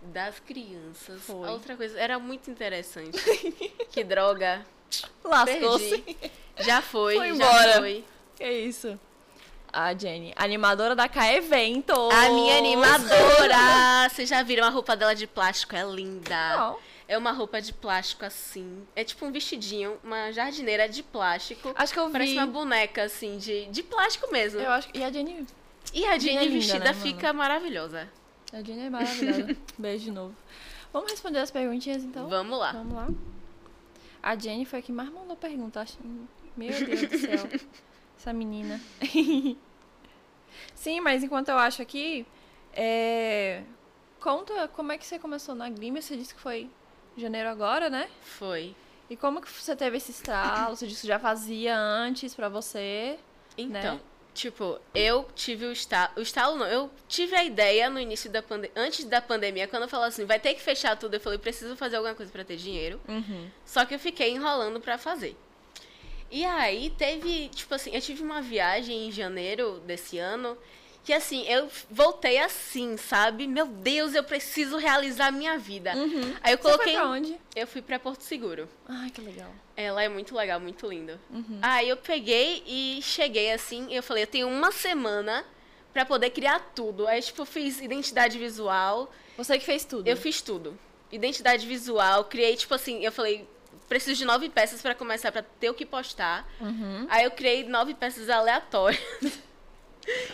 Das 0.04 0.38
crianças. 0.38 1.20
Foi. 1.24 1.48
A 1.48 1.52
outra 1.52 1.76
coisa, 1.76 2.00
era 2.00 2.20
muito 2.20 2.52
interessante. 2.52 3.18
que 3.90 4.04
droga. 4.04 4.64
Lascou-se. 5.24 6.04
Já 6.60 6.84
foi, 6.84 7.16
Foi 7.16 7.30
já 7.30 7.34
embora. 7.34 7.74
foi. 7.80 8.06
Que 8.36 8.48
isso. 8.48 9.00
A 9.72 9.96
Jenny, 9.96 10.32
animadora 10.36 10.96
da 10.96 11.10
K 11.10 11.34
Evento. 11.34 11.92
A 12.12 12.30
minha 12.30 12.60
animadora! 12.60 14.08
Vocês 14.12 14.30
já 14.30 14.44
viram 14.44 14.68
a 14.68 14.70
roupa 14.70 14.96
dela 14.96 15.16
de 15.16 15.26
plástico? 15.26 15.76
É 15.76 15.84
linda. 15.84 16.56
Não. 16.56 16.93
É 17.14 17.18
uma 17.18 17.32
roupa 17.32 17.62
de 17.62 17.72
plástico 17.72 18.26
assim. 18.26 18.88
É 18.96 19.04
tipo 19.04 19.24
um 19.24 19.32
vestidinho, 19.32 20.00
uma 20.04 20.32
jardineira 20.32 20.90
de 20.90 21.04
plástico. 21.04 21.72
Acho 21.76 21.94
que 21.94 22.00
eu 22.00 22.08
vi. 22.08 22.12
Parece 22.12 22.34
uma 22.34 22.48
boneca 22.48 23.04
assim, 23.04 23.38
de, 23.38 23.68
de 23.68 23.84
plástico 23.84 24.32
mesmo. 24.32 24.60
Eu 24.60 24.72
acho 24.72 24.90
que... 24.90 24.98
E 24.98 25.04
a 25.04 25.12
Jenny... 25.12 25.46
E 25.94 26.06
a 26.08 26.18
Jenny 26.18 26.38
é 26.38 26.44
linda, 26.46 26.54
vestida 26.56 26.80
né, 26.80 26.92
mano? 26.92 27.02
fica 27.02 27.32
maravilhosa. 27.32 28.10
A 28.52 28.64
Jenny 28.64 28.88
é 28.88 28.90
maravilhosa. 28.90 29.56
Beijo 29.78 30.06
de 30.06 30.12
novo. 30.12 30.36
Vamos 30.92 31.12
responder 31.12 31.38
as 31.38 31.52
perguntinhas, 31.52 32.04
então? 32.04 32.28
Vamos 32.28 32.58
lá. 32.58 32.72
Vamos 32.72 32.96
lá. 32.96 33.08
A 34.24 34.36
Jenny 34.36 34.66
foi 34.66 34.80
a 34.80 34.82
que 34.82 34.92
mais 34.92 35.10
mandou 35.12 35.38
pergunta. 35.38 35.86
Meu 36.58 36.70
Deus 36.72 37.00
do 37.00 37.18
céu. 37.20 37.48
Essa 38.18 38.34
menina. 38.34 38.82
Sim, 40.74 41.00
mas 41.00 41.22
enquanto 41.22 41.50
eu 41.50 41.60
acho 41.60 41.80
aqui, 41.80 42.26
é... 42.74 43.62
conta 44.20 44.68
como 44.70 44.92
é 44.92 44.98
que 44.98 45.06
você 45.06 45.20
começou 45.20 45.54
na 45.54 45.70
Glimmer. 45.70 46.02
Você 46.02 46.18
disse 46.18 46.34
que 46.34 46.42
foi 46.42 46.72
janeiro 47.18 47.50
agora, 47.50 47.90
né? 47.90 48.10
Foi. 48.22 48.76
E 49.10 49.16
como 49.16 49.42
que 49.42 49.52
você 49.52 49.76
teve 49.76 49.98
esse 49.98 50.12
estalo? 50.12 50.76
Você 50.76 50.88
disse 50.88 51.02
que 51.02 51.08
já 51.08 51.20
fazia 51.20 51.78
antes 51.78 52.34
pra 52.34 52.50
você. 52.50 53.18
Então, 53.58 53.96
Né? 53.96 54.00
tipo, 54.34 54.80
eu 54.96 55.28
tive 55.36 55.66
o 55.66 55.72
estalo. 55.72 56.12
O 56.18 56.22
estalo 56.22 56.58
não, 56.58 56.66
eu 56.66 56.90
tive 57.08 57.36
a 57.36 57.44
ideia 57.44 57.90
no 57.90 58.00
início 58.00 58.30
da 58.32 58.42
pandemia. 58.42 58.72
Antes 58.76 59.06
da 59.06 59.22
pandemia, 59.22 59.68
quando 59.68 59.84
eu 59.84 59.90
falava 59.90 60.08
assim, 60.08 60.26
vai 60.26 60.40
ter 60.40 60.54
que 60.56 60.62
fechar 60.62 60.98
tudo, 60.98 61.14
eu 61.16 61.20
falei, 61.20 61.38
preciso 61.38 61.76
fazer 61.76 61.98
alguma 61.98 62.16
coisa 62.16 62.32
pra 62.32 62.44
ter 62.44 62.56
dinheiro. 62.56 63.00
Uhum. 63.08 63.50
Só 63.66 63.86
que 63.86 63.94
eu 63.94 64.00
fiquei 64.00 64.32
enrolando 64.32 64.80
pra 64.80 64.98
fazer. 64.98 65.36
E 66.32 66.44
aí 66.46 66.90
teve, 66.98 67.50
tipo 67.50 67.76
assim, 67.76 67.92
eu 67.94 68.02
tive 68.02 68.24
uma 68.24 68.42
viagem 68.42 69.08
em 69.08 69.12
janeiro 69.12 69.80
desse 69.86 70.18
ano 70.18 70.58
que 71.04 71.12
assim, 71.14 71.46
eu 71.48 71.70
voltei 71.92 72.38
assim, 72.40 72.96
sabe? 72.98 73.46
Meu 73.48 73.68
Deus, 73.68 74.14
eu 74.16 74.24
preciso 74.24 74.78
realizar 74.78 75.28
a 75.28 75.32
minha 75.32 75.58
vida. 75.58 75.94
Uhum. 75.96 76.34
Aí 76.42 76.54
eu 76.54 76.58
Você 76.58 76.64
foi 76.64 76.72
coloquei, 76.72 76.94
pra 76.94 77.08
onde? 77.10 77.38
eu 77.56 77.68
fui 77.68 77.82
pra 77.82 78.00
Porto 78.00 78.22
Seguro. 78.22 78.70
Ai, 78.88 79.10
que 79.10 79.20
legal. 79.22 79.52
Ela 79.76 80.04
é 80.04 80.08
muito 80.10 80.34
legal, 80.36 80.60
muito 80.60 80.88
lindo. 80.88 81.20
Uhum. 81.30 81.60
Aí 81.62 81.90
eu 81.90 81.98
peguei 81.98 82.64
e 82.66 83.00
cheguei 83.02 83.52
assim, 83.52 83.88
e 83.90 83.96
eu 83.96 84.04
falei, 84.04 84.24
eu 84.24 84.28
tenho 84.28 84.48
uma 84.48 84.72
semana 84.72 85.44
pra 85.92 86.06
poder 86.06 86.30
criar 86.30 86.60
tudo. 86.74 87.06
Aí 87.08 87.22
tipo, 87.22 87.42
eu 87.42 87.46
fiz 87.46 87.82
identidade 87.82 88.38
visual, 88.40 89.12
Você 89.38 89.60
que 89.60 89.66
fez 89.66 89.84
tudo. 89.84 90.08
eu 90.08 90.16
fiz 90.16 90.42
tudo. 90.42 90.78
Identidade 91.12 91.68
visual, 91.68 92.24
criei, 92.26 92.56
tipo 92.56 92.74
assim, 92.74 93.04
eu 93.04 93.12
falei, 93.12 93.48
preciso 93.90 94.18
de 94.18 94.26
nove 94.26 94.48
peças 94.50 94.82
pra 94.82 94.96
começar, 94.96 95.32
pra 95.32 95.44
ter 95.60 95.70
o 95.70 95.74
que 95.74 95.86
postar. 95.86 96.48
Uhum. 96.62 97.06
Aí 97.10 97.26
eu 97.26 97.32
criei 97.32 97.64
nove 97.66 97.94
peças 97.94 98.30
aleatórias. 98.30 99.02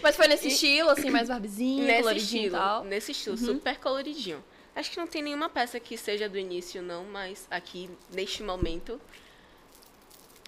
Mas 0.01 0.15
foi 0.15 0.27
nesse 0.27 0.47
E- 0.47 0.51
estilo, 0.51 0.89
assim, 0.89 1.09
mais 1.09 1.27
barbezinho, 1.27 1.83
nesse 1.85 1.99
coloridinho 2.01 2.43
estilo. 2.43 2.55
e 2.55 2.59
tal. 2.59 2.81
Uhum. 2.81 2.87
Nesse 2.87 3.11
estilo, 3.11 3.37
super 3.37 3.77
coloridinho. 3.79 4.43
Acho 4.75 4.91
que 4.91 4.97
não 4.97 5.07
tem 5.07 5.21
nenhuma 5.21 5.49
peça 5.49 5.79
que 5.79 5.97
seja 5.97 6.29
do 6.29 6.37
início, 6.37 6.81
não, 6.81 7.03
mas 7.05 7.45
aqui, 7.51 7.89
neste 8.11 8.41
momento. 8.43 8.99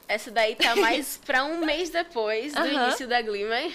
Essa 0.07 0.29
daí 0.31 0.55
tá 0.55 0.75
mais 0.77 1.17
pra 1.25 1.43
um 1.43 1.65
mês 1.65 1.89
depois 1.89 2.53
do 2.53 2.60
Aham. 2.60 2.88
início 2.88 3.07
da 3.07 3.21
Glimmer. 3.21 3.71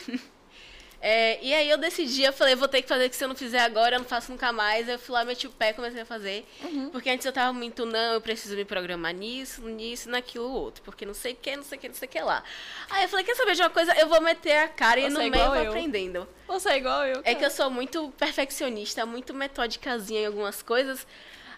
É, 1.09 1.39
e 1.41 1.55
aí 1.55 1.71
eu 1.71 1.79
decidi, 1.79 2.25
eu 2.25 2.33
falei, 2.33 2.57
vou 2.57 2.67
ter 2.67 2.83
que 2.83 2.89
fazer, 2.89 3.09
que 3.09 3.15
se 3.15 3.23
eu 3.23 3.29
não 3.29 3.37
fizer 3.37 3.61
agora, 3.61 3.95
eu 3.95 4.01
não 4.01 4.07
faço 4.09 4.33
nunca 4.33 4.51
mais. 4.51 4.89
Eu 4.89 4.99
fui 4.99 5.13
lá, 5.15 5.25
meti 5.25 5.47
o 5.47 5.51
pé, 5.51 5.73
comecei 5.73 6.01
a 6.01 6.05
fazer. 6.05 6.45
Uhum. 6.65 6.91
Porque 6.91 7.09
antes 7.09 7.25
eu 7.25 7.33
tava 7.33 7.53
muito, 7.53 7.87
não, 7.87 8.15
eu 8.15 8.21
preciso 8.21 8.57
me 8.57 8.65
programar 8.65 9.15
nisso, 9.15 9.63
nisso, 9.63 10.11
naquilo, 10.11 10.51
outro. 10.51 10.83
Porque 10.83 11.07
não 11.07 11.15
sei 11.15 11.35
o 11.35 11.37
que, 11.37 11.55
não 11.57 11.63
sei 11.63 11.79
o 11.79 11.81
que, 11.81 11.89
não 11.89 11.95
sei 11.95 12.09
o 12.09 12.11
que 12.11 12.21
lá. 12.21 12.43
Aí 12.91 13.05
eu 13.05 13.09
falei, 13.09 13.25
quer 13.25 13.37
saber 13.37 13.55
de 13.55 13.63
uma 13.63 13.71
coisa? 13.71 13.95
Eu 13.97 14.09
vou 14.09 14.21
meter 14.21 14.57
a 14.59 14.67
cara 14.67 14.99
e 14.99 15.05
Você 15.05 15.11
no 15.11 15.21
é 15.21 15.31
meio 15.31 15.45
eu 15.45 15.49
vou 15.51 15.57
eu. 15.63 15.71
aprendendo. 15.71 16.29
Você 16.49 16.71
é 16.71 16.77
igual 16.79 17.07
eu. 17.07 17.21
É 17.23 17.37
que 17.37 17.45
eu 17.45 17.51
sou 17.53 17.71
muito 17.71 18.13
perfeccionista, 18.19 19.07
muito 19.07 19.33
metódicazinha 19.33 20.23
em 20.23 20.27
algumas 20.27 20.61
coisas. 20.61 21.07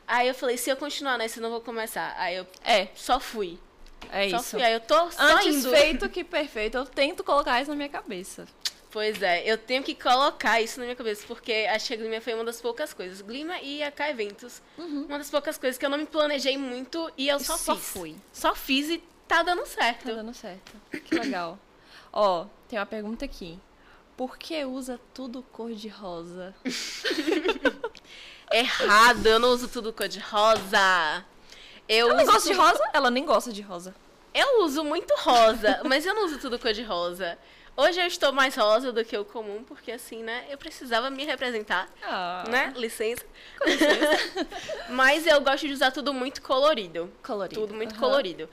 Aí 0.06 0.28
eu 0.28 0.34
falei, 0.34 0.58
se 0.58 0.68
eu 0.68 0.76
continuar 0.76 1.16
nessa, 1.16 1.38
eu 1.38 1.42
não 1.42 1.48
vou 1.50 1.62
começar. 1.62 2.14
Aí 2.18 2.36
eu 2.36 2.46
É, 2.62 2.88
só 2.94 3.18
fui. 3.18 3.58
é 4.12 4.28
só 4.30 4.36
isso. 4.36 4.50
fui. 4.50 4.62
Aí 4.62 4.72
eu 4.74 4.80
tô 4.80 5.10
só 5.10 5.22
Antes 5.22 5.56
indo. 5.56 5.70
feito 5.70 6.08
que 6.08 6.22
perfeito. 6.24 6.76
Eu 6.78 6.84
tento 6.86 7.24
colocar 7.24 7.60
isso 7.62 7.70
na 7.70 7.76
minha 7.76 7.88
cabeça. 7.88 8.46
Pois 8.90 9.20
é, 9.22 9.42
eu 9.50 9.58
tenho 9.58 9.82
que 9.82 9.94
colocar 9.94 10.62
isso 10.62 10.78
na 10.80 10.84
minha 10.86 10.96
cabeça, 10.96 11.22
porque 11.28 11.66
acho 11.70 11.88
que 11.88 11.94
a 11.94 11.96
Glima 11.98 12.20
foi 12.22 12.32
uma 12.34 12.44
das 12.44 12.58
poucas 12.60 12.94
coisas. 12.94 13.20
Glima 13.20 13.58
e 13.60 13.82
a 13.82 13.90
K 13.90 14.08
Eventos. 14.10 14.62
Uma 14.78 15.18
das 15.18 15.28
poucas 15.30 15.58
coisas 15.58 15.76
que 15.76 15.84
eu 15.84 15.90
não 15.90 15.98
me 15.98 16.06
planejei 16.06 16.56
muito 16.56 17.10
e 17.16 17.28
eu 17.28 17.38
só, 17.38 17.56
Só 17.58 17.74
fiz. 17.76 17.84
fui. 17.84 18.16
Só 18.32 18.54
fiz 18.54 18.88
e 18.88 19.02
tá 19.26 19.42
dando 19.42 19.66
certo. 19.66 20.04
Tá 20.06 20.14
dando 20.14 20.32
certo. 20.32 20.72
Que 21.04 21.14
legal. 21.16 21.58
Ó, 22.10 22.46
tem 22.66 22.78
uma 22.78 22.86
pergunta 22.86 23.26
aqui. 23.26 23.58
Por 24.16 24.38
que 24.38 24.64
usa 24.64 24.98
tudo 25.12 25.42
cor 25.52 25.70
de 25.74 25.88
rosa? 25.88 26.54
Errado, 28.50 29.26
eu 29.26 29.38
não 29.38 29.50
uso 29.50 29.68
tudo 29.68 29.92
cor 29.92 30.08
de 30.08 30.18
rosa. 30.18 31.24
Eu 31.88 32.10
Ela 32.10 32.24
gosta 32.24 32.40
de 32.48 32.56
tudo- 32.56 32.60
rosa? 32.66 32.84
Ela 32.92 33.10
nem 33.10 33.24
gosta 33.26 33.52
de 33.52 33.60
rosa. 33.62 33.94
Eu 34.34 34.62
uso 34.64 34.82
muito 34.84 35.14
rosa, 35.18 35.80
mas 35.84 36.06
eu 36.06 36.14
não 36.14 36.24
uso 36.24 36.38
tudo 36.38 36.58
cor 36.58 36.72
de 36.72 36.82
rosa. 36.82 37.38
Hoje 37.80 38.00
eu 38.00 38.06
estou 38.06 38.32
mais 38.32 38.56
rosa 38.56 38.90
do 38.90 39.04
que 39.04 39.16
o 39.16 39.24
comum, 39.24 39.62
porque 39.62 39.92
assim, 39.92 40.20
né, 40.20 40.44
eu 40.50 40.58
precisava 40.58 41.08
me 41.10 41.24
representar, 41.24 41.88
Ah, 42.02 42.42
né? 42.50 42.72
Licença. 42.76 43.24
mas 44.90 45.24
eu 45.28 45.40
gosto 45.40 45.64
de 45.66 45.72
usar 45.72 45.92
tudo 45.92 46.12
muito 46.12 46.42
colorido. 46.42 47.08
Colorido. 47.22 47.60
Tudo 47.60 47.74
muito 47.74 47.92
Aham. 47.92 48.00
colorido. 48.00 48.48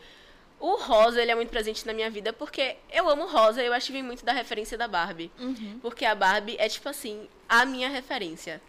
O 0.59 0.75
rosa, 0.75 1.19
ele 1.19 1.31
é 1.31 1.35
muito 1.35 1.49
presente 1.49 1.85
na 1.87 1.91
minha 1.93 2.09
vida 2.09 2.31
porque 2.31 2.77
eu 2.91 3.09
amo 3.09 3.25
rosa 3.25 3.63
e 3.63 3.65
eu 3.65 3.73
acho 3.73 3.87
que 3.87 3.93
vem 3.93 4.03
muito 4.03 4.23
da 4.23 4.31
referência 4.31 4.77
da 4.77 4.87
Barbie. 4.87 5.31
Uhum. 5.39 5.79
Porque 5.81 6.05
a 6.05 6.13
Barbie 6.13 6.55
é, 6.59 6.69
tipo 6.69 6.87
assim, 6.87 7.27
a 7.49 7.65
minha 7.65 7.89
referência 7.89 8.61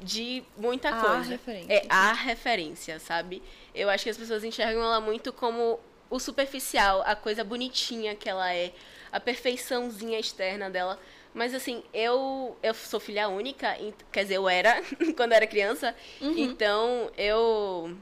de 0.00 0.44
muita 0.56 0.90
A 0.90 1.00
coisa. 1.00 1.30
referência. 1.30 1.72
É 1.72 1.84
a 1.88 2.12
referência, 2.12 3.00
sabe? 3.00 3.42
Eu 3.74 3.90
acho 3.90 4.04
que 4.04 4.10
as 4.10 4.16
pessoas 4.16 4.44
enxergam 4.44 4.82
ela 4.82 5.00
muito 5.00 5.32
como 5.32 5.80
o 6.08 6.20
superficial, 6.20 7.02
a 7.04 7.16
coisa 7.16 7.42
bonitinha 7.42 8.14
que 8.14 8.28
ela 8.28 8.52
é, 8.54 8.72
a 9.16 9.20
perfeiçãozinha 9.20 10.18
externa 10.18 10.68
dela. 10.70 10.98
Mas 11.34 11.54
assim, 11.54 11.82
eu 11.92 12.56
eu 12.62 12.72
sou 12.74 12.98
filha 13.00 13.28
única, 13.28 13.76
quer 14.12 14.22
dizer, 14.22 14.36
eu 14.36 14.48
era 14.48 14.82
quando 15.16 15.32
eu 15.32 15.36
era 15.36 15.46
criança, 15.46 15.94
Uhum. 16.20 16.34
então 16.36 17.10
eu 17.16 17.96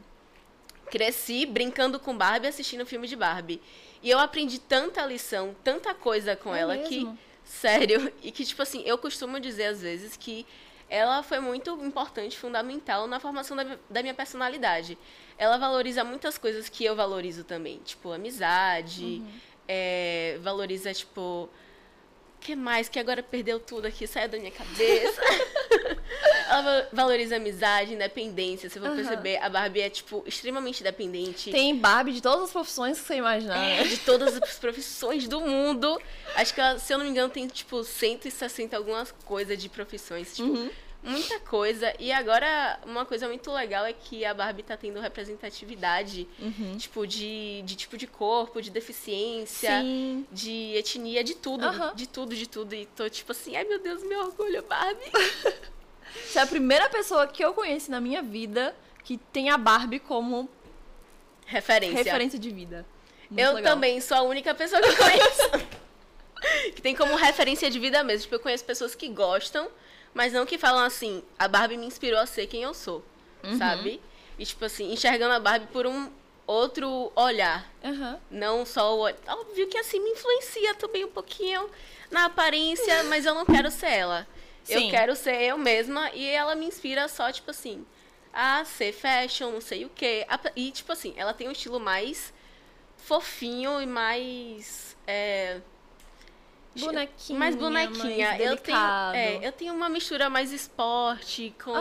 cresci 0.90 1.46
brincando 1.46 1.98
com 1.98 2.16
Barbie, 2.16 2.46
assistindo 2.48 2.87
filme 2.87 3.09
de 3.09 3.16
Barbie. 3.16 3.61
E 4.03 4.11
eu 4.11 4.18
aprendi 4.18 4.59
tanta 4.61 5.05
lição, 5.07 5.55
tanta 5.64 5.94
coisa 5.94 6.37
com 6.37 6.55
É 6.55 6.61
ela 6.61 6.79
que 6.79 6.98
mesmo? 7.00 7.18
Sério. 7.44 8.12
E 8.22 8.31
que, 8.31 8.44
tipo 8.44 8.62
assim, 8.62 8.83
eu 8.87 8.96
costumo 8.98 9.40
dizer 9.40 9.66
às 9.66 9.81
vezes 9.83 10.16
que 10.16 10.46
ela 10.88 11.22
foi 11.22 11.40
muito 11.40 11.70
importante, 11.85 12.38
fundamental 12.38 13.07
na 13.07 13.18
formação 13.18 13.57
da, 13.57 13.79
da 13.88 14.03
minha 14.03 14.14
personalidade. 14.14 14.96
Ela 15.38 15.57
valoriza 15.57 16.05
muitas 16.05 16.37
coisas 16.38 16.68
que 16.68 16.85
eu 16.85 16.94
valorizo 16.94 17.42
também. 17.42 17.79
Tipo, 17.85 18.12
amizade, 18.12 19.22
é, 19.68 20.38
valoriza, 20.42 20.92
tipo. 20.94 21.48
O 22.40 22.46
que 22.46 22.55
mais? 22.55 22.88
Que 22.90 22.98
agora 22.98 23.22
perdeu 23.22 23.59
tudo 23.59 23.87
aqui, 23.87 24.07
saiu 24.07 24.29
da 24.29 24.37
minha 24.37 24.50
cabeça. 24.50 25.18
ela 26.48 26.61
va- 26.62 26.87
valoriza 26.92 27.37
amizade, 27.37 27.94
independência. 27.94 28.68
Se 28.68 28.79
eu 28.79 28.83
for 28.83 28.88
Aham. 28.90 28.96
perceber, 28.96 29.37
a 29.38 29.48
Barbie 29.48 29.81
é, 29.81 29.88
tipo, 29.90 30.22
extremamente 30.27 30.83
dependente. 30.83 31.50
Tem 31.50 31.74
Barbie 31.74 32.12
de 32.12 32.20
todas 32.20 32.44
as 32.44 32.53
profissões 32.53 33.00
que 33.00 33.07
você 33.07 33.14
imaginar. 33.16 33.57
É, 33.57 33.83
né? 33.83 33.85
de 33.85 33.96
todas 33.98 34.37
as 34.37 34.59
profissões 34.59 35.27
do 35.27 35.40
mundo. 35.40 35.98
Acho 36.37 36.53
que, 36.55 36.61
ela, 36.61 36.79
se 36.79 36.92
eu 36.92 36.98
não 36.98 37.05
me 37.07 37.11
engano, 37.11 37.31
tem, 37.31 37.46
tipo, 37.48 37.83
160 37.83 38.77
algumas 38.77 39.11
coisas 39.24 39.57
de 39.57 39.68
profissões. 39.70 40.37
Tipo, 40.37 40.48
Uhum. 40.48 40.70
Muita 41.05 41.38
coisa. 41.40 41.93
E 41.99 42.11
agora, 42.11 42.79
uma 42.87 43.05
coisa 43.05 43.27
muito 43.29 43.53
legal 43.53 43.85
é 43.85 43.93
que 43.93 44.25
a 44.25 44.33
Barbie 44.35 44.62
tá 44.62 44.77
tendo 44.77 44.99
representatividade, 45.01 46.27
Uhum. 46.38 46.77
tipo, 46.77 47.07
de, 47.07 47.62
de 47.62 47.77
tipo 47.77 47.97
de 47.97 48.07
corpo, 48.07 48.61
de 48.62 48.71
deficiência, 48.71 49.81
Sim. 49.81 50.27
de 50.33 50.75
etnia, 50.77 51.23
de 51.23 51.35
tudo. 51.35 51.64
Aham. 51.67 51.95
De 51.95 52.09
tudo, 52.09 52.35
de 52.35 52.49
tudo. 52.49 52.75
E 52.75 52.87
tô, 52.87 53.09
tipo 53.09 53.33
assim, 53.33 53.57
ai 53.57 53.64
meu 53.64 53.79
Deus, 53.81 54.03
meu 54.03 54.21
orgulho, 54.21 54.62
Barbie. 54.62 55.11
Você 56.27 56.38
é 56.38 56.43
a 56.43 56.47
primeira 56.47 56.88
pessoa 56.88 57.27
que 57.27 57.45
eu 57.45 57.53
conheci 57.55 57.90
na 57.90 58.01
minha 58.01 58.23
vida 58.23 58.75
que 59.03 59.19
tem 59.19 59.51
a 59.51 59.59
Barbie 59.59 59.99
como 59.99 60.49
Referência. 61.47 61.97
referência 61.99 62.38
de 62.38 62.51
vida. 62.51 62.87
Muito 63.29 63.40
eu 63.43 63.55
legal. 63.55 63.75
também 63.75 64.01
sou 64.01 64.17
a 64.17 64.23
única 64.23 64.55
pessoa 64.55 64.81
que 64.81 64.88
eu 64.88 64.97
conheço. 64.97 65.51
que 66.75 66.81
tem 66.83 66.95
como 66.95 67.14
referência 67.17 67.71
de 67.71 67.79
vida 67.79 68.03
mesmo. 68.03 68.23
Tipo, 68.23 68.37
eu 68.37 68.40
conheço 68.40 68.64
pessoas 68.64 68.95
que 68.95 69.09
gostam, 69.09 69.69
mas 70.14 70.33
não 70.33 70.46
que 70.46 70.57
falam 70.57 70.85
assim, 70.85 71.22
a 71.38 71.48
Barbie 71.48 71.77
me 71.77 71.87
inspirou 71.87 72.20
a 72.20 72.27
ser 72.27 72.46
quem 72.46 72.62
eu 72.62 72.72
sou. 72.72 73.05
Uhum. 73.42 73.59
Sabe? 73.59 74.00
E, 74.38 74.46
tipo 74.46 74.64
assim, 74.64 74.92
enxergando 74.92 75.35
a 75.35 75.40
Barbie 75.40 75.66
por 75.66 75.87
um 75.87 76.11
outro 76.46 77.12
olhar. 77.14 77.68
Aham. 77.83 78.20
Não 78.31 78.64
só 78.64 78.96
o 78.96 79.00
olhar. 79.00 79.18
Óbvio 79.29 79.68
que 79.68 79.77
assim 79.79 80.00
me 80.00 80.11
influencia 80.11 80.74
também 80.74 81.05
um 81.05 81.11
pouquinho 81.11 81.68
na 82.11 82.27
aparência, 82.27 83.03
mas 83.05 83.27
eu 83.27 83.35
não 83.35 83.44
quero 83.44 83.70
ser 83.70 83.90
ela. 83.90 84.27
Eu 84.68 84.81
Sim. 84.81 84.90
quero 84.90 85.14
ser 85.14 85.42
eu 85.42 85.59
mesma 85.59 86.11
e 86.14 86.27
ela 86.27 86.55
me 86.55 86.66
inspira 86.66 87.07
só, 87.09 87.31
tipo 87.31 87.50
assim, 87.50 87.85
a 88.33 88.64
ser 88.64 88.92
fashion, 88.92 89.50
não 89.50 89.61
sei 89.61 89.85
o 89.85 89.90
quê. 89.90 90.27
E, 90.57 90.70
tipo 90.70 90.92
assim, 90.92 91.12
ela 91.16 91.35
tem 91.35 91.48
um 91.48 91.53
estilo 91.53 91.79
mais 91.79 92.33
fofinho 92.96 93.81
e 93.83 93.87
mais. 93.87 94.96
é, 95.07 95.61
Bonequinha. 96.76 97.38
mais 97.38 97.54
bonequinha. 97.56 98.28
mais 98.30 98.40
eu 98.40 98.56
tenho, 98.56 98.78
é, 99.14 99.46
eu 99.46 99.52
tenho 99.52 99.74
uma 99.74 99.88
mistura 99.88 100.28
mais 100.28 100.52
esporte 100.52 101.54
com 101.62 101.72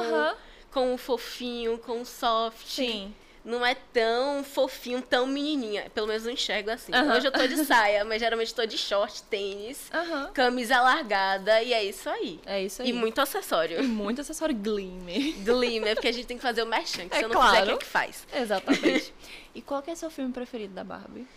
com 0.71 0.93
o 0.93 0.97
fofinho, 0.97 1.77
com 1.77 2.01
o 2.01 2.05
soft. 2.05 2.65
Sim. 2.67 3.13
Não 3.45 3.63
é 3.63 3.75
tão 3.75 4.41
fofinho, 4.43 5.01
tão 5.01 5.27
menininha. 5.27 5.89
Pelo 5.93 6.07
menos 6.07 6.23
não 6.23 6.31
enxergo 6.31 6.71
assim. 6.71 6.93
Aham. 6.93 7.17
Hoje 7.17 7.27
eu 7.27 7.31
tô 7.31 7.45
de 7.45 7.57
saia, 7.65 8.03
mas 8.05 8.19
geralmente 8.21 8.53
tô 8.55 8.65
de 8.65 8.77
short, 8.77 9.21
tênis, 9.23 9.91
Aham. 9.93 10.31
camisa 10.33 10.79
largada 10.81 11.61
e 11.61 11.73
é 11.73 11.83
isso 11.83 12.09
aí. 12.09 12.39
É 12.45 12.63
isso 12.63 12.81
aí. 12.81 12.89
E 12.89 12.93
muito 12.93 13.19
acessório. 13.19 13.83
E 13.83 13.87
muito 13.87 14.21
acessório 14.21 14.55
glimmer. 14.55 15.33
Glimmer, 15.43 15.93
porque 15.95 16.07
a 16.07 16.11
gente 16.13 16.25
tem 16.25 16.37
que 16.37 16.41
fazer 16.43 16.63
o 16.63 16.65
merchan, 16.65 17.07
que 17.09 17.15
É 17.15 17.19
se 17.19 17.25
eu 17.25 17.29
não 17.29 17.35
claro. 17.35 17.51
fizer, 17.53 17.65
quem 17.65 17.75
é 17.75 17.77
que 17.77 17.85
faz? 17.85 18.25
Exatamente. 18.33 19.13
e 19.53 19.61
qual 19.61 19.81
que 19.83 19.91
é 19.91 19.95
seu 19.95 20.09
filme 20.09 20.31
preferido 20.31 20.73
da 20.73 20.83
Barbie? 20.85 21.27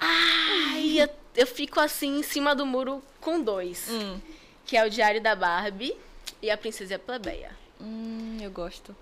Ai, 0.00 1.02
eu, 1.02 1.08
eu 1.36 1.46
fico 1.46 1.78
assim 1.78 2.18
em 2.18 2.22
cima 2.22 2.54
do 2.54 2.64
muro 2.64 3.02
com 3.20 3.40
dois. 3.40 3.88
Hum. 3.90 4.20
Que 4.64 4.76
é 4.76 4.84
o 4.84 4.90
Diário 4.90 5.20
da 5.20 5.34
Barbie 5.34 5.94
e 6.40 6.50
a 6.50 6.56
Princesa 6.56 6.98
Plebeia. 6.98 7.50
Hum, 7.80 8.38
eu 8.40 8.50
gosto. 8.50 8.96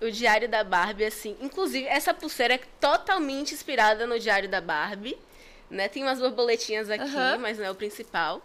O 0.00 0.10
Diário 0.10 0.48
da 0.48 0.62
Barbie, 0.62 1.04
assim. 1.04 1.36
Inclusive, 1.40 1.86
essa 1.86 2.14
pulseira 2.14 2.54
é 2.54 2.60
totalmente 2.80 3.52
inspirada 3.52 4.06
no 4.06 4.18
Diário 4.18 4.48
da 4.48 4.60
Barbie. 4.60 5.18
Né? 5.68 5.88
Tem 5.88 6.02
umas 6.02 6.20
borboletinhas 6.20 6.88
aqui, 6.88 7.02
Aham. 7.02 7.38
mas 7.38 7.58
não 7.58 7.66
é 7.66 7.70
o 7.70 7.74
principal. 7.74 8.40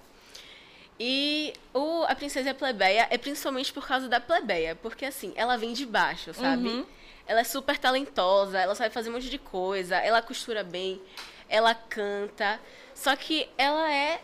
E 1.00 1.54
o, 1.74 2.04
a 2.08 2.16
Princesa 2.16 2.54
Plebeia 2.54 3.08
é 3.10 3.18
principalmente 3.18 3.72
por 3.72 3.88
causa 3.88 4.08
da 4.08 4.20
plebeia. 4.20 4.76
Porque, 4.76 5.06
assim, 5.06 5.32
ela 5.36 5.58
vem 5.58 5.74
de 5.74 5.86
baixo, 5.86 6.34
sabe? 6.34 6.68
Uhum. 6.68 6.86
Ela 7.26 7.42
é 7.42 7.44
super 7.44 7.78
talentosa, 7.78 8.60
ela 8.60 8.76
sabe 8.76 8.94
fazer 8.94 9.10
um 9.10 9.14
monte 9.14 9.30
de 9.30 9.38
coisa, 9.38 9.96
ela 9.98 10.22
costura 10.22 10.64
bem, 10.64 11.02
ela 11.50 11.74
canta. 11.76 12.60
Só 12.94 13.16
que 13.16 13.50
ela 13.58 13.92
é 13.94 14.22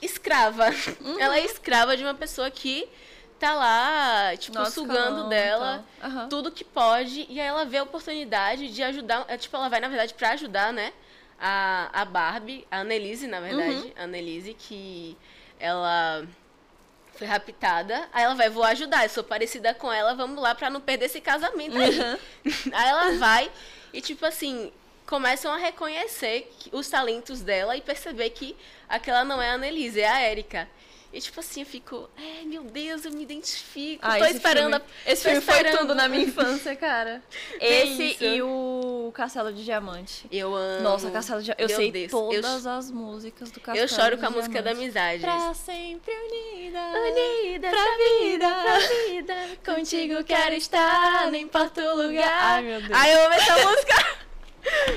escrava. 0.00 0.68
Uhum. 1.00 1.20
Ela 1.20 1.38
é 1.38 1.44
escrava 1.44 1.96
de 1.96 2.04
uma 2.04 2.14
pessoa 2.14 2.50
que 2.50 2.88
tá 3.38 3.54
lá, 3.54 4.36
tipo, 4.36 4.58
Nossa, 4.58 4.72
sugando 4.72 5.28
dela. 5.28 5.84
Aham. 6.02 6.28
tudo 6.28 6.50
que 6.50 6.64
pode. 6.64 7.26
E 7.28 7.40
aí 7.40 7.46
ela 7.46 7.64
vê 7.64 7.78
a 7.78 7.82
oportunidade 7.82 8.68
de 8.72 8.82
ajudar. 8.82 9.24
é, 9.28 9.36
Tipo, 9.36 9.56
ela 9.56 9.68
vai, 9.68 9.80
na 9.80 9.88
verdade, 9.88 10.14
pra 10.14 10.30
ajudar, 10.30 10.72
né? 10.72 10.92
A, 11.40 11.88
a 11.92 12.04
Barbie, 12.04 12.66
a 12.70 12.80
Annelise, 12.80 13.26
na 13.26 13.40
verdade. 13.40 13.76
Uhum. 13.76 13.92
A 13.96 14.02
Annelise, 14.04 14.54
que 14.54 15.16
ela 15.60 16.26
foi 17.14 17.26
raptada. 17.26 18.08
Aí 18.12 18.24
ela 18.24 18.34
vai, 18.34 18.48
vou 18.50 18.64
ajudar. 18.64 19.04
Eu 19.04 19.10
sou 19.10 19.22
parecida 19.22 19.72
com 19.74 19.92
ela, 19.92 20.14
vamos 20.14 20.40
lá 20.40 20.54
pra 20.54 20.68
não 20.70 20.80
perder 20.80 21.06
esse 21.06 21.20
casamento 21.20 21.76
aí. 21.78 21.98
Uhum. 21.98 22.18
aí 22.74 22.88
ela 22.88 23.12
vai 23.18 23.50
e, 23.92 24.00
tipo 24.00 24.26
assim, 24.26 24.72
começam 25.08 25.50
a 25.50 25.56
reconhecer 25.56 26.52
os 26.70 26.86
talentos 26.88 27.40
dela 27.40 27.74
e 27.76 27.80
perceber 27.80 28.28
que 28.30 28.54
aquela 28.86 29.24
não 29.24 29.40
é 29.40 29.48
a 29.50 29.54
Annelise, 29.54 30.00
é 30.00 30.08
a 30.08 30.30
Erika. 30.30 30.68
E 31.10 31.18
tipo 31.22 31.40
assim, 31.40 31.60
eu 31.60 31.66
fico, 31.66 32.06
ai 32.18 32.42
meu 32.44 32.62
Deus, 32.64 33.06
eu 33.06 33.10
me 33.12 33.22
identifico. 33.22 34.04
Ah, 34.04 34.18
tô 34.18 34.24
esse 34.26 34.34
esperando. 34.36 34.72
filme, 34.72 34.76
a- 35.06 35.10
esse 35.10 35.22
filme 35.22 35.40
foi 35.40 35.54
esperando. 35.54 35.78
tudo 35.78 35.94
na 35.94 36.06
minha 36.06 36.22
infância, 36.28 36.76
cara. 36.76 37.22
Bem 37.58 37.92
Esse 37.94 38.04
isso. 38.12 38.24
e 38.24 38.42
o 38.42 39.10
Castelo 39.14 39.50
de 39.50 39.64
Diamante. 39.64 40.26
Eu 40.30 40.54
amo. 40.54 40.82
Nossa, 40.82 41.10
Castelo 41.10 41.38
de 41.40 41.46
Diamante. 41.46 41.62
Eu 41.62 41.68
Meu 41.68 41.76
sei 41.78 41.90
Deus, 41.90 42.10
todas 42.10 42.66
eu, 42.66 42.70
as 42.72 42.90
músicas 42.90 43.50
do 43.50 43.58
Castelo 43.58 43.82
eu 43.82 43.88
choro 43.88 44.16
de 44.16 44.20
com 44.20 44.26
a 44.26 44.30
música 44.30 44.60
da 44.60 44.72
Diamante. 44.74 44.98
amizade. 44.98 45.22
Pra 45.22 45.54
sempre 45.54 46.12
unida. 46.12 46.78
Unida 46.80 47.70
pra 47.70 47.96
vida. 48.20 48.48
pra 48.62 48.78
vida. 49.06 49.34
Contigo 49.64 50.22
quero 50.24 50.54
estar, 50.56 51.30
nem 51.30 51.44
importa 51.44 51.80
o 51.94 51.96
lugar. 52.02 52.28
Ai, 52.56 52.62
meu 52.62 52.80
Deus. 52.82 52.92
Ai, 52.92 53.14
eu 53.14 53.24
amo 53.24 53.32
essa 53.32 53.54
música. 53.66 54.18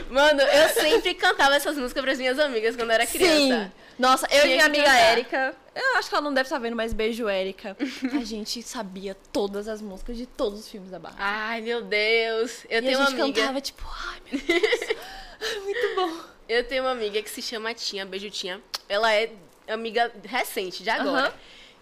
Mano, 0.10 0.42
eu 0.42 0.70
sempre 0.70 1.14
cantava 1.14 1.56
essas 1.56 1.78
músicas 1.78 2.04
pras 2.04 2.18
minhas 2.18 2.40
amigas 2.40 2.76
quando 2.76 2.90
eu 2.90 2.96
era 2.96 3.08
criança. 3.08 3.66
Sim. 3.66 3.72
Nossa, 3.98 4.26
eu 4.32 4.42
Tinha 4.42 4.46
e 4.46 4.50
minha 4.50 4.66
amiga. 4.66 4.98
Érica, 4.98 5.56
eu 5.76 5.98
acho 5.98 6.10
que 6.10 6.16
ela 6.16 6.24
não 6.24 6.34
deve 6.34 6.48
estar 6.48 6.58
vendo, 6.60 6.76
mas 6.76 6.92
beijo, 6.92 7.28
Érica. 7.28 7.78
A 8.20 8.24
gente 8.24 8.62
sabia 8.64 9.16
todas 9.32 9.68
as 9.68 9.82
músicas 9.82 10.18
de 10.18 10.26
todos 10.26 10.60
os 10.62 10.68
filmes 10.70 10.90
da 10.90 10.98
Barbie. 11.00 11.18
Ai, 11.20 11.62
meu 11.62 11.82
Deus. 11.84 12.66
Eu 12.70 12.80
e 12.80 12.82
tenho 12.82 12.98
a 12.98 13.02
uma 13.02 13.10
gente 13.12 13.22
amiga. 13.22 13.42
cantava, 13.42 13.62
tipo, 13.62 13.84
ai, 14.08 14.22
meu 14.32 14.42
Deus. 14.42 14.98
Muito 15.64 15.96
bom. 15.96 16.32
Eu 16.50 16.64
tenho 16.64 16.84
uma 16.84 16.92
amiga 16.92 17.22
que 17.22 17.30
se 17.30 17.42
chama 17.42 17.74
Tinha, 17.74 18.06
beijo 18.06 18.30
Tinha. 18.30 18.60
Ela 18.90 19.14
é 19.14 19.32
amiga 19.68 20.12
recente, 20.26 20.84
de 20.84 20.90
agora. 20.90 21.28
Aham. 21.28 21.34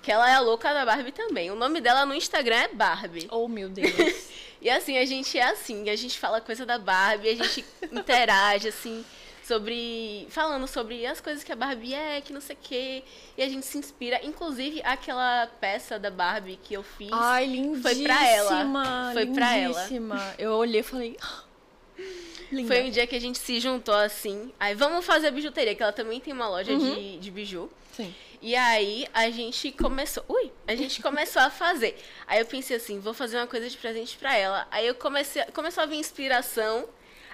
Que 0.02 0.12
ela 0.12 0.30
é 0.30 0.34
a 0.34 0.40
louca 0.40 0.74
da 0.74 0.86
Barbie 0.86 1.12
também. 1.12 1.52
O 1.52 1.56
nome 1.56 1.82
dela 1.82 2.06
no 2.06 2.14
Instagram 2.14 2.56
é 2.56 2.68
Barbie. 2.70 3.28
Oh, 3.32 3.48
meu 3.48 3.68
Deus. 3.70 3.90
E 4.62 4.70
assim, 4.70 4.98
a 4.98 5.06
gente 5.06 5.38
é 5.38 5.44
assim, 5.44 5.90
a 5.90 5.96
gente 5.96 6.20
fala 6.20 6.42
coisa 6.42 6.66
da 6.66 6.78
Barbie, 6.78 7.30
a 7.30 7.36
gente 7.36 7.64
interage, 7.92 8.68
assim, 8.68 9.06
sobre. 9.44 10.28
falando 10.30 10.68
sobre 10.68 11.06
as 11.06 11.22
coisas 11.22 11.44
que 11.44 11.52
a 11.52 11.56
Barbie 11.56 11.94
é, 11.94 12.20
que 12.22 12.34
não 12.34 12.42
sei 12.42 12.56
o 12.56 12.60
quê. 12.62 13.04
E 13.38 13.42
a 13.44 13.48
gente 13.50 13.66
se 13.66 13.78
inspira. 13.78 14.20
Inclusive, 14.24 14.82
aquela 14.84 15.48
peça 15.62 15.98
da 15.98 16.12
Barbie 16.12 16.60
que 16.62 16.74
eu 16.74 16.84
fiz. 16.84 17.10
Ai, 17.12 17.46
lindíssima. 17.46 17.82
Foi 17.90 18.04
pra 18.04 18.28
ela. 18.28 19.14
Foi 19.14 19.26
pra 19.28 19.58
ela. 19.58 19.74
lindíssima. 19.78 20.36
Eu 20.38 20.52
olhei 20.54 20.82
e 20.82 20.84
falei... 20.84 21.18
"Ah, 21.22 21.44
Linda. 22.52 22.68
Foi 22.74 22.84
um 22.84 22.90
dia 22.90 23.06
que 23.06 23.16
a 23.16 23.22
gente 23.22 23.38
se 23.38 23.60
juntou 23.60 23.94
assim. 23.94 24.52
Aí 24.60 24.74
vamos 24.74 25.06
fazer 25.06 25.30
bijuteria, 25.30 25.76
que 25.76 25.84
ela 25.84 25.92
também 25.94 26.20
tem 26.20 26.34
uma 26.34 26.50
loja 26.50 26.72
Uhum. 26.72 26.96
de, 26.96 27.18
de 27.20 27.30
biju. 27.32 27.70
Sim. 27.96 28.14
E 28.42 28.56
aí 28.56 29.06
a 29.14 29.30
gente 29.30 29.72
começou. 29.72 30.24
Ui! 30.30 30.52
A 30.68 30.74
gente 30.76 31.02
começou 31.02 31.42
a 31.42 31.50
fazer. 31.50 31.98
Aí 32.26 32.40
eu 32.40 32.46
pensei 32.46 32.78
assim, 32.78 33.00
vou 33.00 33.14
fazer 33.14 33.38
uma 33.38 33.48
coisa 33.48 33.70
de 33.70 33.76
presente 33.78 34.18
pra 34.18 34.36
ela. 34.36 34.68
Aí 34.72 34.88
eu 34.88 34.96
comecei, 34.96 35.44
começou 35.54 35.84
a 35.84 35.86
vir 35.86 35.98
inspiração. 35.98 36.88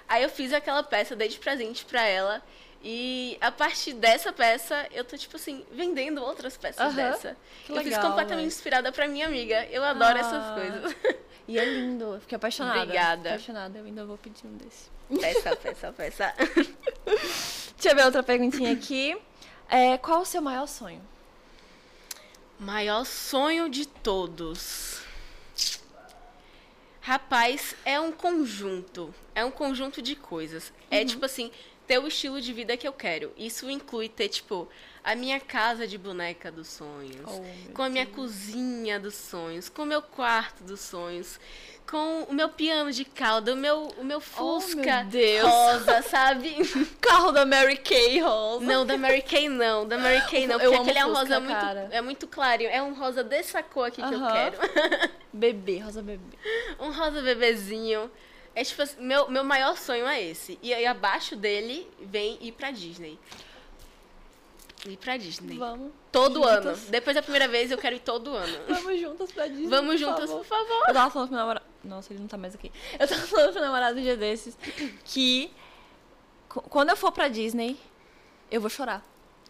Aí 0.08 0.22
eu 0.22 0.28
fiz 0.28 0.52
aquela 0.52 0.82
peça, 0.82 1.14
dei 1.14 1.28
de 1.28 1.38
presente 1.38 1.84
pra 1.84 2.02
ela. 2.04 2.42
E 2.82 3.36
a 3.40 3.50
partir 3.50 3.94
dessa 3.94 4.32
peça, 4.32 4.86
eu 4.92 5.04
tô, 5.04 5.16
tipo 5.16 5.36
assim, 5.36 5.64
vendendo 5.72 6.22
outras 6.22 6.56
peças 6.56 6.80
Aham. 6.80 6.94
dessa. 6.94 7.36
Que 7.64 7.72
eu 7.72 7.76
fiz 7.78 7.86
legal, 7.86 8.02
completamente 8.02 8.42
véi. 8.44 8.46
inspirada 8.48 8.92
pra 8.92 9.08
minha 9.08 9.26
amiga. 9.26 9.66
Eu 9.70 9.82
adoro 9.84 10.16
Ah. 10.16 10.20
essas 10.20 10.54
coisas. 10.54 10.96
E 11.48 11.58
é 11.58 11.64
lindo. 11.64 12.14
Eu 12.14 12.20
Fiquei 12.20 12.34
apaixonada. 12.36 12.80
Obrigada. 12.82 13.28
Apaixonada. 13.30 13.78
Eu 13.78 13.84
ainda 13.84 14.04
vou 14.04 14.18
pedir 14.18 14.46
um 14.46 14.56
desse. 14.56 14.90
Peça, 15.20 15.54
peça, 15.56 15.92
peça. 15.92 16.34
Deixa 17.06 17.90
eu 17.90 17.94
ver 17.96 18.04
outra 18.04 18.22
perguntinha 18.22 18.72
aqui. 18.72 19.16
É, 19.68 19.98
qual 19.98 20.20
o 20.22 20.26
seu 20.26 20.40
maior 20.40 20.66
sonho? 20.66 21.02
Maior 22.58 23.04
sonho 23.04 23.68
de 23.68 23.86
todos. 23.86 25.00
Rapaz, 27.00 27.74
é 27.84 28.00
um 28.00 28.10
conjunto. 28.10 29.14
É 29.34 29.44
um 29.44 29.50
conjunto 29.50 30.00
de 30.02 30.16
coisas. 30.16 30.72
É 30.90 31.00
Uhum. 31.00 31.06
tipo 31.06 31.24
assim, 31.24 31.50
ter 31.86 31.98
o 31.98 32.08
estilo 32.08 32.40
de 32.40 32.52
vida 32.52 32.76
que 32.76 32.86
eu 32.86 32.92
quero. 32.92 33.32
Isso 33.36 33.70
inclui 33.70 34.08
ter, 34.08 34.28
tipo, 34.28 34.68
a 35.06 35.14
minha 35.14 35.38
casa 35.38 35.86
de 35.86 35.96
boneca 35.96 36.50
dos 36.50 36.66
sonhos. 36.66 37.24
Oh, 37.24 37.72
com 37.72 37.82
a 37.82 37.88
minha 37.88 38.04
cozinha 38.06 38.98
dos 38.98 39.14
sonhos. 39.14 39.68
Com 39.68 39.82
o 39.82 39.86
meu 39.86 40.02
quarto 40.02 40.64
dos 40.64 40.80
sonhos. 40.80 41.38
Com 41.88 42.24
o 42.24 42.34
meu 42.34 42.48
piano 42.48 42.90
de 42.90 43.04
cauda, 43.04 43.52
o 43.54 43.56
meu, 43.56 43.86
o 43.98 44.02
meu 44.04 44.20
Fusca 44.20 44.80
Oh, 44.80 44.84
meu 44.84 45.04
Deus. 45.04 45.48
rosa, 45.48 46.02
sabe? 46.02 46.56
Carro 47.00 47.30
da 47.30 47.46
Mary 47.46 47.76
Kay 47.76 48.18
Rosa. 48.20 48.64
Não, 48.66 48.84
da 48.84 48.98
Mary 48.98 49.22
Kay 49.22 49.48
não, 49.48 49.86
da 49.86 49.96
Mary 49.96 50.20
Kay 50.28 50.48
não, 50.48 50.58
Eu 50.60 50.72
porque 50.72 50.74
amo 50.74 50.82
aquele 50.82 50.98
é 50.98 51.06
um 51.06 51.08
Fusca, 51.10 51.20
rosa 51.20 51.40
muito, 51.40 51.60
cara. 51.60 51.88
é 51.92 52.00
muito 52.00 52.26
clarinho, 52.26 52.70
é 52.70 52.82
um 52.82 52.92
rosa 52.92 53.22
dessa 53.22 53.62
cor 53.62 53.84
aqui 53.86 54.02
que 54.02 54.12
eu 54.14 54.26
quero. 54.26 54.58
Bebê, 55.32 55.78
rosa 55.78 56.02
bebê. 56.02 56.36
um 56.80 56.90
rosa 56.90 57.22
bebezinho. 57.22 58.10
É 58.54 58.64
tipo 58.64 58.82
assim, 58.82 59.00
meu, 59.02 59.30
meu 59.30 59.44
maior 59.44 59.76
sonho 59.76 60.06
é 60.06 60.20
esse. 60.20 60.58
E 60.62 60.74
aí 60.74 60.86
abaixo 60.86 61.36
dele 61.36 61.86
vem 62.00 62.38
ir 62.40 62.52
pra 62.52 62.70
Disney. 62.72 63.16
Ir 64.88 64.96
pra 64.96 65.16
Disney. 65.16 65.58
Vamos. 65.58 65.92
Todo 66.12 66.34
juntas. 66.34 66.66
ano. 66.82 66.90
Depois 66.90 67.14
da 67.14 67.22
primeira 67.22 67.48
vez 67.48 67.70
eu 67.70 67.78
quero 67.78 67.96
ir 67.96 68.00
todo 68.00 68.34
ano. 68.34 68.58
Vamos 68.68 69.00
juntas 69.00 69.32
pra 69.32 69.46
Disney. 69.46 69.68
Vamos 69.68 69.92
por 69.92 69.98
juntas, 69.98 70.30
favor. 70.30 70.38
por 70.38 70.44
favor. 70.46 70.84
Eu 70.88 70.94
tava 70.94 71.10
falando 71.10 71.28
pro 71.28 71.36
meu 71.36 71.46
namorado. 71.46 71.66
Nossa, 71.84 72.12
ele 72.12 72.20
não 72.20 72.28
tá 72.28 72.36
mais 72.36 72.54
aqui. 72.54 72.72
Eu 72.98 73.06
tava 73.06 73.20
falando 73.22 73.52
pro 73.52 73.54
meu 73.54 73.62
namorado 73.64 73.98
um 73.98 74.02
dia 74.02 74.16
desses 74.16 74.56
que 75.04 75.50
quando 76.48 76.90
eu 76.90 76.96
for 76.96 77.12
pra 77.12 77.28
Disney, 77.28 77.76
eu 78.50 78.60
vou 78.60 78.70
chorar. 78.70 79.04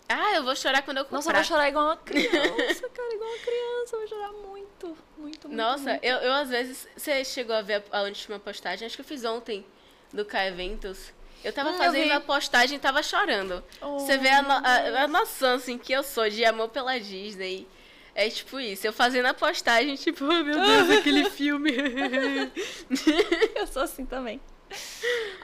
Ah, 0.09 0.35
eu 0.35 0.45
vou 0.45 0.55
chorar 0.55 0.83
quando 0.83 0.99
eu 0.99 1.05
comprar. 1.05 1.19
Nossa, 1.19 1.31
eu 1.31 1.35
vou 1.35 1.45
chorar 1.45 1.69
igual 1.69 1.87
uma 1.87 1.97
criança, 2.05 2.89
cara, 2.89 3.15
igual 3.15 3.29
uma 3.31 3.39
criança. 3.39 3.97
Eu 3.97 3.99
vou 3.99 4.09
chorar 4.09 4.33
muito, 4.33 4.87
muito, 4.87 4.97
muito. 5.19 5.49
Nossa, 5.49 5.91
muito. 5.91 6.05
eu, 6.05 6.17
eu 6.19 6.33
às 6.33 6.49
vezes. 6.49 6.89
Você 6.97 7.25
chegou 7.25 7.55
a 7.55 7.63
ver 7.63 7.85
a, 7.91 7.99
a 7.99 8.03
última 8.03 8.39
postagem? 8.39 8.87
Acho 8.87 8.97
que 8.97 9.03
eu 9.03 9.07
fiz 9.07 9.25
ontem 9.25 9.67
do 10.13 10.25
K 10.25 10.47
Eventos. 10.47 11.13
Eu 11.47 11.53
tava 11.53 11.71
Hum, 11.71 11.73
eu 11.75 11.79
fazendo 11.79 12.05
vi. 12.05 12.13
a 12.13 12.21
postagem 12.21 12.77
e 12.77 12.81
tava 12.81 13.03
chorando. 13.03 13.63
Oh, 13.81 14.01
Você 14.01 14.19
vê 14.19 14.31
a, 14.31 14.43
no- 14.43 14.51
a, 14.51 15.05
a 15.05 15.09
noção, 15.09 15.55
assim, 15.55 15.79
que 15.79 15.93
eu 15.93 16.03
sou 16.03 16.29
de 16.29 16.45
amor 16.45 16.69
pela 16.71 16.99
Disney. 16.99 17.67
É 18.15 18.29
tipo 18.29 18.59
isso. 18.59 18.87
Eu 18.87 18.93
fazendo 18.93 19.27
a 19.27 19.35
postagem, 19.35 19.95
tipo, 19.95 20.25
oh 20.25 20.43
meu 20.45 20.59
Deus, 20.61 20.91
aquele 20.99 21.29
filme. 21.31 21.71
Eu 23.55 23.67
sou 23.67 23.83
assim 23.83 24.05
também. 24.05 24.41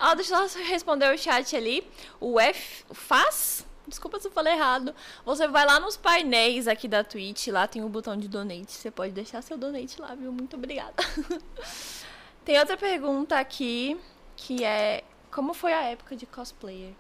Ó, 0.01 0.15
deixa 0.15 0.35
eu 0.35 0.49
só 0.49 0.59
responder 0.59 1.15
o 1.15 1.17
chat 1.19 1.55
ali. 1.55 1.87
O 2.21 2.41
F 2.41 2.85
faz. 2.93 3.65
Desculpa 3.87 4.19
se 4.19 4.27
eu 4.29 4.33
falei 4.33 4.55
errado. 4.55 4.95
Você 5.25 5.47
vai 5.49 5.65
lá 5.67 5.79
nos 5.81 5.97
painéis 5.97 6.67
aqui 6.67 6.89
da 6.89 7.05
Twitch, 7.05 7.49
lá 7.49 7.67
tem 7.67 7.85
o 7.85 7.89
botão 7.89 8.17
de 8.17 8.27
donate. 8.29 8.73
Você 8.73 8.91
pode 8.91 9.13
deixar 9.13 9.43
seu 9.43 9.57
donate 9.59 10.01
lá, 10.01 10.15
viu? 10.15 10.33
Muito 10.33 10.57
obrigada. 10.57 10.95
tem 12.45 12.59
outra 12.59 12.77
pergunta 12.77 13.39
aqui 13.39 13.97
que 14.37 14.65
é 14.65 15.05
como 15.33 15.53
foi 15.55 15.73
a 15.73 15.83
época 15.83 16.15
de 16.15 16.27
cosplayer? 16.27 16.93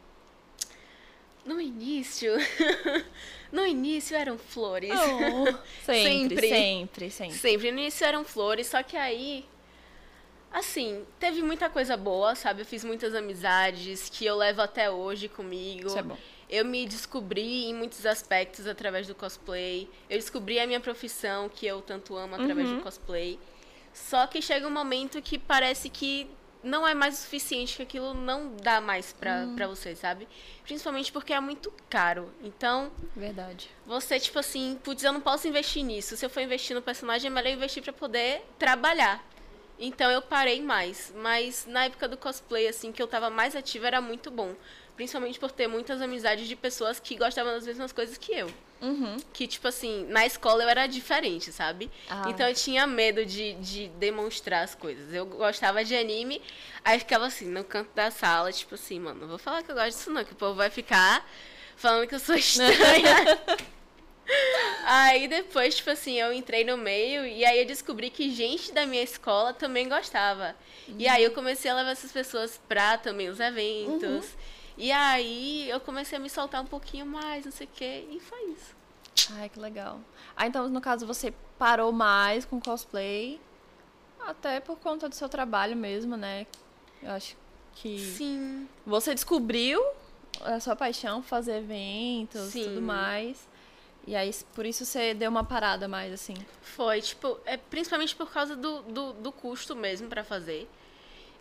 No 1.44 1.60
início. 1.60 2.32
no 3.52 3.66
início 3.66 4.16
eram 4.16 4.38
flores. 4.38 4.92
Oh, 4.92 5.46
sempre, 5.84 6.36
Sempre. 6.36 6.48
sempre, 6.48 7.10
sempre. 7.10 7.36
Sempre. 7.38 7.72
No 7.72 7.78
início 7.78 8.04
eram 8.06 8.24
flores, 8.24 8.66
só 8.68 8.82
que 8.82 8.96
aí. 8.96 9.44
Assim, 10.52 11.04
teve 11.18 11.42
muita 11.42 11.70
coisa 11.70 11.96
boa, 11.96 12.34
sabe? 12.34 12.60
Eu 12.62 12.66
fiz 12.66 12.84
muitas 12.84 13.14
amizades 13.14 14.08
que 14.10 14.24
eu 14.26 14.36
levo 14.36 14.60
até 14.60 14.90
hoje 14.90 15.26
comigo. 15.28 15.86
Isso 15.88 15.98
é 15.98 16.02
bom. 16.02 16.16
Eu 16.48 16.64
me 16.66 16.84
descobri 16.86 17.64
em 17.64 17.74
muitos 17.74 18.04
aspectos 18.04 18.66
através 18.66 19.06
do 19.06 19.14
cosplay. 19.14 19.88
Eu 20.10 20.18
descobri 20.18 20.60
a 20.60 20.66
minha 20.66 20.80
profissão, 20.80 21.48
que 21.48 21.64
eu 21.66 21.80
tanto 21.80 22.14
amo, 22.14 22.34
através 22.34 22.68
Uhum. 22.68 22.76
do 22.76 22.82
cosplay. 22.82 23.38
Só 23.94 24.26
que 24.26 24.42
chega 24.42 24.66
um 24.66 24.70
momento 24.70 25.20
que 25.22 25.38
parece 25.38 25.88
que 25.88 26.28
não 26.62 26.86
é 26.86 26.94
mais 26.94 27.14
o 27.14 27.22
suficiente, 27.22 27.76
que 27.76 27.82
aquilo 27.82 28.14
não 28.14 28.54
dá 28.56 28.80
mais 28.80 29.12
pra, 29.12 29.44
Hum. 29.44 29.56
pra 29.56 29.66
você, 29.66 29.94
sabe? 29.96 30.28
Principalmente 30.64 31.10
porque 31.12 31.32
é 31.32 31.40
muito 31.40 31.72
caro. 31.90 32.30
Então, 32.42 32.90
Verdade. 33.16 33.68
você, 33.86 34.18
tipo 34.20 34.38
assim, 34.38 34.78
putz, 34.82 35.02
eu 35.02 35.12
não 35.12 35.20
posso 35.20 35.48
investir 35.48 35.82
nisso. 35.84 36.16
Se 36.16 36.24
eu 36.24 36.30
for 36.30 36.40
investir 36.40 36.74
no 36.76 36.82
personagem, 36.82 37.26
é 37.28 37.30
melhor 37.30 37.52
investir 37.52 37.82
pra 37.82 37.92
poder 37.92 38.42
trabalhar. 38.58 39.22
Então 39.78 40.10
eu 40.10 40.22
parei 40.22 40.62
mais. 40.62 41.12
Mas 41.16 41.66
na 41.66 41.86
época 41.86 42.06
do 42.06 42.16
cosplay, 42.16 42.68
assim, 42.68 42.92
que 42.92 43.02
eu 43.02 43.08
tava 43.08 43.28
mais 43.30 43.56
ativa, 43.56 43.86
era 43.88 44.00
muito 44.00 44.30
bom. 44.30 44.54
Principalmente 44.94 45.40
por 45.40 45.50
ter 45.50 45.66
muitas 45.66 46.00
amizades 46.00 46.46
de 46.46 46.54
pessoas 46.54 47.00
que 47.00 47.16
gostavam 47.16 47.52
das 47.52 47.66
mesmas 47.66 47.90
coisas 47.92 48.16
que 48.16 48.32
eu. 48.32 48.48
Uhum. 48.82 49.16
Que, 49.32 49.46
tipo 49.46 49.68
assim, 49.68 50.04
na 50.08 50.26
escola 50.26 50.64
eu 50.64 50.68
era 50.68 50.88
diferente, 50.88 51.52
sabe? 51.52 51.88
Ah. 52.10 52.24
Então 52.26 52.48
eu 52.48 52.54
tinha 52.54 52.84
medo 52.84 53.24
de, 53.24 53.54
de 53.54 53.88
demonstrar 53.90 54.64
as 54.64 54.74
coisas. 54.74 55.14
Eu 55.14 55.24
gostava 55.24 55.84
de 55.84 55.94
anime, 55.94 56.42
aí 56.84 56.98
ficava 56.98 57.26
assim, 57.26 57.46
no 57.46 57.62
canto 57.62 57.90
da 57.94 58.10
sala, 58.10 58.52
tipo 58.52 58.74
assim, 58.74 58.98
mano, 58.98 59.20
não 59.20 59.28
vou 59.28 59.38
falar 59.38 59.62
que 59.62 59.70
eu 59.70 59.76
gosto 59.76 59.96
disso 59.96 60.10
não, 60.10 60.24
que 60.24 60.32
o 60.32 60.36
povo 60.36 60.56
vai 60.56 60.68
ficar 60.68 61.24
falando 61.76 62.08
que 62.08 62.14
eu 62.16 62.18
sou 62.20 62.34
estranha. 62.36 63.38
aí 64.84 65.28
depois, 65.28 65.76
tipo 65.76 65.90
assim, 65.90 66.18
eu 66.18 66.32
entrei 66.32 66.64
no 66.64 66.76
meio 66.76 67.24
e 67.24 67.44
aí 67.44 67.60
eu 67.60 67.66
descobri 67.66 68.10
que 68.10 68.34
gente 68.34 68.72
da 68.72 68.84
minha 68.84 69.02
escola 69.02 69.54
também 69.54 69.88
gostava. 69.88 70.56
E 70.98 71.06
aí 71.06 71.22
eu 71.22 71.30
comecei 71.30 71.70
a 71.70 71.74
levar 71.76 71.92
essas 71.92 72.10
pessoas 72.10 72.60
pra 72.68 72.98
também 72.98 73.28
os 73.28 73.38
eventos. 73.38 74.26
E 74.76 74.90
aí 74.90 75.68
eu 75.68 75.80
comecei 75.80 76.18
a 76.18 76.20
me 76.20 76.30
soltar 76.30 76.62
um 76.62 76.66
pouquinho 76.66 77.06
mais, 77.06 77.44
não 77.44 77.52
sei 77.52 77.66
o 77.66 77.70
quê, 77.74 78.06
e 78.10 78.20
foi 78.20 78.42
isso. 78.50 78.74
Ai, 79.32 79.48
que 79.48 79.60
legal. 79.60 80.00
Ah, 80.36 80.46
então, 80.46 80.68
no 80.68 80.80
caso, 80.80 81.06
você 81.06 81.32
parou 81.58 81.92
mais 81.92 82.44
com 82.44 82.60
cosplay, 82.60 83.40
até 84.20 84.60
por 84.60 84.78
conta 84.78 85.08
do 85.08 85.14
seu 85.14 85.28
trabalho 85.28 85.76
mesmo, 85.76 86.16
né? 86.16 86.46
Eu 87.02 87.10
acho 87.10 87.36
que 87.74 87.98
Sim. 87.98 88.68
você 88.86 89.14
descobriu 89.14 89.82
a 90.40 90.60
sua 90.60 90.74
paixão 90.74 91.22
fazer 91.22 91.58
eventos 91.58 92.54
e 92.54 92.64
tudo 92.64 92.82
mais. 92.82 93.48
E 94.06 94.16
aí, 94.16 94.32
por 94.54 94.66
isso 94.66 94.84
você 94.84 95.14
deu 95.14 95.30
uma 95.30 95.44
parada 95.44 95.86
mais, 95.86 96.12
assim. 96.12 96.34
Foi, 96.60 97.00
tipo, 97.00 97.38
é 97.44 97.56
principalmente 97.56 98.16
por 98.16 98.32
causa 98.32 98.56
do, 98.56 98.82
do, 98.82 99.12
do 99.12 99.32
custo 99.32 99.76
mesmo 99.76 100.08
pra 100.08 100.24
fazer. 100.24 100.68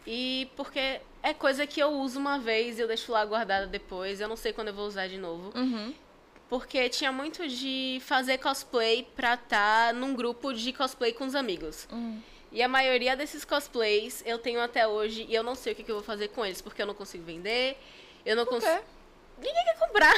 E 0.06 0.50
porque 0.56 1.02
é 1.24 1.34
coisa 1.34 1.68
que 1.68 1.80
eu 1.80 1.90
uso 1.90 2.20
uma 2.20 2.40
vez 2.40 2.78
e 2.78 2.82
eu 2.82 2.88
deixo 2.88 3.12
lá 3.12 3.24
guardada 3.26 3.68
depois. 3.68 4.20
Eu 4.20 4.28
não 4.28 4.36
sei 4.36 4.54
quando 4.54 4.70
eu 4.70 4.74
vou 4.74 4.88
usar 4.88 5.08
de 5.08 5.18
novo. 5.18 5.52
Uhum. 5.58 5.94
Porque 6.50 6.90
tinha 6.90 7.12
muito 7.12 7.48
de 7.48 8.02
fazer 8.02 8.38
cosplay 8.38 9.08
pra 9.16 9.36
estar 9.36 9.94
num 9.94 10.14
grupo 10.14 10.54
de 10.54 10.74
cosplay 10.74 11.14
com 11.14 11.26
os 11.26 11.36
amigos. 11.36 11.88
Hum. 11.92 12.20
E 12.52 12.62
a 12.62 12.68
maioria 12.68 13.16
desses 13.16 13.46
cosplays 13.46 14.22
eu 14.26 14.38
tenho 14.38 14.60
até 14.60 14.86
hoje 14.86 15.26
e 15.30 15.34
eu 15.34 15.44
não 15.44 15.56
sei 15.56 15.72
o 15.72 15.76
que, 15.76 15.84
que 15.84 15.92
eu 15.92 15.96
vou 15.96 16.04
fazer 16.04 16.28
com 16.28 16.46
eles, 16.46 16.62
porque 16.62 16.82
eu 16.82 16.86
não 16.86 16.94
consigo 16.94 17.24
vender, 17.24 17.78
eu 18.26 18.36
não 18.36 18.46
consigo. 18.46 18.84
Ninguém 19.38 19.64
quer 19.64 19.80
comprar. 19.80 20.14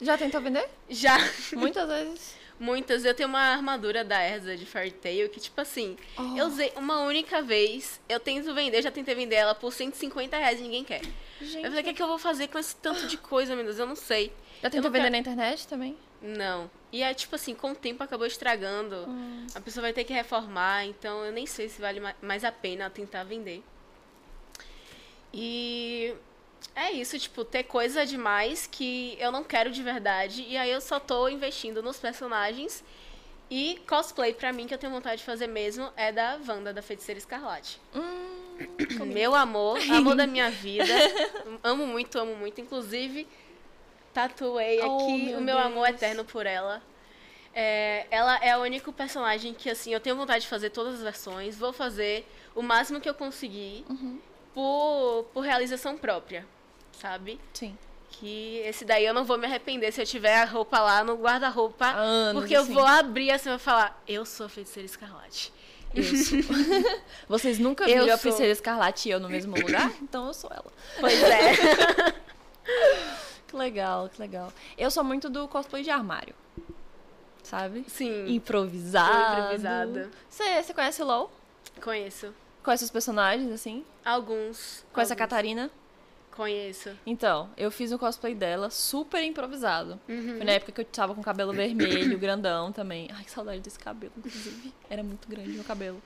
Já 0.00 0.16
tentou 0.16 0.40
vender? 0.40 0.68
Já. 0.88 1.16
Muitas 1.54 1.88
vezes. 1.88 2.36
Muitas. 2.58 3.04
Eu 3.04 3.14
tenho 3.14 3.28
uma 3.28 3.40
armadura 3.40 4.04
da 4.04 4.22
Erza 4.22 4.56
de 4.56 4.64
Fairy 4.64 4.92
Tail 4.92 5.28
que, 5.28 5.40
tipo 5.40 5.60
assim, 5.60 5.96
Oh. 6.16 6.36
eu 6.36 6.46
usei 6.46 6.72
uma 6.76 7.00
única 7.00 7.42
vez. 7.42 8.00
Eu 8.08 8.20
tento 8.20 8.54
vender, 8.54 8.80
já 8.82 8.90
tentei 8.90 9.14
vender 9.14 9.34
ela 9.36 9.54
por 9.54 9.72
150 9.72 10.36
reais 10.36 10.60
e 10.60 10.62
ninguém 10.62 10.84
quer. 10.84 11.02
Gente, 11.40 11.56
Eu 11.56 11.64
falei, 11.64 11.80
o 11.80 11.84
que, 11.84 11.90
é 11.90 11.94
que 11.94 12.02
eu 12.02 12.06
vou 12.06 12.18
fazer 12.18 12.48
com 12.48 12.58
esse 12.58 12.76
tanto 12.76 13.06
de 13.06 13.16
coisa, 13.16 13.54
meu 13.56 13.64
Deus? 13.64 13.78
Eu 13.78 13.86
não 13.86 13.96
sei. 13.96 14.32
já 14.62 14.70
tentou 14.70 14.90
vender 14.90 15.02
quero- 15.04 15.12
na 15.12 15.18
internet 15.18 15.66
também? 15.68 15.96
Não. 16.22 16.70
E 16.90 17.02
é 17.02 17.12
tipo 17.12 17.34
assim, 17.34 17.54
com 17.54 17.72
o 17.72 17.74
tempo 17.74 18.02
acabou 18.02 18.26
estragando. 18.26 18.96
Hum. 19.08 19.46
A 19.54 19.60
pessoa 19.60 19.82
vai 19.82 19.92
ter 19.92 20.04
que 20.04 20.12
reformar, 20.12 20.86
então 20.86 21.22
eu 21.24 21.32
nem 21.32 21.44
sei 21.44 21.68
se 21.68 21.80
vale 21.82 22.00
ma- 22.00 22.14
mais 22.22 22.44
a 22.44 22.52
pena 22.52 22.88
tentar 22.88 23.24
vender. 23.24 23.62
E 25.32 26.14
é 26.74 26.90
isso, 26.92 27.18
tipo, 27.18 27.44
ter 27.44 27.64
coisa 27.64 28.04
demais 28.04 28.66
que 28.70 29.16
eu 29.20 29.30
não 29.32 29.44
quero 29.44 29.70
de 29.70 29.82
verdade. 29.82 30.44
E 30.48 30.56
aí 30.56 30.70
eu 30.70 30.80
só 30.80 30.98
tô 31.00 31.28
investindo 31.28 31.82
nos 31.82 31.98
personagens. 31.98 32.82
E 33.50 33.78
cosplay, 33.86 34.32
pra 34.32 34.52
mim, 34.52 34.66
que 34.66 34.74
eu 34.74 34.78
tenho 34.78 34.92
vontade 34.92 35.18
de 35.18 35.24
fazer 35.24 35.46
mesmo, 35.46 35.92
é 35.96 36.10
da 36.10 36.38
Wanda, 36.48 36.72
da 36.72 36.80
Feiticeira 36.82 37.18
Escarlate. 37.18 37.78
Hum, 37.94 39.04
Meu 39.06 39.34
amor, 39.34 39.78
amor 39.90 40.16
da 40.16 40.26
minha 40.26 40.50
vida. 40.50 40.92
amo 41.62 41.86
muito, 41.86 42.18
amo 42.18 42.34
muito. 42.36 42.60
Inclusive, 42.60 43.26
tatuei 44.12 44.80
Oh, 44.80 44.86
aqui 44.86 45.12
meu 45.26 45.38
o 45.38 45.40
meu 45.42 45.58
amor 45.58 45.86
Deus. 45.88 45.96
eterno 45.96 46.24
por 46.24 46.46
ela. 46.46 46.82
É, 47.54 48.06
ela 48.10 48.36
é 48.38 48.56
o 48.56 48.62
único 48.62 48.92
personagem 48.92 49.54
que, 49.54 49.70
assim, 49.70 49.92
eu 49.92 50.00
tenho 50.00 50.16
vontade 50.16 50.40
de 50.42 50.48
fazer 50.48 50.70
todas 50.70 50.94
as 50.94 51.02
versões. 51.02 51.56
Vou 51.56 51.72
fazer 51.72 52.26
o 52.54 52.62
máximo 52.62 53.00
que 53.00 53.08
eu 53.08 53.14
conseguir 53.14 53.84
Uhum. 53.88 54.18
Por, 54.54 55.26
por 55.34 55.40
realização 55.40 55.96
própria, 55.98 56.46
sabe? 56.92 57.40
sim. 57.52 57.76
Que 58.16 58.58
esse 58.58 58.84
daí 58.84 59.04
eu 59.04 59.12
não 59.12 59.24
vou 59.24 59.36
me 59.36 59.44
arrepender 59.44 59.92
se 59.92 60.00
eu 60.00 60.06
tiver 60.06 60.36
a 60.36 60.44
roupa 60.44 60.78
lá 60.78 61.02
no 61.02 61.16
guarda-roupa. 61.16 61.96
Porque 62.32 62.56
eu 62.56 62.62
assim. 62.62 62.72
vou 62.72 62.86
abrir 62.86 63.32
assim 63.32 63.48
e 63.48 63.50
vou 63.50 63.58
falar, 63.58 64.00
eu 64.06 64.24
sou 64.24 64.46
a 64.46 64.48
feiticeira 64.48 64.86
escarlate. 64.86 65.52
Eu 65.92 66.04
sou. 66.16 66.38
Vocês 67.28 67.58
nunca 67.58 67.84
viram 67.84 68.04
a 68.04 68.08
sou. 68.10 68.18
Feiticeira 68.18 68.52
Escarlate 68.52 69.08
e 69.08 69.12
eu 69.12 69.20
no 69.20 69.28
mesmo 69.28 69.56
lugar? 69.56 69.92
Então 70.00 70.26
eu 70.28 70.34
sou 70.34 70.50
ela. 70.52 70.72
Pois 71.00 71.22
é. 71.22 72.14
Que 73.48 73.56
legal, 73.56 74.08
que 74.08 74.20
legal. 74.20 74.52
Eu 74.76 74.90
sou 74.90 75.04
muito 75.04 75.30
do 75.30 75.46
cosplay 75.46 75.84
de 75.84 75.90
armário. 75.90 76.34
Sabe? 77.42 77.84
Sim, 77.86 78.34
Improvisado. 78.34 79.42
Improvisada. 79.42 80.10
Você 80.28 80.62
você 80.62 80.74
conhece 80.74 81.02
o 81.02 81.06
LOL? 81.06 81.30
conheço. 81.80 82.34
Conhece 82.64 82.82
os 82.84 82.90
personagens, 82.90 83.52
assim? 83.52 83.84
Alguns. 84.04 84.84
Conhece 84.92 85.12
a 85.12 85.14
alguns. 85.14 85.18
Catarina? 85.18 85.70
Conheço. 86.32 86.90
Então, 87.06 87.48
eu 87.56 87.70
fiz 87.70 87.92
um 87.92 87.98
cosplay 87.98 88.34
dela 88.34 88.68
super 88.70 89.22
improvisado. 89.22 90.00
Uhum. 90.08 90.34
Foi 90.38 90.44
na 90.44 90.52
época 90.52 90.72
que 90.72 90.80
eu 90.80 90.84
tava 90.84 91.14
com 91.14 91.22
cabelo 91.22 91.52
vermelho, 91.52 92.18
grandão 92.18 92.72
também. 92.72 93.08
Ai, 93.12 93.22
que 93.22 93.30
saudade 93.30 93.60
desse 93.60 93.78
cabelo, 93.78 94.12
inclusive. 94.16 94.72
Era 94.90 95.02
muito 95.04 95.28
grande 95.28 95.50
meu 95.50 95.62
cabelo. 95.62 96.02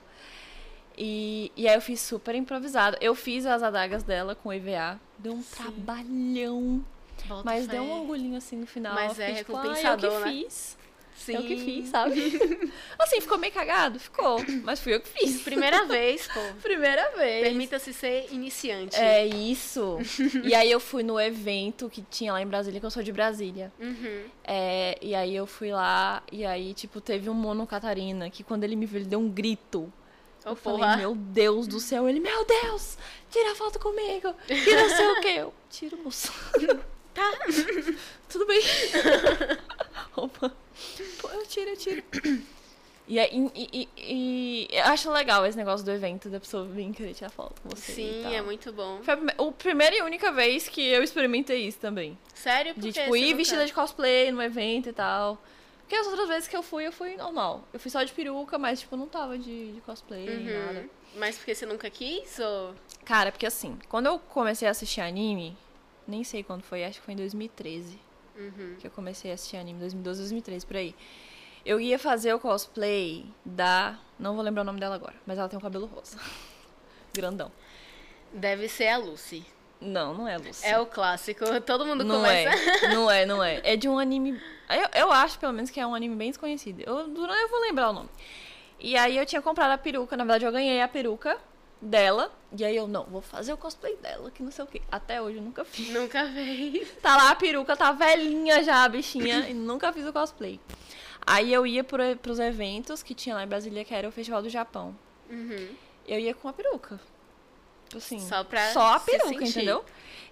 E, 0.95 1.51
e 1.55 1.67
aí 1.67 1.73
eu 1.75 1.81
fiz 1.81 2.01
super 2.01 2.35
improvisado. 2.35 2.97
Eu 2.99 3.15
fiz 3.15 3.45
as 3.45 3.63
adagas 3.63 4.03
dela 4.03 4.35
com 4.35 4.51
EVA. 4.51 4.99
Deu 5.17 5.33
um 5.33 5.41
trabalhão. 5.41 6.83
Boto 7.25 7.45
Mas 7.45 7.65
fé. 7.65 7.71
deu 7.71 7.83
um 7.83 8.01
orgulhinho 8.01 8.37
assim 8.37 8.57
no 8.57 8.67
final. 8.67 8.93
Mas 8.93 9.17
Eu 9.17 9.25
é 9.25 9.27
fiquei, 9.27 9.43
tipo, 9.45 9.55
"Ai, 9.57 9.63
recompensador, 9.63 10.11
eu 10.13 10.19
que 10.23 10.25
né?" 10.25 10.31
fiz. 10.43 10.77
Sim. 11.19 11.35
Eu 11.35 11.41
que 11.43 11.57
fiz, 11.57 11.89
sabe? 11.89 12.39
assim, 12.97 13.19
ficou 13.19 13.37
meio 13.37 13.51
cagado? 13.51 13.99
Ficou. 13.99 14.37
Mas 14.63 14.79
fui 14.79 14.95
eu 14.95 15.01
que 15.01 15.09
fiz. 15.09 15.41
Primeira 15.41 15.83
vez, 15.85 16.27
pô. 16.27 16.39
Primeira 16.63 17.11
vez. 17.17 17.43
Permita-se 17.43 17.93
ser 17.93 18.27
iniciante. 18.31 18.95
É 18.95 19.25
isso. 19.27 19.97
e 20.43 20.55
aí 20.55 20.71
eu 20.71 20.79
fui 20.79 21.03
no 21.03 21.19
evento 21.19 21.89
que 21.89 22.01
tinha 22.01 22.31
lá 22.31 22.41
em 22.41 22.47
Brasília, 22.47 22.79
que 22.79 22.85
eu 22.85 22.89
sou 22.89 23.03
de 23.03 23.11
Brasília. 23.11 23.71
Uhum. 23.79 24.23
É, 24.45 24.97
e 25.01 25.13
aí 25.13 25.35
eu 25.35 25.45
fui 25.45 25.71
lá, 25.71 26.23
e 26.31 26.45
aí, 26.45 26.73
tipo, 26.73 27.01
teve 27.01 27.29
um 27.29 27.33
mono 27.33 27.67
Catarina 27.67 28.29
que 28.29 28.41
quando 28.41 28.63
ele 28.63 28.77
me 28.77 28.85
viu, 28.85 29.01
ele 29.01 29.09
deu 29.09 29.19
um 29.19 29.29
grito. 29.29 29.91
Ô, 30.45 30.49
eu 30.51 30.55
porra. 30.55 30.79
falei, 30.79 30.97
meu 30.97 31.15
Deus 31.15 31.67
do 31.67 31.81
céu. 31.81 32.07
Ele, 32.07 32.21
meu 32.21 32.45
Deus, 32.45 32.97
tira 33.29 33.53
foto 33.55 33.77
comigo. 33.77 34.33
Que 34.47 34.75
não 34.75 34.89
sei 34.89 35.07
o 35.07 35.21
quê. 35.21 35.35
Eu, 35.39 35.53
tiro, 35.69 35.97
moço. 35.97 36.31
Tá. 37.13 37.31
Tudo 38.29 38.45
bem. 38.45 38.61
Opa. 40.15 40.51
Pô, 41.21 41.29
eu 41.29 41.45
tiro, 41.45 41.69
eu 41.71 41.77
tiro. 41.77 42.03
E, 43.07 43.17
e, 43.19 43.49
e- 43.55 43.89
e 43.97 44.67
eu 44.71 44.85
acho 44.85 45.09
legal 45.11 45.43
esse 45.45 45.57
negócio 45.57 45.83
do 45.83 45.91
evento, 45.91 46.29
da 46.29 46.39
pessoa 46.39 46.63
vir 46.65 46.91
querer 46.93 47.13
tirar 47.15 47.29
foto 47.31 47.59
com 47.61 47.69
você 47.69 47.91
e 47.91 47.95
Sim, 48.23 48.35
é 48.35 48.41
muito 48.41 48.71
bom. 48.71 49.01
Foi 49.01 49.13
a 49.15 49.17
prime- 49.17 49.33
a 49.37 49.51
primeira 49.51 49.95
e 49.95 50.01
única 50.03 50.31
vez 50.31 50.69
que 50.69 50.81
eu 50.87 51.01
experimentei 51.01 51.65
isso 51.67 51.79
também. 51.79 52.17
Sério? 52.35 52.75
Por 52.75 52.81
De, 52.81 52.93
tipo, 52.93 53.15
ir 53.15 53.33
vestida 53.33 53.65
de 53.65 53.73
cosplay 53.73 54.31
no 54.31 54.41
evento 54.41 54.89
e 54.89 54.93
tal. 54.93 55.41
Porque 55.81 55.95
as 55.95 56.05
outras 56.05 56.27
vezes 56.29 56.47
que 56.47 56.55
eu 56.55 56.61
fui, 56.61 56.85
eu 56.85 56.91
fui 56.91 57.15
normal. 57.15 57.63
Eu 57.73 57.79
fui 57.79 57.89
só 57.89 58.03
de 58.03 58.13
peruca, 58.13 58.59
mas, 58.59 58.81
tipo, 58.81 58.95
não 58.95 59.07
tava 59.07 59.39
de, 59.39 59.71
de 59.71 59.81
cosplay 59.81 60.23
nem 60.27 60.47
Uhum. 60.55 60.65
nada. 60.67 60.89
Mas 61.15 61.35
porque 61.35 61.55
você 61.55 61.65
nunca 61.65 61.89
quis? 61.89 62.37
Ou... 62.37 62.75
Cara, 63.03 63.31
porque 63.31 63.47
assim, 63.47 63.75
quando 63.89 64.05
eu 64.05 64.19
comecei 64.19 64.67
a 64.67 64.71
assistir 64.71 65.01
anime, 65.01 65.57
nem 66.09 66.23
sei 66.23 66.43
quando 66.43 66.63
foi, 66.63 66.83
acho 66.83 66.99
que 66.99 67.05
foi 67.05 67.13
em 67.13 67.17
2013 67.17 67.99
Uhum. 68.35 68.77
que 68.79 68.87
eu 68.87 68.91
comecei 68.91 69.31
a 69.31 69.33
assistir 69.33 69.57
anime, 69.57 69.79
2012, 69.79 70.21
2013, 70.21 70.65
por 70.65 70.77
aí. 70.77 70.95
Eu 71.65 71.79
ia 71.79 71.99
fazer 71.99 72.33
o 72.33 72.39
cosplay 72.39 73.25
da. 73.43 73.99
Não 74.17 74.33
vou 74.33 74.41
lembrar 74.43 74.61
o 74.61 74.65
nome 74.65 74.79
dela 74.79 74.95
agora, 74.95 75.15
mas 75.25 75.37
ela 75.37 75.49
tem 75.49 75.59
um 75.59 75.61
cabelo 75.61 75.87
rosa. 75.87 76.17
Grandão. 77.13 77.51
Deve 78.33 78.69
ser 78.69 78.87
a 78.87 78.97
Lucy. 78.97 79.45
Não, 79.81 80.13
não 80.13 80.27
é 80.27 80.37
Lucy. 80.37 80.65
É 80.65 80.79
o 80.79 80.85
clássico, 80.85 81.43
todo 81.61 81.85
mundo 81.85 82.03
não 82.03 82.17
começa. 82.17 82.85
é, 82.85 82.87
não 82.95 83.11
é, 83.11 83.25
não 83.25 83.43
é. 83.43 83.61
É 83.63 83.75
de 83.75 83.89
um 83.89 83.99
anime. 83.99 84.39
Eu, 84.69 85.01
eu 85.01 85.11
acho, 85.11 85.37
pelo 85.39 85.51
menos, 85.53 85.69
que 85.69 85.79
é 85.79 85.85
um 85.85 85.95
anime 85.95 86.15
bem 86.15 86.29
desconhecido. 86.29 86.81
Eu, 86.81 86.97
eu 86.99 87.49
vou 87.49 87.59
lembrar 87.61 87.89
o 87.89 87.93
nome. 87.93 88.09
E 88.79 88.95
aí 88.95 89.17
eu 89.17 89.25
tinha 89.25 89.41
comprado 89.41 89.71
a 89.71 89.77
peruca, 89.77 90.15
na 90.15 90.23
verdade 90.23 90.45
eu 90.45 90.51
ganhei 90.51 90.81
a 90.81 90.87
peruca 90.87 91.37
dela. 91.81 92.31
E 92.57 92.65
aí 92.65 92.75
eu, 92.75 92.87
não, 92.87 93.05
vou 93.05 93.21
fazer 93.21 93.53
o 93.53 93.57
cosplay 93.57 93.95
dela, 93.97 94.31
que 94.31 94.41
não 94.41 94.51
sei 94.51 94.63
o 94.63 94.67
quê. 94.67 94.81
Até 94.91 95.21
hoje 95.21 95.37
eu 95.37 95.43
nunca 95.43 95.63
fiz. 95.63 95.89
Nunca 95.89 96.25
fez. 96.31 96.87
Tá 97.01 97.15
lá 97.15 97.29
a 97.31 97.35
peruca, 97.35 97.75
tá 97.75 97.91
velhinha 97.91 98.63
já, 98.63 98.83
a 98.83 98.89
bichinha, 98.89 99.47
e 99.49 99.53
nunca 99.53 99.93
fiz 99.93 100.05
o 100.05 100.13
cosplay. 100.13 100.59
Aí 101.25 101.53
eu 101.53 101.65
ia 101.65 101.83
pro, 101.83 102.15
pros 102.17 102.39
eventos 102.39 103.03
que 103.03 103.13
tinha 103.13 103.35
lá 103.35 103.43
em 103.43 103.47
Brasília, 103.47 103.85
que 103.85 103.93
era 103.93 104.07
o 104.07 104.11
Festival 104.11 104.41
do 104.41 104.49
Japão. 104.49 104.95
Uhum. 105.29 105.75
Eu 106.07 106.19
ia 106.19 106.33
com 106.33 106.47
a 106.47 106.53
peruca. 106.53 106.99
Assim, 107.95 108.19
Só 108.19 108.43
pra 108.43 108.71
Só 108.71 108.95
a 108.95 108.99
peruca, 108.99 109.43
entendeu? 109.43 109.83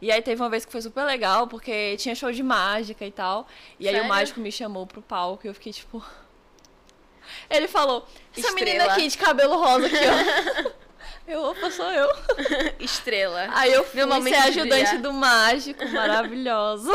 E 0.01 0.11
aí 0.11 0.21
teve 0.21 0.41
uma 0.41 0.49
vez 0.49 0.65
que 0.65 0.71
foi 0.71 0.81
super 0.81 1.03
legal, 1.03 1.47
porque 1.47 1.97
tinha 1.97 2.13
show 2.13 2.31
de 2.31 2.43
mágica 2.43 3.05
e 3.05 3.11
tal. 3.11 3.47
E 3.79 3.87
aí 3.87 3.93
Sério? 3.93 4.05
o 4.05 4.09
mágico 4.09 4.39
me 4.39 4.51
chamou 4.51 4.85
pro 4.85 5.01
palco 5.01 5.45
e 5.45 5.49
eu 5.49 5.53
fiquei 5.53 5.73
tipo. 5.73 6.03
Ele 7.49 7.67
falou: 7.67 8.07
Essa 8.35 8.51
menina 8.51 8.77
Estrela. 8.77 8.93
aqui 8.93 9.07
de 9.07 9.17
cabelo 9.17 9.57
rosa 9.57 9.87
aqui, 9.87 9.95
ó. 9.95 10.71
eu, 11.27 11.43
opa, 11.43 11.69
sou 11.69 11.91
eu. 11.91 12.09
Estrela. 12.79 13.47
Aí 13.51 13.73
eu 13.73 13.83
fui 13.83 14.01
ser 14.01 14.35
ajudante 14.35 14.69
brilhar. 14.69 15.01
do 15.01 15.13
mágico, 15.13 15.87
maravilhoso. 15.89 16.91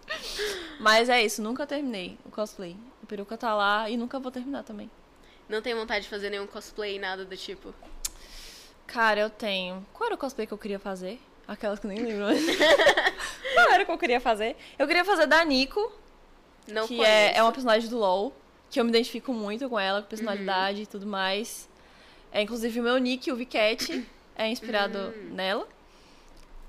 Mas 0.78 1.08
é 1.08 1.22
isso, 1.24 1.42
nunca 1.42 1.66
terminei 1.66 2.18
o 2.24 2.30
cosplay. 2.30 2.76
A 3.02 3.06
peruca 3.06 3.36
tá 3.36 3.54
lá 3.54 3.88
e 3.88 3.96
nunca 3.96 4.18
vou 4.18 4.30
terminar 4.30 4.62
também. 4.62 4.90
Não 5.48 5.62
tem 5.62 5.74
vontade 5.74 6.04
de 6.04 6.10
fazer 6.10 6.30
nenhum 6.30 6.46
cosplay, 6.46 6.98
nada 6.98 7.24
do 7.24 7.36
tipo. 7.36 7.74
Cara, 8.86 9.20
eu 9.20 9.30
tenho. 9.30 9.84
Qual 9.92 10.06
era 10.06 10.14
o 10.14 10.18
cosplay 10.18 10.46
que 10.46 10.52
eu 10.52 10.58
queria 10.58 10.78
fazer? 10.78 11.20
Aquelas 11.46 11.78
que 11.78 11.86
eu 11.86 11.90
nem 11.90 12.00
lembro. 12.02 12.26
Qual 13.54 13.70
era 13.72 13.84
que 13.84 13.90
eu 13.90 13.98
queria 13.98 14.20
fazer? 14.20 14.56
Eu 14.78 14.86
queria 14.86 15.04
fazer 15.04 15.26
da 15.26 15.44
Nico, 15.44 15.92
Não 16.66 16.86
que 16.86 16.96
conheço. 16.96 17.12
é, 17.12 17.36
é 17.36 17.42
uma 17.42 17.52
personagem 17.52 17.88
do 17.88 17.98
LoL, 17.98 18.34
que 18.68 18.80
eu 18.80 18.84
me 18.84 18.90
identifico 18.90 19.32
muito 19.32 19.68
com 19.68 19.78
ela, 19.78 20.02
com 20.02 20.08
personalidade 20.08 20.82
e 20.82 20.86
tudo 20.86 21.06
mais. 21.06 21.68
É, 22.36 22.42
inclusive 22.42 22.78
o 22.80 22.82
meu 22.82 22.98
nick, 22.98 23.32
o 23.32 23.36
Vicat, 23.36 24.06
é 24.36 24.46
inspirado 24.48 24.98
Hum. 24.98 25.30
nela. 25.32 25.66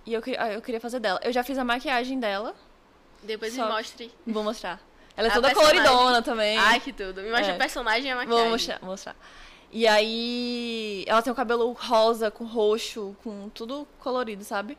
E 0.05 0.13
eu, 0.13 0.23
ah, 0.39 0.53
eu 0.53 0.61
queria 0.61 0.79
fazer 0.79 1.01
dela. 1.01 1.19
Eu 1.21 1.33
já 1.33 1.43
fiz 1.43 1.57
a 1.57 1.65
maquiagem 1.65 2.17
dela, 2.21 2.55
Depois 3.21 3.53
me 3.53 3.63
mostre. 3.65 4.09
vou 4.25 4.45
mostrar. 4.45 4.79
Ela 5.17 5.27
é 5.27 5.31
A 5.31 5.33
toda 5.33 5.49
personagem. 5.49 5.81
coloridona 5.83 6.21
também. 6.21 6.57
Ai, 6.57 6.79
que 6.79 6.93
tudo. 6.93 7.21
Me 7.21 7.29
mostra 7.29 7.51
É. 7.51 7.55
o 7.55 7.57
personagem 7.57 8.07
e 8.07 8.11
a 8.11 8.15
maquiagem. 8.15 8.41
Vou 8.43 8.49
mostrar, 8.49 8.79
mostrar. 8.81 9.15
E 9.69 9.85
aí, 9.85 11.03
ela 11.05 11.21
tem 11.21 11.33
o 11.33 11.35
cabelo 11.35 11.69
rosa, 11.73 12.31
com 12.31 12.45
roxo, 12.45 13.13
com 13.21 13.49
tudo 13.49 13.85
colorido, 13.99 14.45
sabe? 14.45 14.77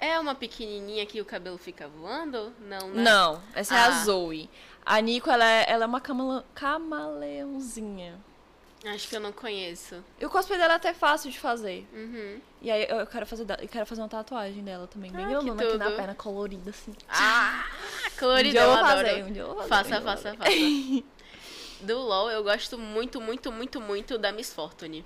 É 0.00 0.18
uma 0.18 0.34
pequenininha 0.34 1.06
que 1.06 1.20
o 1.20 1.24
cabelo 1.24 1.56
fica 1.56 1.86
voando? 1.86 2.52
Não, 2.60 2.88
né? 2.88 3.02
Não, 3.04 3.40
essa 3.54 3.76
é 3.76 3.78
a 3.78 3.86
Ah. 3.86 4.04
Zoe. 4.04 4.50
A 4.84 5.00
Nico, 5.00 5.30
ela 5.30 5.44
é, 5.48 5.66
ela 5.70 5.84
é 5.84 5.86
uma 5.86 6.00
camale- 6.00 6.44
camaleãozinha. 6.52 8.14
Acho 8.88 9.08
que 9.08 9.16
eu 9.16 9.20
não 9.20 9.32
conheço. 9.32 10.02
E 10.20 10.24
o 10.26 10.30
cosplay 10.30 10.58
dela 10.58 10.74
é 10.74 10.76
até 10.76 10.94
fácil 10.94 11.30
de 11.30 11.38
fazer. 11.38 11.86
Uhum. 11.92 12.40
E 12.62 12.70
aí 12.70 12.86
eu 12.88 13.06
quero 13.06 13.26
fazer, 13.26 13.44
eu 13.60 13.68
quero 13.68 13.86
fazer 13.86 14.00
uma 14.00 14.08
tatuagem 14.08 14.62
dela 14.62 14.86
também. 14.86 15.10
Bem 15.10 15.24
Ah, 15.24 15.28
grandona 15.28 15.62
aqui 15.62 15.76
na 15.78 15.90
perna, 15.90 16.14
colorida 16.14 16.70
assim. 16.70 16.94
Ah, 17.08 17.64
um 18.14 18.18
colorido, 18.18 18.50
dia 18.52 18.60
eu 18.62 18.66
eu 18.68 18.72
adoro. 18.74 19.24
um 19.24 19.32
dia 19.32 19.42
eu 19.42 19.46
vou 19.54 19.56
fazer. 19.56 19.68
Faça, 19.68 19.86
um 19.86 19.90
dia 19.90 20.00
faça, 20.02 20.34
faça. 20.34 20.50
Do 21.80 21.98
LoL, 21.98 22.30
eu 22.30 22.42
gosto 22.42 22.78
muito, 22.78 23.20
muito, 23.20 23.52
muito, 23.52 23.80
muito 23.80 24.18
da 24.18 24.32
Miss 24.32 24.52
Fortune. 24.52 25.04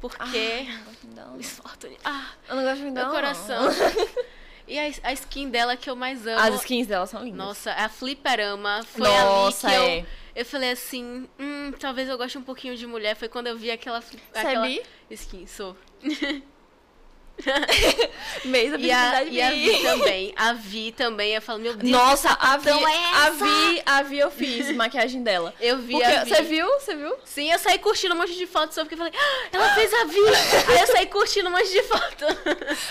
Porque... 0.00 0.18
Ah, 0.18 0.80
não 1.04 1.24
gosto. 1.24 1.36
Miss 1.36 1.50
Fortune. 1.50 1.98
Ah, 2.04 2.30
Eu 2.48 2.56
não 2.56 2.62
gosto 2.64 2.80
muito 2.80 2.94
meu 2.94 3.10
dela, 3.12 3.32
não. 3.32 3.70
e 4.70 4.78
a, 4.78 5.08
a 5.08 5.12
skin 5.12 5.50
dela 5.50 5.76
que 5.76 5.90
eu 5.90 5.96
mais 5.96 6.26
amo... 6.26 6.38
As 6.38 6.54
skins 6.60 6.86
dela 6.86 7.06
são 7.06 7.24
lindas. 7.24 7.38
Nossa, 7.38 7.72
a 7.72 7.88
Fliperama 7.88 8.82
foi 8.84 9.02
Nossa, 9.02 9.66
ali 9.66 9.76
que 9.76 9.82
é. 9.82 9.98
eu, 9.98 10.06
eu 10.36 10.44
falei 10.46 10.70
assim, 10.70 11.28
hum, 11.38 11.72
talvez 11.78 12.08
eu 12.08 12.16
goste 12.16 12.38
um 12.38 12.42
pouquinho 12.42 12.76
de 12.76 12.86
mulher. 12.86 13.16
Foi 13.16 13.28
quando 13.28 13.48
eu 13.48 13.58
vi 13.58 13.70
aquela, 13.70 14.02
é 14.32 14.40
aquela 14.40 14.68
skin, 15.10 15.46
sou. 15.46 15.76
Mês 18.44 18.72
da 18.72 18.78
E 18.78 18.90
a, 18.90 19.22
e 19.24 19.42
a. 19.42 19.50
Vi 19.50 19.82
também. 19.82 20.34
A 20.36 20.52
Vi 20.52 20.92
também, 20.92 21.34
eu 21.34 21.42
falo, 21.42 21.58
meu 21.58 21.74
Deus, 21.74 21.90
Nossa, 21.90 22.30
a 22.30 22.56
Vi, 22.56 22.68
é 22.70 23.14
a? 23.14 23.30
Vi, 23.30 23.82
a 23.86 24.02
Vi 24.02 24.18
eu 24.18 24.30
fiz 24.30 24.74
maquiagem 24.74 25.22
dela. 25.22 25.54
Eu 25.60 25.78
vi 25.78 25.92
Porque, 25.92 26.06
a 26.06 26.24
Vi. 26.24 26.30
Você 26.30 26.42
viu? 26.42 26.66
Você 26.66 26.96
viu? 26.96 27.14
Sim, 27.24 27.52
eu 27.52 27.58
saí 27.58 27.78
curtindo 27.78 28.14
um 28.14 28.18
monte 28.18 28.34
de 28.34 28.46
fotos 28.46 28.74
só 28.74 28.82
porque 28.82 28.94
eu 28.94 28.98
falei, 28.98 29.12
ah, 29.14 29.48
ela 29.52 29.74
fez 29.74 29.92
a 29.92 30.04
Vi. 30.04 30.20
Aí 30.68 30.80
eu 30.80 30.86
saí 30.86 31.06
curtindo 31.06 31.48
um 31.48 31.52
monte 31.52 31.70
de 31.70 31.82
foto. 31.82 32.24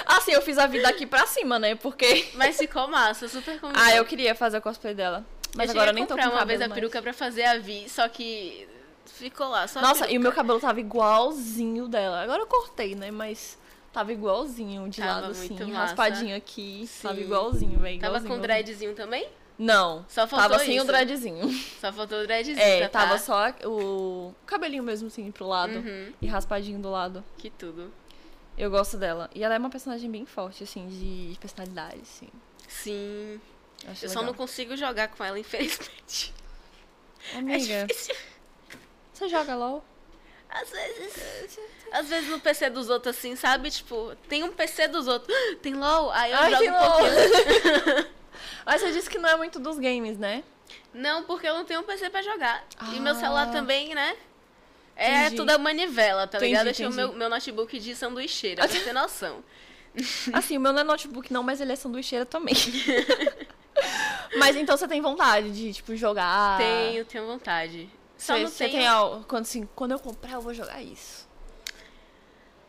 Assim, 0.05 0.31
eu 0.31 0.41
fiz 0.41 0.57
a 0.57 0.67
vida 0.67 0.83
daqui 0.83 1.05
pra 1.05 1.25
cima, 1.25 1.57
né? 1.59 1.75
Porque. 1.75 2.27
Mas 2.35 2.57
ficou 2.57 2.87
massa, 2.87 3.27
super 3.27 3.59
combinou. 3.59 3.83
Ah, 3.83 3.95
eu 3.95 4.05
queria 4.05 4.35
fazer 4.35 4.57
o 4.57 4.61
cosplay 4.61 4.93
dela. 4.93 5.25
Mas 5.55 5.69
eu 5.69 5.71
agora 5.71 5.91
eu 5.91 5.95
nem 5.95 6.05
tô 6.05 6.15
com 6.15 6.21
uma 6.21 6.45
vez 6.45 6.61
a 6.61 6.67
mais. 6.67 6.79
peruca 6.79 7.01
pra 7.01 7.13
fazer 7.13 7.43
a 7.43 7.57
Vi, 7.57 7.89
só 7.89 8.07
que 8.07 8.67
ficou 9.05 9.49
lá, 9.49 9.65
Nossa, 9.81 10.09
e 10.09 10.17
o 10.17 10.21
meu 10.21 10.31
cabelo 10.31 10.59
tava 10.59 10.79
igualzinho 10.79 11.87
dela. 11.87 12.21
Agora 12.21 12.41
eu 12.41 12.47
cortei, 12.47 12.95
né? 12.95 13.11
Mas 13.11 13.57
tava 13.91 14.11
igualzinho 14.13 14.87
de 14.89 15.01
Tava 15.01 15.21
lado, 15.21 15.31
assim. 15.31 15.53
massa. 15.53 15.73
Raspadinho 15.77 16.35
aqui. 16.35 16.89
Tava 17.01 17.15
Sim. 17.15 17.21
igualzinho, 17.21 17.79
velho. 17.79 17.99
Tava 17.99 18.21
com 18.21 18.39
dreadzinho 18.39 18.93
também? 18.95 19.27
Não. 19.57 20.05
Só 20.07 20.25
faltou 20.25 20.49
Tava 20.51 20.63
sem 20.63 20.75
isso. 20.75 20.83
o 20.85 20.87
dreadzinho. 20.87 21.49
Só 21.81 21.91
faltou 21.91 22.19
o 22.19 22.23
dreadzinho. 22.23 22.57
É, 22.59 22.79
pra 22.79 22.89
tava 22.89 23.11
tá. 23.13 23.17
só 23.19 23.53
o 23.67 24.33
cabelinho 24.45 24.83
mesmo, 24.83 25.07
assim, 25.07 25.29
pro 25.31 25.45
lado. 25.47 25.79
Uhum, 25.79 26.13
E 26.21 26.27
raspadinho 26.27 26.79
do 26.79 26.89
lado. 26.89 27.23
que 27.37 27.49
tudo. 27.49 27.91
Eu 28.57 28.69
gosto 28.71 28.97
dela. 28.97 29.29
E 29.35 29.43
ela 29.43 29.55
é 29.55 29.57
uma 29.57 29.69
personagem 29.69 30.09
bem 30.09 30.25
forte, 30.25 30.63
assim, 30.63 30.87
de 30.87 31.37
personalidade, 31.39 31.99
assim. 32.01 32.27
Sim. 32.67 33.39
Eu 33.87 33.95
só 33.95 34.07
legal. 34.07 34.23
não 34.25 34.33
consigo 34.33 34.75
jogar 34.77 35.07
com 35.09 35.23
ela, 35.23 35.37
infelizmente. 35.39 36.33
Amiga, 37.35 37.73
É 37.73 37.85
difícil. 37.85 38.15
você 39.13 39.27
joga 39.29 39.55
LOL? 39.55 39.83
Às 40.49 40.69
vezes. 40.69 41.59
Às 41.91 42.07
vezes 42.09 42.29
no 42.29 42.39
PC 42.39 42.69
dos 42.69 42.89
outros, 42.89 43.15
assim, 43.15 43.35
sabe? 43.35 43.69
Tipo, 43.69 44.15
tem 44.27 44.43
um 44.43 44.51
PC 44.51 44.87
dos 44.87 45.07
outros. 45.07 45.35
Tem 45.61 45.73
LOL. 45.75 46.11
Aí 46.11 46.31
eu 46.31 46.37
Ai, 46.37 46.51
jogo 46.51 46.65
um 46.65 46.79
pouquinho. 46.79 48.07
Mas 48.65 48.81
você 48.81 48.91
disse 48.91 49.09
que 49.09 49.17
não 49.17 49.29
é 49.29 49.35
muito 49.35 49.59
dos 49.59 49.77
games, 49.79 50.17
né? 50.17 50.43
Não, 50.93 51.23
porque 51.23 51.47
eu 51.47 51.53
não 51.53 51.65
tenho 51.65 51.81
um 51.81 51.83
PC 51.83 52.09
pra 52.09 52.21
jogar. 52.21 52.63
E 52.93 52.99
meu 52.99 53.13
Ah. 53.13 53.15
celular 53.15 53.51
também, 53.51 53.93
né? 53.93 54.15
É 54.95 55.21
Entendi. 55.21 55.35
tudo 55.37 55.51
a 55.51 55.57
manivela, 55.57 56.27
tá 56.27 56.37
Entendi, 56.37 56.51
ligado? 56.51 56.67
Eu 56.67 56.73
tinha 56.73 56.89
o 56.89 56.91
entendi. 56.91 57.07
meu, 57.09 57.17
meu 57.17 57.29
notebook 57.29 57.79
de 57.79 57.95
sanduicheira, 57.95 58.67
pra 58.67 58.79
ter 58.79 58.91
noção. 58.93 59.43
Assim, 60.33 60.57
o 60.57 60.61
meu 60.61 60.73
não 60.73 60.81
é 60.81 60.83
notebook 60.83 61.31
não, 61.31 61.41
mas 61.41 61.61
ele 61.61 61.71
é 61.71 61.75
sanduicheira 61.75 62.25
também. 62.25 62.53
mas 64.37 64.55
então 64.55 64.75
você 64.77 64.87
tem 64.87 65.01
vontade 65.01 65.51
de, 65.51 65.73
tipo, 65.73 65.95
jogar? 65.95 66.57
Tenho, 66.57 67.05
tenho 67.05 67.25
vontade. 67.25 67.89
Só 68.19 68.37
Você, 68.37 68.65
não 68.65 68.71
tenho... 68.71 69.13
tem 69.15 69.23
quando, 69.23 69.41
assim, 69.43 69.69
quando 69.75 69.91
eu 69.93 69.99
comprar 69.99 70.33
eu 70.33 70.41
vou 70.41 70.53
jogar 70.53 70.83
isso. 70.83 71.27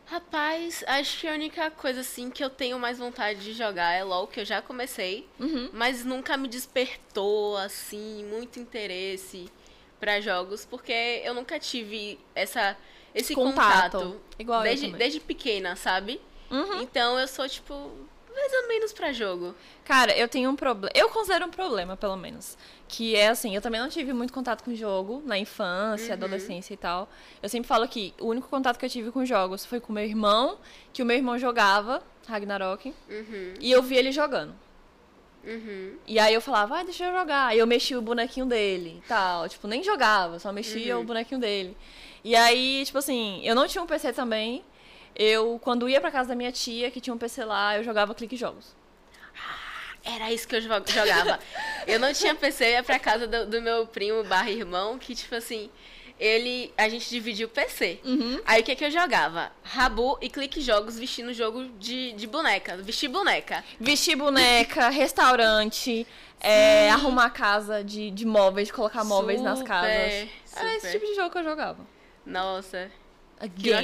Rapaz, 0.05 0.83
acho 0.87 1.19
que 1.21 1.27
a 1.27 1.31
única 1.33 1.71
coisa 1.71 2.01
assim 2.01 2.29
que 2.29 2.43
eu 2.43 2.49
tenho 2.49 2.77
mais 2.77 2.97
vontade 2.97 3.39
de 3.41 3.53
jogar 3.53 3.93
é 3.93 4.03
LoL, 4.03 4.27
que 4.27 4.41
eu 4.41 4.45
já 4.45 4.61
comecei, 4.61 5.25
Uhum. 5.39 5.69
mas 5.71 6.03
nunca 6.03 6.35
me 6.35 6.49
despertou 6.49 7.55
assim 7.57 8.25
muito 8.25 8.59
interesse 8.59 9.49
pra 10.01 10.19
jogos, 10.19 10.65
porque 10.65 11.21
eu 11.23 11.33
nunca 11.33 11.57
tive 11.59 12.19
essa 12.35 12.75
esse 13.13 13.33
Contato. 13.35 13.97
contato, 13.99 14.21
Igual 14.39 14.63
desde, 14.63 14.91
desde 14.93 15.19
pequena, 15.21 15.75
sabe? 15.77 16.19
Uhum. 16.49 16.81
Então 16.81 17.17
eu 17.19 17.27
sou 17.27 17.47
tipo 17.47 17.73
mais 18.33 18.53
ou 18.53 18.67
menos 18.69 18.91
pra 18.93 19.11
jogo. 19.13 19.53
Cara, 19.85 20.17
eu 20.17 20.27
tenho 20.27 20.49
um 20.49 20.55
problema. 20.55 20.91
Eu 20.95 21.09
considero 21.09 21.45
um 21.45 21.49
problema, 21.51 21.95
pelo 21.97 22.15
menos. 22.15 22.57
Que 22.93 23.15
é 23.15 23.29
assim, 23.29 23.55
eu 23.55 23.61
também 23.61 23.79
não 23.79 23.87
tive 23.87 24.11
muito 24.11 24.33
contato 24.33 24.63
com 24.65 24.75
jogo 24.75 25.23
na 25.25 25.37
infância, 25.39 26.07
Uhum. 26.07 26.13
adolescência 26.13 26.73
e 26.73 26.77
tal. 26.77 27.07
Eu 27.41 27.47
sempre 27.47 27.65
falo 27.67 27.87
que 27.87 28.13
o 28.19 28.25
único 28.27 28.49
contato 28.49 28.77
que 28.77 28.85
eu 28.85 28.89
tive 28.89 29.11
com 29.11 29.25
jogos 29.25 29.63
foi 29.65 29.79
com 29.79 29.93
meu 29.93 30.03
irmão, 30.03 30.57
que 30.91 31.01
o 31.01 31.05
meu 31.05 31.15
irmão 31.15 31.39
jogava 31.39 32.03
Ragnarok, 32.27 32.93
Uhum, 33.09 33.53
e 33.61 33.71
eu 33.71 33.81
vi 33.81 33.95
ele 33.95 34.11
jogando. 34.11 34.53
uhum. 35.43 35.95
E 36.05 36.19
aí 36.19 36.33
eu 36.33 36.41
falava, 36.41 36.79
ah, 36.79 36.83
deixa 36.83 37.05
eu 37.05 37.17
jogar. 37.17 37.47
Aí 37.47 37.59
eu 37.59 37.65
mexia 37.65 37.97
o 37.97 38.01
bonequinho 38.01 38.45
dele 38.45 39.01
e 39.03 39.07
tal. 39.07 39.47
Tipo, 39.47 39.67
nem 39.67 39.81
jogava, 39.83 40.37
só 40.37 40.51
mexia 40.51 40.95
Uhum. 40.97 41.03
o 41.03 41.05
bonequinho 41.05 41.39
dele. 41.39 41.75
E 42.23 42.35
aí, 42.35 42.83
tipo 42.85 42.97
assim, 42.97 43.41
eu 43.43 43.55
não 43.55 43.67
tinha 43.67 43.81
um 43.81 43.87
PC 43.87 44.11
também. 44.13 44.63
Eu, 45.15 45.59
quando 45.63 45.87
ia 45.89 45.99
pra 46.01 46.11
casa 46.11 46.29
da 46.29 46.35
minha 46.35 46.51
tia, 46.51 46.91
que 46.91 47.01
tinha 47.01 47.13
um 47.13 47.17
PC 47.17 47.43
lá, 47.45 47.77
eu 47.77 47.83
jogava 47.83 48.13
clique 48.13 48.35
jogos. 48.37 48.75
Era 50.03 50.31
isso 50.31 50.47
que 50.47 50.55
eu 50.55 50.61
jo- 50.61 50.67
jogava. 50.87 51.39
eu 51.85 51.99
não 51.99 52.11
tinha 52.13 52.33
PC, 52.35 52.65
eu 52.65 52.69
ia 52.71 52.83
pra 52.83 52.97
casa 52.99 53.27
do, 53.27 53.45
do 53.45 53.61
meu 53.61 53.85
primo 53.85 54.23
barra 54.23 54.49
irmão, 54.49 54.97
que 54.97 55.13
tipo 55.13 55.35
assim, 55.35 55.69
ele. 56.19 56.73
A 56.77 56.89
gente 56.89 57.09
dividia 57.09 57.45
o 57.45 57.49
PC. 57.49 57.99
Uhum. 58.03 58.39
Aí 58.45 58.61
o 58.61 58.63
que 58.63 58.75
que 58.75 58.85
eu 58.85 58.91
jogava? 58.91 59.51
Rabu 59.63 60.17
e 60.21 60.29
clique 60.29 60.59
jogos 60.61 60.97
vestindo 60.97 61.33
jogo 61.33 61.65
de, 61.79 62.13
de 62.13 62.27
boneca. 62.27 62.77
Vestir 62.77 63.09
boneca. 63.09 63.63
Vestir 63.79 64.15
boneca, 64.15 64.89
restaurante, 64.93 66.05
é, 66.39 66.89
arrumar 66.89 67.29
casa 67.29 67.83
de, 67.83 68.09
de 68.11 68.25
móveis, 68.25 68.71
colocar 68.71 69.03
móveis 69.03 69.41
nas 69.41 69.59
Super, 69.59 69.69
casas. 69.69 70.29
Era 70.55 70.75
esse 70.77 70.91
tipo 70.93 71.05
de 71.05 71.15
jogo 71.15 71.29
que 71.29 71.37
eu 71.37 71.43
jogava. 71.43 71.85
Nossa. 72.25 72.91
Gamer. 73.47 73.83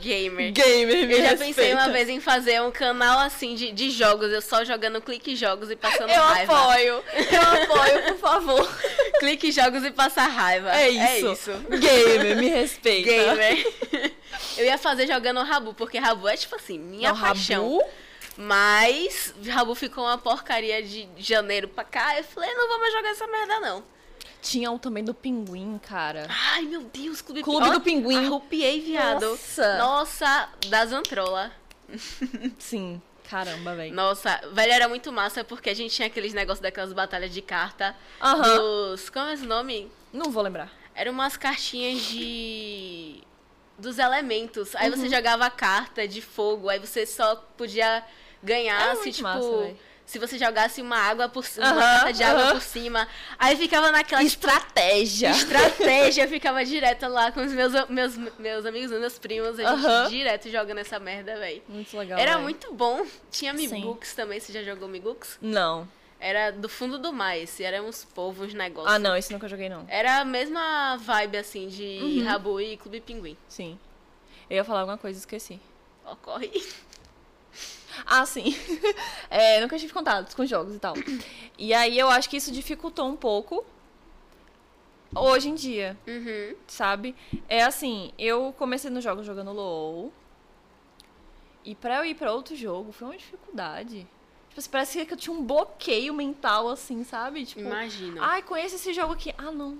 Gamer. 0.00 0.52
Gamer, 0.52 1.06
me 1.06 1.12
Eu 1.14 1.22
já 1.22 1.36
pensei 1.36 1.72
uma 1.72 1.88
vez 1.88 2.08
em 2.08 2.20
fazer 2.20 2.60
um 2.62 2.70
canal 2.70 3.18
assim 3.20 3.54
de, 3.54 3.72
de 3.72 3.90
jogos, 3.90 4.30
eu 4.32 4.42
só 4.42 4.64
jogando 4.64 5.00
clique 5.00 5.36
jogos 5.36 5.70
e 5.70 5.76
passando 5.76 6.10
Eu 6.10 6.22
raiva. 6.22 6.52
apoio, 6.60 7.04
eu 7.14 7.62
apoio, 7.62 8.02
por 8.04 8.18
favor. 8.18 8.78
Clique 9.18 9.50
jogos 9.50 9.84
e 9.84 9.90
passar 9.90 10.26
raiva. 10.28 10.70
É 10.76 10.88
isso. 10.88 11.26
É 11.28 11.32
isso. 11.32 11.52
Gamer, 11.68 12.36
me 12.36 12.48
respeita. 12.48 13.10
Gamer. 13.10 14.12
Eu 14.56 14.64
ia 14.64 14.78
fazer 14.78 15.06
jogando 15.06 15.42
Rabu, 15.42 15.74
porque 15.74 15.98
Rabu 15.98 16.28
é 16.28 16.36
tipo 16.36 16.54
assim, 16.54 16.78
minha 16.78 17.12
Não, 17.12 17.20
paixão. 17.20 17.62
Rabu? 17.78 17.84
Mas 18.36 19.34
Rabu 19.48 19.74
ficou 19.74 20.04
uma 20.04 20.16
porcaria 20.18 20.80
de 20.82 21.08
janeiro 21.16 21.66
pra 21.68 21.82
cá. 21.84 22.16
Eu 22.16 22.24
falei, 22.24 22.52
não 22.54 22.68
vou 22.68 22.78
mais 22.78 22.92
jogar 22.92 23.08
essa 23.10 23.26
merda, 23.26 23.60
não. 23.60 23.82
Tinha 24.40 24.70
um 24.70 24.78
também 24.78 25.02
do 25.04 25.12
Pinguim, 25.12 25.78
cara. 25.78 26.26
Ai, 26.28 26.62
meu 26.62 26.82
Deus, 26.82 27.20
Clube, 27.20 27.42
Clube 27.42 27.68
Ó, 27.68 27.72
do 27.72 27.80
Pinguim. 27.80 28.26
Arrupiei, 28.26 28.80
viado. 28.80 29.26
Nossa. 29.30 29.78
Nossa, 29.78 30.48
da 30.68 30.86
Zantrola. 30.86 31.52
Sim, 32.58 33.00
caramba, 33.28 33.74
velho. 33.74 33.94
Nossa, 33.94 34.40
velho, 34.52 34.72
era 34.72 34.88
muito 34.88 35.10
massa 35.12 35.42
porque 35.44 35.70
a 35.70 35.74
gente 35.74 35.94
tinha 35.94 36.06
aqueles 36.06 36.32
negócios 36.34 36.60
daquelas 36.60 36.92
batalhas 36.92 37.32
de 37.32 37.42
carta. 37.42 37.94
Aham. 38.20 38.56
Dos. 38.58 39.10
Como 39.10 39.26
é 39.26 39.34
esse 39.34 39.46
nome? 39.46 39.90
Não 40.12 40.30
vou 40.30 40.42
lembrar. 40.42 40.70
Eram 40.94 41.12
umas 41.12 41.36
cartinhas 41.36 42.02
de. 42.02 43.22
Dos 43.78 43.98
elementos. 43.98 44.74
Aí 44.74 44.90
Uhum. 44.90 44.96
você 44.96 45.08
jogava 45.08 45.46
a 45.46 45.50
carta 45.50 46.06
de 46.08 46.20
fogo, 46.20 46.68
aí 46.68 46.78
você 46.80 47.06
só 47.06 47.36
podia 47.56 48.04
ganhar 48.42 48.80
Era 48.80 48.96
se, 48.96 49.02
muito 49.02 49.14
tipo. 49.14 49.28
massa. 49.28 49.74
Se 50.08 50.18
você 50.18 50.38
jogasse 50.38 50.80
uma 50.80 50.96
água 50.96 51.28
por 51.28 51.44
cima, 51.44 51.70
uma 51.70 51.80
carta 51.82 52.12
de 52.14 52.22
água 52.22 52.52
por 52.54 52.62
cima. 52.62 53.06
Aí 53.38 53.54
ficava 53.56 53.92
naquela 53.92 54.24
tipo, 54.24 54.46
Estratégia. 54.46 55.30
estratégia, 55.30 56.22
eu 56.24 56.28
ficava 56.32 56.64
direto 56.64 57.06
lá 57.08 57.30
com 57.30 57.44
os 57.44 57.52
meus, 57.52 57.74
meus, 57.90 58.16
meus 58.38 58.64
amigos, 58.64 58.90
meus 58.90 59.18
primos, 59.18 59.58
a 59.60 59.76
gente 59.76 60.08
direto 60.10 60.48
jogando 60.50 60.78
essa 60.78 60.98
merda, 60.98 61.36
velho. 61.38 61.62
Muito 61.68 61.94
legal. 61.94 62.18
Era 62.18 62.36
véi. 62.36 62.42
muito 62.42 62.72
bom. 62.72 63.04
Tinha. 63.30 63.52
Mibooks 63.52 64.14
também, 64.14 64.40
você 64.40 64.50
já 64.50 64.62
jogou 64.62 64.88
Mibooks? 64.88 65.38
Não. 65.42 65.86
Era 66.18 66.52
do 66.52 66.70
fundo 66.70 66.98
do 66.98 67.12
mar 67.12 67.36
esse, 67.36 67.62
era 67.62 67.82
uns 67.82 68.02
povos 68.06 68.54
negócios. 68.54 68.92
Ah, 68.92 68.98
não, 68.98 69.14
esse 69.14 69.30
nunca 69.30 69.46
joguei, 69.46 69.68
não. 69.68 69.84
Era 69.88 70.20
a 70.20 70.24
mesma 70.24 70.96
vibe, 70.96 71.36
assim, 71.36 71.68
de 71.68 72.00
Uhum. 72.02 72.24
Rabu 72.24 72.60
e 72.62 72.78
Clube 72.78 73.00
Pinguim. 73.02 73.36
Sim. 73.46 73.78
Eu 74.48 74.56
ia 74.56 74.64
falar 74.64 74.80
alguma 74.80 74.96
coisa 74.96 75.18
e 75.18 75.20
esqueci. 75.20 75.60
Ocorre. 76.06 76.50
Ah, 78.06 78.24
sim. 78.26 78.54
É, 79.30 79.60
nunca 79.60 79.78
tive 79.78 79.92
contatos 79.92 80.34
com 80.34 80.44
jogos 80.46 80.74
e 80.74 80.78
tal. 80.78 80.94
E 81.58 81.74
aí 81.74 81.98
eu 81.98 82.08
acho 82.08 82.28
que 82.30 82.36
isso 82.38 82.50
dificultou 82.50 83.06
um 83.08 83.16
pouco 83.16 83.64
hoje 85.14 85.48
em 85.48 85.54
dia, 85.54 85.96
Uhum. 86.06 86.54
sabe? 86.66 87.14
É 87.48 87.62
assim, 87.62 88.12
eu 88.18 88.54
comecei 88.58 88.90
nos 88.90 89.02
jogos 89.04 89.26
jogando 89.26 89.52
LOL. 89.52 90.12
E 91.64 91.74
pra 91.74 91.96
eu 91.98 92.04
ir 92.06 92.14
pra 92.14 92.32
outro 92.32 92.56
jogo 92.56 92.92
foi 92.92 93.08
uma 93.08 93.16
dificuldade. 93.16 94.06
Tipo, 94.48 94.60
assim, 94.60 94.70
parece 94.70 95.04
que 95.04 95.12
eu 95.12 95.18
tinha 95.18 95.34
um 95.36 95.44
bloqueio 95.44 96.14
mental, 96.14 96.68
assim, 96.68 97.04
sabe? 97.04 97.44
Tipo, 97.44 97.60
Imagino. 97.60 98.22
ai, 98.22 98.42
conheço 98.42 98.76
esse 98.76 98.92
jogo 98.94 99.12
aqui. 99.12 99.34
Ah, 99.36 99.50
não. 99.50 99.76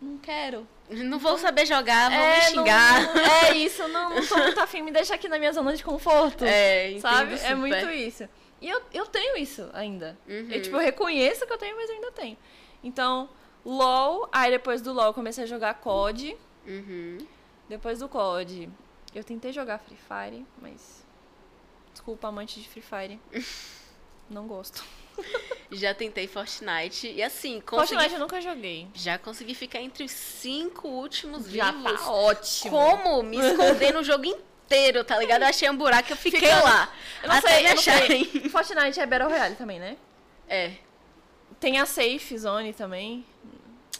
Não 0.00 0.16
quero. 0.18 0.66
não 0.88 1.18
vou 1.18 1.36
saber 1.36 1.66
jogar, 1.66 2.10
vou 2.10 2.18
me 2.18 2.24
é, 2.24 2.40
xingar. 2.42 3.02
Não, 3.02 3.14
não- 3.14 3.22
é 3.22 3.56
isso, 3.56 3.86
não, 3.88 4.10
não 4.10 4.26
tô 4.26 4.36
muito 4.38 4.58
afim, 4.58 4.82
me 4.82 4.90
deixa 4.90 5.14
aqui 5.14 5.28
na 5.28 5.38
minha 5.38 5.52
zona 5.52 5.76
de 5.76 5.84
conforto. 5.84 6.44
É, 6.44 6.98
sabe? 7.00 7.34
É 7.34 7.38
super. 7.38 7.56
muito 7.56 7.90
isso. 7.90 8.28
E 8.60 8.68
eu, 8.68 8.82
eu 8.92 9.06
tenho 9.06 9.36
isso 9.36 9.68
ainda. 9.72 10.18
Uhum. 10.28 10.48
Eu, 10.50 10.62
tipo, 10.62 10.76
eu 10.76 10.80
reconheço 10.80 11.46
que 11.46 11.52
eu 11.52 11.58
tenho, 11.58 11.76
mas 11.76 11.88
eu 11.88 11.96
ainda 11.96 12.12
tenho. 12.12 12.36
Então, 12.82 13.28
LOL, 13.64 14.28
aí 14.32 14.50
depois 14.50 14.80
do 14.80 14.92
LOL 14.92 15.06
eu 15.06 15.14
comecei 15.14 15.44
a 15.44 15.46
jogar 15.46 15.74
COD. 15.74 16.36
Uhum. 16.66 17.18
Depois 17.68 17.98
do 18.00 18.08
COD, 18.08 18.68
eu 19.14 19.22
tentei 19.24 19.52
jogar 19.52 19.78
Free 19.78 19.96
Fire, 19.96 20.46
mas. 20.60 21.04
Desculpa, 21.92 22.28
amante 22.28 22.60
de 22.60 22.68
Free 22.68 22.82
Fire. 22.82 23.20
Não 24.30 24.46
gosto. 24.46 24.84
Já 25.72 25.94
tentei 25.94 26.26
Fortnite. 26.26 27.06
E 27.08 27.22
assim, 27.22 27.60
consegui... 27.60 27.88
Fortnite 27.94 28.14
eu 28.14 28.20
nunca 28.20 28.40
joguei. 28.40 28.88
já 28.94 29.18
consegui 29.18 29.54
ficar 29.54 29.80
entre 29.80 30.02
os 30.04 30.10
cinco 30.10 30.88
últimos 30.88 31.48
Já 31.50 31.70
vivos. 31.70 32.00
tá 32.00 32.10
ótimo. 32.10 32.70
Como 32.70 33.22
me 33.22 33.36
esconder 33.38 33.92
no 33.94 34.02
jogo 34.02 34.24
inteiro, 34.24 35.04
tá 35.04 35.16
ligado? 35.18 35.42
Eu 35.42 35.48
achei 35.48 35.70
um 35.70 35.76
buraco 35.76 36.10
e 36.10 36.12
eu 36.12 36.16
fiquei 36.16 36.40
Fica- 36.40 36.62
lá. 36.62 36.92
Eu 37.22 37.28
não 37.28 37.36
até 37.36 37.48
sei, 37.48 37.62
me 37.62 37.68
eu 37.70 37.74
não 37.76 37.82
sei. 37.82 37.92
acharem. 37.94 38.24
Fortnite 38.50 39.00
é 39.00 39.06
Battle 39.06 39.30
Royale 39.30 39.54
também, 39.54 39.78
né? 39.78 39.96
É, 40.48 40.72
Tem 41.60 41.78
a 41.78 41.86
Safe 41.86 42.36
Zone 42.38 42.72
também. 42.72 43.24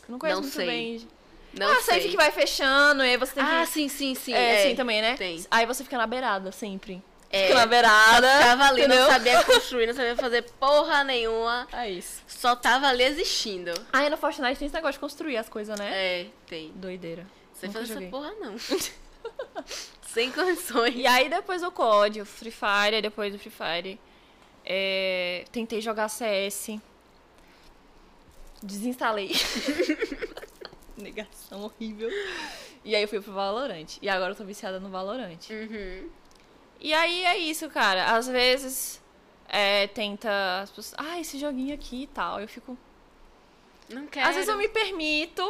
Não 0.09 0.19
conheço 0.19 0.39
Não 0.41 0.43
muito 0.43 0.57
sei. 0.57 0.67
bem. 0.67 1.09
não 1.53 1.69
ah, 1.69 1.73
a 1.79 1.81
sei. 1.83 1.95
Safe 1.95 2.09
que 2.09 2.17
vai 2.17 2.33
fechando, 2.33 3.05
e 3.05 3.11
aí 3.11 3.17
você 3.17 3.33
tem 3.35 3.45
que. 3.45 3.51
Ah, 3.51 3.65
sim, 3.67 3.89
sim, 3.89 4.15
sim. 4.17 4.33
é, 4.35 4.69
sim, 4.69 4.75
também, 4.75 5.01
né? 5.01 5.15
Tem. 5.17 5.45
Aí 5.51 5.67
você 5.67 5.85
fica 5.85 5.97
na 5.97 6.07
beirada 6.07 6.51
sempre. 6.51 7.01
É, 7.33 7.55
na 7.55 7.65
beirada. 7.65 8.27
Tava 8.41 8.65
ali, 8.65 8.83
entendeu? 8.83 9.05
não 9.05 9.11
sabia 9.11 9.43
construir, 9.47 9.87
não 9.87 9.95
sabia 9.95 10.17
fazer 10.17 10.43
porra 10.59 11.05
nenhuma. 11.05 11.69
É 11.73 11.89
isso. 11.89 12.23
Só 12.27 12.57
tava 12.57 12.89
ali 12.89 13.05
existindo. 13.05 13.73
Aí 13.93 14.11
no 14.11 14.17
Fortnite 14.17 14.59
tem 14.59 14.67
esse 14.67 14.75
negócio 14.75 14.95
de 14.95 14.99
construir 14.99 15.37
as 15.37 15.49
coisas, 15.49 15.79
né? 15.79 15.91
É, 15.93 16.27
tem. 16.47 16.73
Doideira. 16.75 17.27
Sem 17.55 17.71
fazer 17.71 17.87
joguei. 17.87 18.09
essa 18.09 18.11
porra, 18.17 18.33
não. 18.41 18.57
Sem 20.03 20.33
condições. 20.33 20.95
E 20.97 21.07
aí 21.07 21.29
depois 21.29 21.63
do 21.63 21.71
COD, 21.71 22.23
o 22.23 22.27
Free 22.27 22.51
Fire, 22.51 23.01
depois 23.01 23.33
do 23.33 23.39
Free 23.39 23.53
Fire, 23.53 24.01
é, 24.65 25.45
tentei 25.53 25.81
jogar 25.81 26.09
CS. 26.09 26.81
Desinstalei. 28.63 29.31
Negação 30.99 31.63
horrível. 31.63 32.11
E 32.85 32.97
aí 32.97 33.03
eu 33.03 33.09
fui 33.09 33.21
pro 33.21 33.33
Valorant. 33.33 33.99
E 34.03 34.09
agora 34.09 34.33
eu 34.33 34.37
tô 34.37 34.45
viciada 34.45 34.81
no 34.81 34.91
Valorant. 34.91 35.49
Uhum. 35.51 36.11
E 36.81 36.95
aí 36.95 37.25
é 37.25 37.37
isso, 37.37 37.69
cara. 37.69 38.17
Às 38.17 38.27
vezes 38.27 39.01
é, 39.49 39.87
tenta. 39.89 40.61
As 40.63 40.71
pessoas, 40.71 40.95
ah, 40.99 41.21
esse 41.21 41.39
joguinho 41.39 41.75
aqui 41.75 42.05
e 42.05 42.07
tal. 42.07 42.41
Eu 42.41 42.49
fico. 42.49 42.77
Não 43.89 44.07
quero. 44.07 44.29
Às 44.29 44.35
vezes 44.35 44.49
eu 44.49 44.57
me 44.57 44.69
permito. 44.69 45.43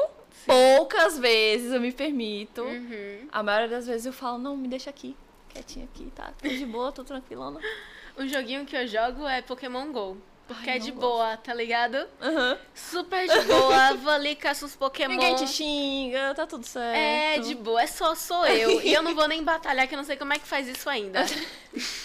Poucas 0.46 1.18
vezes 1.18 1.72
eu 1.72 1.80
me 1.80 1.92
permito. 1.92 2.62
Uhum. 2.62 3.28
A 3.30 3.42
maioria 3.42 3.68
das 3.68 3.86
vezes 3.86 4.06
eu 4.06 4.12
falo, 4.12 4.38
não, 4.38 4.56
me 4.56 4.68
deixa 4.68 4.88
aqui. 4.88 5.16
Quietinha 5.48 5.84
aqui, 5.84 6.10
tá? 6.14 6.32
Tô 6.40 6.48
de 6.48 6.64
boa, 6.64 6.90
tô 6.92 7.04
tranquilona. 7.04 7.60
Um 8.18 8.28
joguinho 8.28 8.66
que 8.66 8.76
eu 8.76 8.86
jogo 8.86 9.26
é 9.26 9.40
Pokémon 9.40 9.90
GO. 9.92 10.16
Porque 10.52 10.68
Ai, 10.68 10.76
é 10.76 10.78
de 10.80 10.90
gosto. 10.90 11.00
boa, 11.00 11.36
tá 11.36 11.54
ligado? 11.54 12.08
Aham. 12.20 12.58
Super 12.74 13.28
de 13.28 13.40
boa, 13.46 13.94
vou 14.02 14.10
ali, 14.10 14.34
caço 14.34 14.66
os 14.66 14.74
Pokémon. 14.74 15.12
Ninguém 15.14 15.36
te 15.36 15.46
xinga, 15.46 16.34
tá 16.34 16.44
tudo 16.44 16.66
certo. 16.66 16.96
É, 16.96 17.38
de 17.38 17.54
boa, 17.54 17.80
é 17.80 17.86
só 17.86 18.16
sou 18.16 18.44
eu. 18.48 18.82
e 18.82 18.92
eu 18.92 19.00
não 19.00 19.14
vou 19.14 19.28
nem 19.28 19.44
batalhar, 19.44 19.86
que 19.86 19.94
eu 19.94 19.96
não 19.96 20.04
sei 20.04 20.16
como 20.16 20.32
é 20.32 20.38
que 20.40 20.48
faz 20.48 20.66
isso 20.66 20.90
ainda. 20.90 21.20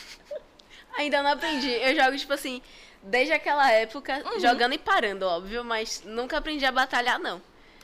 ainda 0.97 1.23
não 1.23 1.31
aprendi. 1.31 1.69
Eu 1.71 1.95
jogo, 1.95 2.15
tipo 2.17 2.33
assim, 2.33 2.61
desde 3.01 3.33
aquela 3.33 3.71
época, 3.71 4.21
Uhum. 4.25 4.39
jogando 4.39 4.73
e 4.73 4.77
parando, 4.77 5.25
óbvio, 5.25 5.63
mas 5.63 6.03
nunca 6.05 6.37
aprendi 6.37 6.65
a 6.65 6.71
batalhar, 6.71 7.19
não. 7.19 7.41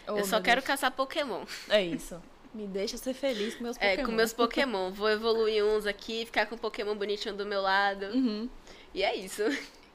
Oh, 0.07 0.18
eu 0.18 0.26
só 0.26 0.39
quero 0.41 0.62
Deus. 0.62 0.68
caçar 0.68 0.91
Pokémon. 0.91 1.43
É 1.70 1.82
isso. 1.82 2.22
Me 2.53 2.68
deixa 2.68 2.97
ser 2.97 3.14
feliz 3.14 3.55
com 3.55 3.64
meus 3.64 3.78
É, 3.80 3.91
Pokémon. 3.91 4.05
com 4.05 4.12
meus 4.12 4.34
Pokémon. 4.34 4.91
Vou 4.93 5.09
evoluir 5.09 5.64
uns 5.66 5.86
aqui, 5.86 6.26
ficar 6.26 6.45
com 6.45 6.55
um 6.55 6.57
Pokémon 6.57 6.95
bonitinho 6.95 7.34
do 7.36 7.45
meu 7.45 7.62
lado. 7.62 8.05
Uhum. 8.07 8.49
E 8.93 9.03
é 9.03 9.16
isso. 9.16 9.41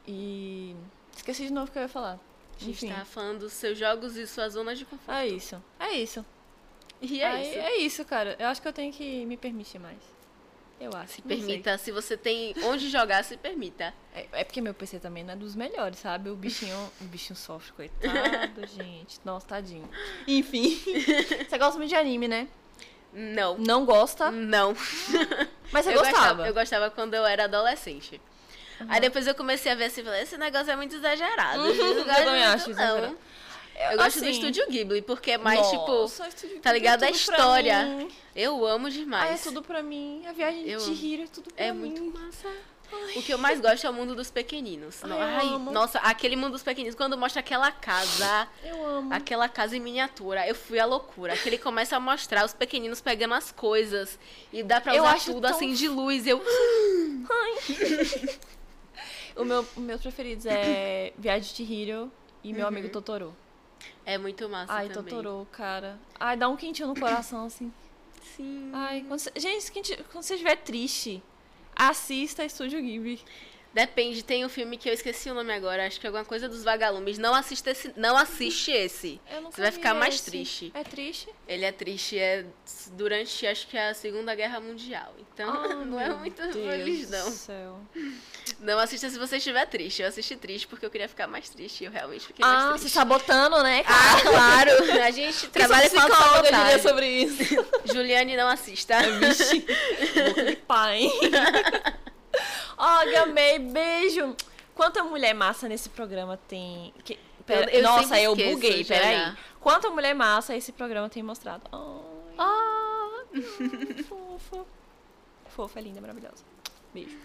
E. 0.06 0.74
Esqueci 1.16 1.46
de 1.46 1.52
novo 1.52 1.68
o 1.68 1.72
que 1.72 1.78
eu 1.78 1.82
ia 1.82 1.88
falar. 1.88 2.18
A 2.60 2.64
gente 2.64 2.84
Enfim. 2.86 2.94
tá 2.94 3.04
falando 3.04 3.40
dos 3.40 3.52
seus 3.52 3.76
jogos 3.78 4.16
e 4.16 4.26
suas 4.26 4.52
zonas 4.54 4.78
de 4.78 4.84
conforto. 4.84 5.10
É 5.16 5.26
isso. 5.26 5.62
É 5.78 5.92
isso. 5.92 6.24
E 7.02 7.20
é 7.20 7.26
Aí- 7.26 7.42
isso. 7.50 7.58
É 7.58 7.76
isso, 7.78 8.04
cara. 8.04 8.36
Eu 8.38 8.46
acho 8.48 8.62
que 8.62 8.68
eu 8.68 8.72
tenho 8.72 8.92
que 8.92 9.24
me 9.26 9.36
permitir 9.36 9.78
mais. 9.78 9.98
Eu 10.78 10.90
acho. 10.94 11.14
Se 11.14 11.22
não 11.22 11.28
sei. 11.28 11.38
permita, 11.38 11.78
se 11.78 11.90
você 11.90 12.16
tem 12.18 12.54
onde 12.64 12.88
jogar, 12.90 13.24
se 13.24 13.36
permita. 13.36 13.94
É, 14.14 14.26
é 14.32 14.44
porque 14.44 14.60
meu 14.60 14.74
PC 14.74 14.98
também 15.00 15.24
não 15.24 15.32
é 15.32 15.36
dos 15.36 15.54
melhores, 15.56 15.98
sabe? 15.98 16.28
O 16.28 16.36
bichinho, 16.36 16.76
o 17.00 17.04
bichinho 17.04 17.34
sofre, 17.36 17.72
coitado, 17.72 18.66
gente. 18.68 19.18
Nossa, 19.24 19.46
tadinho. 19.46 19.88
Enfim. 20.28 20.78
Você 21.48 21.56
gosta 21.58 21.78
muito 21.78 21.88
de 21.88 21.96
anime, 21.96 22.28
né? 22.28 22.46
Não. 23.12 23.56
Não 23.56 23.86
gosta, 23.86 24.30
Não. 24.30 24.74
mas 25.72 25.86
você 25.86 25.90
eu 25.94 25.98
gostava. 25.98 26.10
Gostava, 26.12 26.46
eu 26.48 26.52
gostava 26.54 26.90
quando 26.90 27.14
eu 27.14 27.24
era 27.24 27.44
adolescente. 27.44 28.20
Aí 28.88 29.00
depois 29.00 29.26
eu 29.26 29.34
comecei 29.34 29.72
a 29.72 29.74
ver 29.74 29.84
assim, 29.84 30.02
falei, 30.04 30.22
esse 30.22 30.36
negócio 30.36 30.70
é 30.70 30.76
muito 30.76 30.94
exagerado. 30.96 31.62
Uhum, 31.62 31.68
eu 31.74 31.98
eu 31.98 32.04
também 32.04 32.44
acho 32.44 32.70
não. 32.70 32.76
exagerado. 32.76 33.18
Eu 33.78 33.98
gosto 33.98 34.20
do 34.20 34.24
Assim, 34.24 34.30
Estúdio 34.30 34.66
Ghibli, 34.70 35.02
porque 35.02 35.32
é 35.32 35.38
mais, 35.38 35.58
Nossa, 35.60 36.30
tipo, 36.30 36.60
tá 36.62 36.70
Ghibli 36.70 36.72
ligado? 36.72 37.02
é 37.02 37.08
A 37.08 37.10
história. 37.10 38.08
eu 38.34 38.66
amo 38.66 38.88
demais. 38.90 39.30
Ah, 39.30 39.34
é 39.34 39.36
tudo 39.36 39.62
pra 39.62 39.82
mim. 39.82 40.22
A 40.26 40.32
viagem 40.32 40.66
Eu 40.66 40.78
de. 40.80 40.92
Hiro 40.92 41.24
é 41.24 41.26
tudo 41.26 41.52
pra 41.52 41.62
É 41.64 41.72
mim. 41.72 41.90
muito 41.90 42.18
massa. 42.18 42.48
O 43.16 43.22
que 43.22 43.34
eu 43.34 43.38
mais 43.38 43.60
gosto 43.60 43.84
é 43.84 43.90
o 43.90 43.92
mundo 43.92 44.14
dos 44.14 44.30
pequeninos. 44.30 45.02
Ai, 45.04 45.10
Ai, 45.10 45.58
nossa, 45.72 45.98
aquele 45.98 46.36
mundo 46.36 46.52
dos 46.52 46.62
pequeninos, 46.62 46.94
quando 46.94 47.18
mostra 47.18 47.40
aquela 47.40 47.70
casa, 47.72 48.46
Eu 48.64 48.86
amo. 48.86 49.12
aquela 49.12 49.48
casa 49.48 49.76
em 49.76 49.80
miniatura, 49.80 50.46
eu 50.46 50.54
fui 50.54 50.78
à 50.78 50.86
loucura. 50.86 51.36
Que 51.36 51.48
ele 51.48 51.58
começa 51.58 51.96
a 51.96 52.00
mostrar 52.00 52.44
os 52.46 52.54
pequeninos 52.54 53.00
pegando 53.00 53.34
as 53.34 53.50
coisas 53.50 54.16
e 54.52 54.62
dá 54.62 54.80
pra 54.80 54.94
Eu 54.94 55.02
usar 55.02 55.18
tudo 55.20 55.40
tão 55.42 55.50
assim 55.50 55.74
de 55.74 55.88
luz. 55.88 56.26
Eu, 56.28 56.40
O 59.36 59.44
meu, 59.44 59.64
meus 59.76 60.00
preferidos 60.00 60.46
é 60.46 61.12
Viagem 61.18 61.54
de 61.54 61.62
Hiro 61.72 62.10
e 62.42 62.52
meu 62.52 62.62
Uhum. 62.62 62.68
amigo 62.68 62.88
Totoro. 62.88 63.34
é 64.04 64.16
muito 64.18 64.48
massa 64.48 64.72
Ai, 64.72 64.88
também. 64.88 65.14
Totoro, 65.14 65.46
cara. 65.52 65.98
Ai, 66.18 66.36
dá 66.36 66.48
um 66.48 66.56
quentinho 66.56 66.88
no 66.88 66.98
coração, 66.98 67.44
assim. 67.46 67.72
sim. 68.36 68.70
Ai, 68.72 69.04
quando 69.06 69.20
você- 69.20 69.32
gente, 69.36 69.70
quando 69.72 70.04
quando 70.10 70.24
você 70.24 70.34
estiver 70.34 70.56
triste, 70.56 71.22
assista 71.74 72.44
Estúdio 72.44 72.80
Ghibli. 72.80 73.20
Depende, 73.76 74.24
tem 74.24 74.42
um 74.42 74.48
filme 74.48 74.78
que 74.78 74.88
eu 74.88 74.94
esqueci 74.94 75.28
o 75.30 75.34
nome 75.34 75.52
agora, 75.52 75.86
acho 75.86 76.00
que 76.00 76.06
é 76.06 76.08
alguma 76.08 76.24
coisa 76.24 76.48
dos 76.48 76.64
vagalumes. 76.64 77.18
Não 77.18 77.34
assiste 77.34 77.68
esse, 77.68 77.92
não 77.94 78.16
assiste 78.16 78.70
esse. 78.70 79.20
Você 79.52 79.60
vai 79.60 79.70
ficar 79.70 79.92
mais 79.92 80.14
esse. 80.14 80.24
triste. 80.24 80.72
É 80.74 80.82
triste? 80.82 81.28
Ele 81.46 81.62
é 81.62 81.70
triste 81.70 82.18
é 82.18 82.46
durante 82.92 83.46
acho 83.46 83.66
que 83.68 83.76
é 83.76 83.90
a 83.90 83.94
Segunda 83.94 84.34
Guerra 84.34 84.60
Mundial. 84.60 85.14
Então 85.18 85.50
Ah, 85.52 85.74
não 85.84 86.00
é 86.00 86.08
muito 86.08 86.40
Deus 86.40 86.54
feliz 86.54 87.10
não. 87.10 87.26
do 87.30 87.36
céu. 87.36 87.80
Não 88.60 88.78
assista 88.78 89.10
se 89.10 89.18
você 89.18 89.36
estiver 89.36 89.66
triste. 89.66 90.00
Eu 90.00 90.08
assisti 90.08 90.36
triste 90.36 90.66
porque 90.66 90.86
eu 90.86 90.90
queria 90.90 91.06
ficar 91.08 91.26
mais 91.26 91.50
triste. 91.50 91.82
e 91.82 91.84
Eu 91.84 91.90
realmente 91.92 92.26
fiquei 92.26 92.42
mais 92.46 92.58
Ah, 92.64 92.72
se 92.72 92.78
triste. 92.80 92.94
sabotando, 92.94 93.62
né, 93.62 93.84
Ah, 93.86 94.20
claro. 94.24 94.70
A 95.04 95.10
gente 95.10 95.48
trabalha 95.48 95.90
com 95.90 95.96
psicóloga 95.96 96.24
autossabotagem. 96.38 96.78
sobre 96.82 97.08
isso. 97.08 97.66
Juliane, 97.92 98.38
não 98.38 98.48
assista. 98.48 98.96
Vixe, 99.20 99.66
boca 100.28 100.44
de 100.46 100.56
pai. 100.56 101.10
Ó, 102.76 103.04
gamei, 103.10 103.58
beijo. 103.58 104.36
Quanta 104.74 105.02
mulher 105.02 105.34
massa 105.34 105.68
nesse 105.68 105.88
programa 105.88 106.36
tem? 106.48 106.92
Que- 107.04 107.18
pera- 107.46 107.70
Eu- 107.70 107.78
eu 107.78 107.82
Nossa, 107.82 108.20
eu 108.20 108.36
buguei, 108.36 108.84
peraí. 108.84 109.34
Quanta 109.60 109.88
mulher 109.90 110.14
massa 110.14 110.54
esse 110.54 110.70
programa 110.72 111.08
tem 111.08 111.22
mostrado? 111.22 111.62
Ai, 111.72 112.36
Ah, 112.38 113.24
fofa. 114.08 114.66
Fofa, 115.48 115.80
linda, 115.80 116.00
maravilhosa. 116.00 116.44
Beijo. 116.92 117.16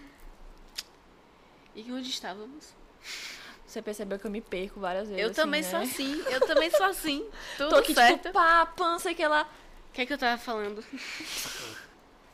e 1.75 1.89
onde 1.91 2.09
estávamos? 2.09 2.73
Você 3.65 3.81
percebeu 3.81 4.19
que 4.19 4.25
eu 4.27 4.31
me 4.31 4.41
perco 4.41 4.79
várias 4.81 5.07
vezes. 5.07 5.21
Eu 5.23 5.27
assim, 5.31 5.41
também 5.41 5.61
né? 5.61 5.69
sou 5.69 5.79
assim. 5.79 6.23
Eu 6.29 6.41
também 6.41 6.69
sou 6.69 6.85
assim. 6.85 7.25
Tudo 7.57 7.69
Tô 7.69 7.75
aqui, 7.77 7.93
certo. 7.93 8.21
tipo, 8.23 8.33
pá, 8.33 8.65
pança, 8.65 9.13
que 9.13 9.23
ela... 9.23 9.43
O 9.43 9.93
que 9.93 10.01
é 10.01 10.05
que 10.05 10.11
eu 10.13 10.17
tava 10.17 10.37
falando? 10.37 10.83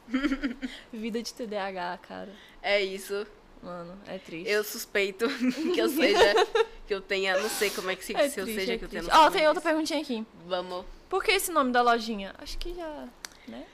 Vida 0.92 1.22
de 1.22 1.34
TDAH, 1.34 2.00
cara. 2.08 2.34
É 2.62 2.82
isso. 2.82 3.26
Mano, 3.62 3.98
é 4.08 4.18
triste. 4.18 4.50
Eu 4.50 4.64
suspeito 4.64 5.28
que 5.74 5.80
eu 5.80 5.90
seja, 5.90 6.48
que 6.88 6.94
eu 6.94 7.02
tenha, 7.02 7.38
não 7.40 7.50
sei 7.50 7.70
como 7.70 7.90
é 7.90 7.96
que 7.96 8.06
se, 8.06 8.16
É 8.16 8.30
se 8.30 8.40
eu 8.40 8.46
triste, 8.46 8.60
seja 8.62 8.74
é 8.74 8.78
que 8.78 8.86
eu 8.86 8.90
tenha. 8.90 9.04
Ó, 9.12 9.30
tem 9.30 9.40
disso. 9.40 9.48
outra 9.48 9.62
perguntinha 9.62 10.02
aqui. 10.02 10.26
Vamos. 10.46 10.86
Por 11.10 11.24
que 11.24 11.32
esse 11.32 11.52
nome 11.52 11.72
da 11.72 11.82
lojinha? 11.82 12.36
Acho 12.38 12.58
que 12.58 12.74
já, 12.74 13.08
né? 13.48 13.66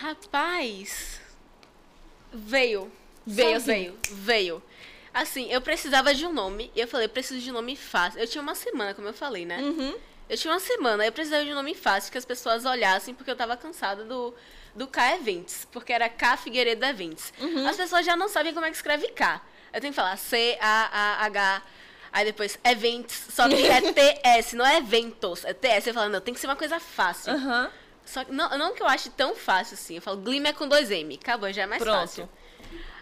Rapaz, 0.00 1.20
veio. 2.32 2.90
Veio 3.26 3.56
assim. 3.56 3.66
veio, 3.66 3.98
veio. 4.10 4.62
Assim, 5.12 5.50
eu 5.50 5.60
precisava 5.60 6.14
de 6.14 6.24
um 6.26 6.32
nome, 6.32 6.70
e 6.74 6.80
eu 6.80 6.86
falei, 6.86 7.06
eu 7.06 7.10
preciso 7.10 7.40
de 7.40 7.50
um 7.50 7.54
nome 7.54 7.76
fácil. 7.76 8.20
Eu 8.20 8.26
tinha 8.26 8.40
uma 8.42 8.54
semana, 8.54 8.94
como 8.94 9.08
eu 9.08 9.14
falei, 9.14 9.44
né? 9.44 9.58
Uhum. 9.58 9.94
Eu 10.28 10.36
tinha 10.36 10.52
uma 10.52 10.60
semana, 10.60 11.04
eu 11.04 11.10
precisava 11.10 11.44
de 11.44 11.50
um 11.50 11.54
nome 11.54 11.74
fácil, 11.74 12.12
que 12.12 12.18
as 12.18 12.24
pessoas 12.24 12.64
olhassem, 12.64 13.14
porque 13.14 13.30
eu 13.30 13.36
tava 13.36 13.56
cansada 13.56 14.04
do, 14.04 14.34
do 14.74 14.86
K 14.86 15.16
Events, 15.16 15.66
porque 15.70 15.92
era 15.92 16.08
K 16.08 16.36
Figueiredo 16.36 16.84
Events. 16.84 17.32
Uhum. 17.38 17.66
As 17.66 17.76
pessoas 17.76 18.04
já 18.04 18.16
não 18.16 18.28
sabem 18.28 18.54
como 18.54 18.66
é 18.66 18.70
que 18.70 18.76
escreve 18.76 19.08
K. 19.08 19.40
Eu 19.72 19.80
tenho 19.80 19.92
que 19.92 19.96
falar 19.96 20.16
C-A-A-H, 20.16 21.62
aí 22.12 22.24
depois 22.24 22.58
Events, 22.64 23.26
só 23.30 23.48
que 23.48 23.66
é 23.66 23.80
T-S, 23.92 24.56
não 24.56 24.66
é 24.66 24.78
Eventos, 24.78 25.44
é 25.44 25.52
T-S. 25.52 25.88
Eu 25.88 25.94
falo, 25.94 26.08
não, 26.10 26.20
tem 26.20 26.32
que 26.32 26.40
ser 26.40 26.46
uma 26.46 26.56
coisa 26.56 26.80
fácil. 26.80 27.32
Aham. 27.32 27.70
Só 28.04 28.24
que, 28.24 28.32
não, 28.32 28.48
não 28.56 28.74
que 28.74 28.82
eu 28.82 28.86
ache 28.86 29.10
tão 29.10 29.34
fácil 29.34 29.74
assim, 29.74 29.96
eu 29.96 30.02
falo, 30.02 30.16
Glimmer 30.16 30.54
com 30.54 30.66
dois 30.66 30.90
M, 30.90 31.18
acabou, 31.20 31.52
já 31.52 31.62
é 31.62 31.66
mais 31.66 31.82
Pronto. 31.82 31.98
fácil. 31.98 32.28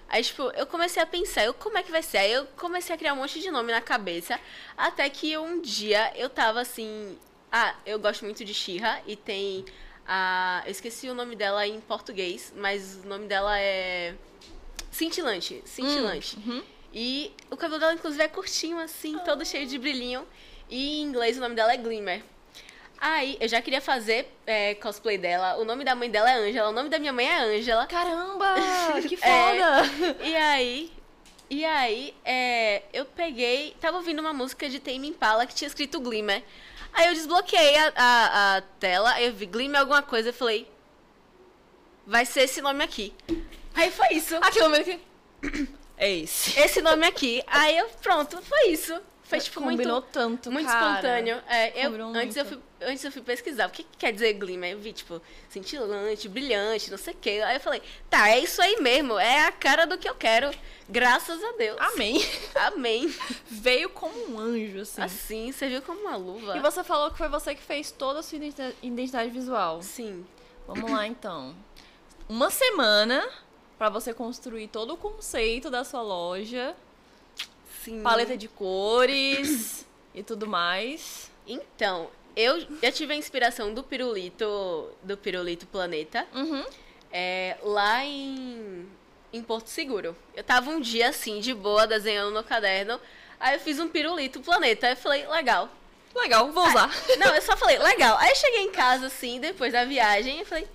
Aí, 0.09 0.23
tipo, 0.23 0.43
eu 0.57 0.67
comecei 0.67 1.03
a 1.03 1.07
pensar, 1.07 1.45
eu, 1.45 1.55
como 1.55 1.79
é 1.79 1.83
que 1.83 1.91
vai 1.91 2.03
ser? 2.03 2.19
Aí 2.19 2.33
eu 2.33 2.47
comecei 2.57 2.95
a 2.95 2.99
criar 2.99 3.13
um 3.13 3.17
monte 3.17 3.41
de 3.41 3.51
nome 3.51 3.73
na 3.73 3.81
cabeça, 3.81 4.39
até 4.77 5.09
que 5.09 5.37
um 5.37 5.61
dia 5.61 6.13
eu 6.17 6.29
tava 6.29 6.61
assim. 6.61 7.19
Ah, 7.51 7.75
eu 7.85 7.99
gosto 7.99 8.25
muito 8.25 8.45
de 8.45 8.53
Shira 8.53 9.01
e 9.07 9.17
tem 9.17 9.65
a. 10.07 10.63
Eu 10.65 10.71
esqueci 10.71 11.09
o 11.09 11.15
nome 11.15 11.37
dela 11.37 11.67
em 11.67 11.81
português, 11.81 12.53
mas 12.57 13.01
o 13.05 13.09
nome 13.09 13.27
dela 13.27 13.59
é. 13.59 14.15
Cintilante. 14.91 15.63
Cintilante. 15.65 16.37
Uhum. 16.37 16.63
E 16.93 17.33
o 17.51 17.57
cabelo 17.57 17.79
dela, 17.79 17.93
inclusive, 17.95 18.23
é 18.23 18.29
curtinho, 18.29 18.79
assim, 18.79 19.19
todo 19.25 19.45
cheio 19.45 19.67
de 19.67 19.79
brilhinho. 19.79 20.27
E 20.71 21.01
em 21.01 21.03
inglês 21.03 21.37
o 21.37 21.41
nome 21.41 21.55
dela 21.55 21.73
é 21.73 21.77
Glimmer. 21.77 22.23
Aí, 22.99 23.37
eu 23.39 23.47
já 23.49 23.61
queria 23.61 23.81
fazer 23.83 24.33
é, 24.47 24.75
cosplay 24.77 25.19
dela. 25.19 25.57
O 25.59 25.65
nome 25.65 25.85
da 25.85 25.95
mãe 25.95 26.11
dela 26.11 26.31
é 26.31 26.35
Angela. 26.35 26.71
O 26.71 26.73
nome 26.73 26.89
da 26.89 26.99
minha 26.99 27.13
mãe 27.13 27.27
é 27.29 27.39
Angela. 27.41 27.87
Caramba, 27.87 28.55
que 29.07 29.17
É. 29.17 29.19
foda! 29.19 30.17
E 30.25 30.35
aí, 30.35 30.93
e 31.51 31.65
aí, 31.65 32.15
é, 32.25 32.83
eu 32.93 33.05
peguei, 33.05 33.77
tava 33.81 33.99
ouvindo 33.99 34.19
uma 34.21 34.33
música 34.33 34.69
de 34.69 34.81
Tame 34.81 35.09
Impala 35.09 35.47
que 35.47 35.55
tinha 35.55 35.69
escrito 35.69 36.01
Glimmer. 36.01 36.43
Aí 36.97 37.09
eu 37.09 37.15
desbloqueei 37.15 37.77
a, 37.77 37.93
a, 37.95 38.57
a 38.57 38.61
tela, 38.81 39.21
eu 39.21 39.33
vi 39.33 39.45
Glimmer 39.45 39.81
alguma 39.81 40.03
coisa, 40.03 40.31
eu 40.31 40.33
falei, 40.33 40.67
vai 42.07 42.25
ser 42.25 42.43
esse 42.43 42.63
nome 42.63 42.83
aqui. 42.83 43.13
Aí 43.75 43.91
foi 43.91 44.15
isso, 44.15 44.35
Aquele 44.37 44.69
momento 44.69 44.85
que... 44.85 45.69
É 45.99 46.11
esse. 46.11 46.59
esse 46.59 46.81
nome 46.83 47.07
aqui. 47.07 47.43
Aí 47.47 47.77
eu, 47.77 47.89
pronto, 48.03 48.41
foi 48.43 48.69
isso. 48.69 48.99
Foi 49.23 49.41
tipo 49.41 49.61
Combinou 49.61 50.01
muito, 50.01 50.09
tanto, 50.13 50.53
muito 50.53 50.67
cara. 50.67 50.87
espontâneo. 50.91 51.43
É, 51.49 51.81
eu, 51.81 51.91
Combinou 51.91 52.15
antes, 52.15 52.37
eu 52.37 52.45
muito. 52.45 52.59
fui, 52.59 52.63
antes 52.81 53.05
eu 53.05 53.13
fui 53.13 53.23
pesquisar 53.23 53.67
o 53.67 53.71
que, 53.71 53.83
que 53.83 53.97
quer 53.99 54.13
dizer 54.13 54.33
Glimmer. 54.35 54.73
Eu 54.73 54.79
vi, 54.79 54.93
tipo, 54.93 55.21
cintilante, 55.49 56.29
brilhante, 56.29 56.91
não 56.91 56.99
sei 56.99 57.15
o 57.15 57.17
quê. 57.17 57.43
Aí 57.45 57.57
eu 57.57 57.61
falei, 57.61 57.83
tá, 58.11 58.29
é 58.31 58.39
isso 58.41 58.61
aí 58.61 58.81
mesmo, 58.81 59.19
é 59.19 59.47
a 59.47 59.53
cara 59.53 59.87
do 59.87 59.97
que 59.99 60.09
eu 60.09 60.15
quero. 60.15 60.51
Graças 60.89 61.43
a 61.43 61.53
Deus. 61.53 61.77
Amém. 61.81 62.19
Amém. 62.55 63.15
Veio 63.51 63.91
como 63.91 64.31
um 64.31 64.39
anjo, 64.39 64.81
assim. 64.81 65.03
Assim, 65.03 65.53
você 65.53 65.69
viu 65.69 65.83
como 65.83 66.01
uma 66.01 66.17
luva. 66.17 66.57
E 66.57 66.61
você 66.61 66.85
falou 66.85 67.11
que 67.11 67.19
foi 67.19 67.29
você 67.29 67.55
que 67.55 67.63
fez 67.63 67.91
toda 67.91 68.21
a 68.21 68.23
sua 68.23 68.37
identi- 68.37 68.77
identidade 68.83 69.31
visual. 69.31 69.83
Sim. 69.83 70.25
Vamos 70.67 70.91
lá, 70.91 71.07
então. 71.07 71.55
Uma 72.29 72.51
semana 72.51 73.29
pra 73.79 73.89
você 73.89 74.13
construir 74.15 74.69
todo 74.69 74.95
o 74.95 74.97
conceito 74.97 75.71
da 75.71 75.85
sua 75.85 76.03
loja, 76.03 76.75
Sim. 77.85 78.03
paleta 78.03 78.37
de 78.37 78.49
cores 78.49 79.87
e 80.15 80.23
tudo 80.23 80.47
mais. 80.47 81.31
Então, 81.47 82.09
eu, 82.37 82.67
eu 82.83 82.93
tive 82.93 83.15
a 83.15 83.17
inspiração 83.17 83.73
do 83.73 83.83
pirulito, 83.83 84.91
do 85.03 85.17
pirulito 85.17 85.67
planeta, 85.67 86.27
Uhum. 86.35 86.65
é, 87.13 87.57
lá 87.63 88.05
em, 88.05 88.87
em 89.33 89.43
Porto 89.43 89.69
Seguro. 89.69 90.17
Eu 90.35 90.45
tava 90.45 90.71
um 90.71 90.81
dia 90.81 91.09
assim, 91.09 91.41
de 91.41 91.55
boa, 91.55 91.87
desenhando 91.87 92.33
no 92.35 92.45
caderno. 92.45 93.01
Aí 93.41 93.55
eu 93.55 93.61
fiz 93.61 93.79
um 93.79 93.89
pirulito 93.89 94.41
planeta. 94.41 94.87
Aí 94.87 94.93
eu 94.93 94.97
falei, 94.97 95.27
legal. 95.27 95.69
Legal, 96.15 96.51
vou 96.53 96.67
usar. 96.69 96.91
Não, 97.19 97.35
eu 97.35 97.43
só 97.43 97.57
falei, 97.57 97.79
legal. 97.79 98.17
Aí 98.19 98.31
eu 98.31 98.37
cheguei 98.37 98.61
em 98.63 98.71
casa, 98.71 99.07
assim, 99.07 99.39
depois 99.41 99.73
da 99.73 99.85
viagem, 99.85 100.41
e 100.41 100.45
falei, 100.45 100.67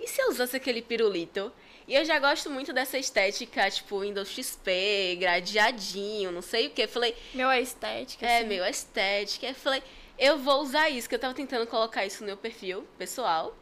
e 0.00 0.08
se 0.08 0.20
eu 0.20 0.28
usasse 0.30 0.56
aquele 0.56 0.82
pirulito? 0.82 1.52
E 1.86 1.94
eu 1.94 2.04
já 2.04 2.18
gosto 2.18 2.48
muito 2.50 2.72
dessa 2.72 2.96
estética, 2.98 3.70
tipo, 3.70 4.00
Windows 4.00 4.28
XP, 4.28 5.16
gradeadinho, 5.20 6.30
não 6.32 6.42
sei 6.42 6.68
o 6.68 6.70
que. 6.70 6.86
Falei, 6.86 7.14
Meu, 7.34 7.50
é 7.50 7.60
estética. 7.60 8.26
é 8.26 8.38
assim. 8.38 8.46
meio 8.48 8.64
estética. 8.64 9.46
Eu 9.48 9.54
falei, 9.54 9.82
eu 10.18 10.38
vou 10.38 10.62
usar 10.62 10.88
isso, 10.88 11.08
que 11.08 11.14
eu 11.14 11.18
tava 11.18 11.34
tentando 11.34 11.66
colocar 11.66 12.04
isso 12.04 12.22
no 12.22 12.26
meu 12.26 12.36
perfil 12.36 12.86
pessoal. 12.98 13.54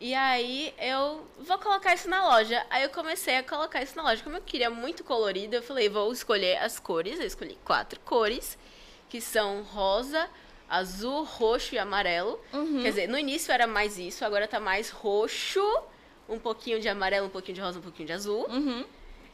E 0.00 0.14
aí 0.14 0.74
eu 0.78 1.24
vou 1.38 1.58
colocar 1.58 1.94
isso 1.94 2.08
na 2.08 2.26
loja. 2.28 2.64
Aí 2.68 2.82
eu 2.82 2.90
comecei 2.90 3.36
a 3.36 3.42
colocar 3.42 3.82
isso 3.82 3.96
na 3.96 4.02
loja. 4.02 4.22
Como 4.22 4.36
eu 4.36 4.42
queria 4.42 4.68
muito 4.68 5.04
colorido, 5.04 5.54
eu 5.54 5.62
falei, 5.62 5.88
vou 5.88 6.12
escolher 6.12 6.56
as 6.56 6.80
cores. 6.80 7.20
Eu 7.20 7.26
escolhi 7.26 7.56
quatro 7.64 8.00
cores, 8.00 8.58
que 9.08 9.20
são 9.20 9.62
rosa, 9.62 10.28
azul, 10.68 11.22
roxo 11.22 11.74
e 11.74 11.78
amarelo. 11.78 12.40
Uhum. 12.52 12.82
Quer 12.82 12.88
dizer, 12.88 13.08
no 13.08 13.18
início 13.18 13.52
era 13.52 13.66
mais 13.66 13.98
isso, 13.98 14.24
agora 14.24 14.48
tá 14.48 14.58
mais 14.58 14.90
roxo, 14.90 15.62
um 16.28 16.38
pouquinho 16.38 16.80
de 16.80 16.88
amarelo, 16.88 17.26
um 17.26 17.30
pouquinho 17.30 17.54
de 17.54 17.60
rosa, 17.60 17.78
um 17.78 17.82
pouquinho 17.82 18.06
de 18.06 18.12
azul. 18.12 18.46
Uhum. 18.48 18.84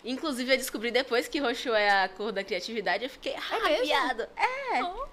Inclusive, 0.05 0.53
eu 0.53 0.57
descobri 0.57 0.91
depois 0.91 1.29
que 1.29 1.39
roxo 1.39 1.71
é 1.71 2.05
a 2.05 2.09
cor 2.09 2.31
da 2.31 2.45
criatividade. 2.45 3.05
Eu 3.05 3.11
fiquei 3.11 3.35
arrapiado. 3.35 4.29
É. 4.37 4.83
Oh, 4.83 5.07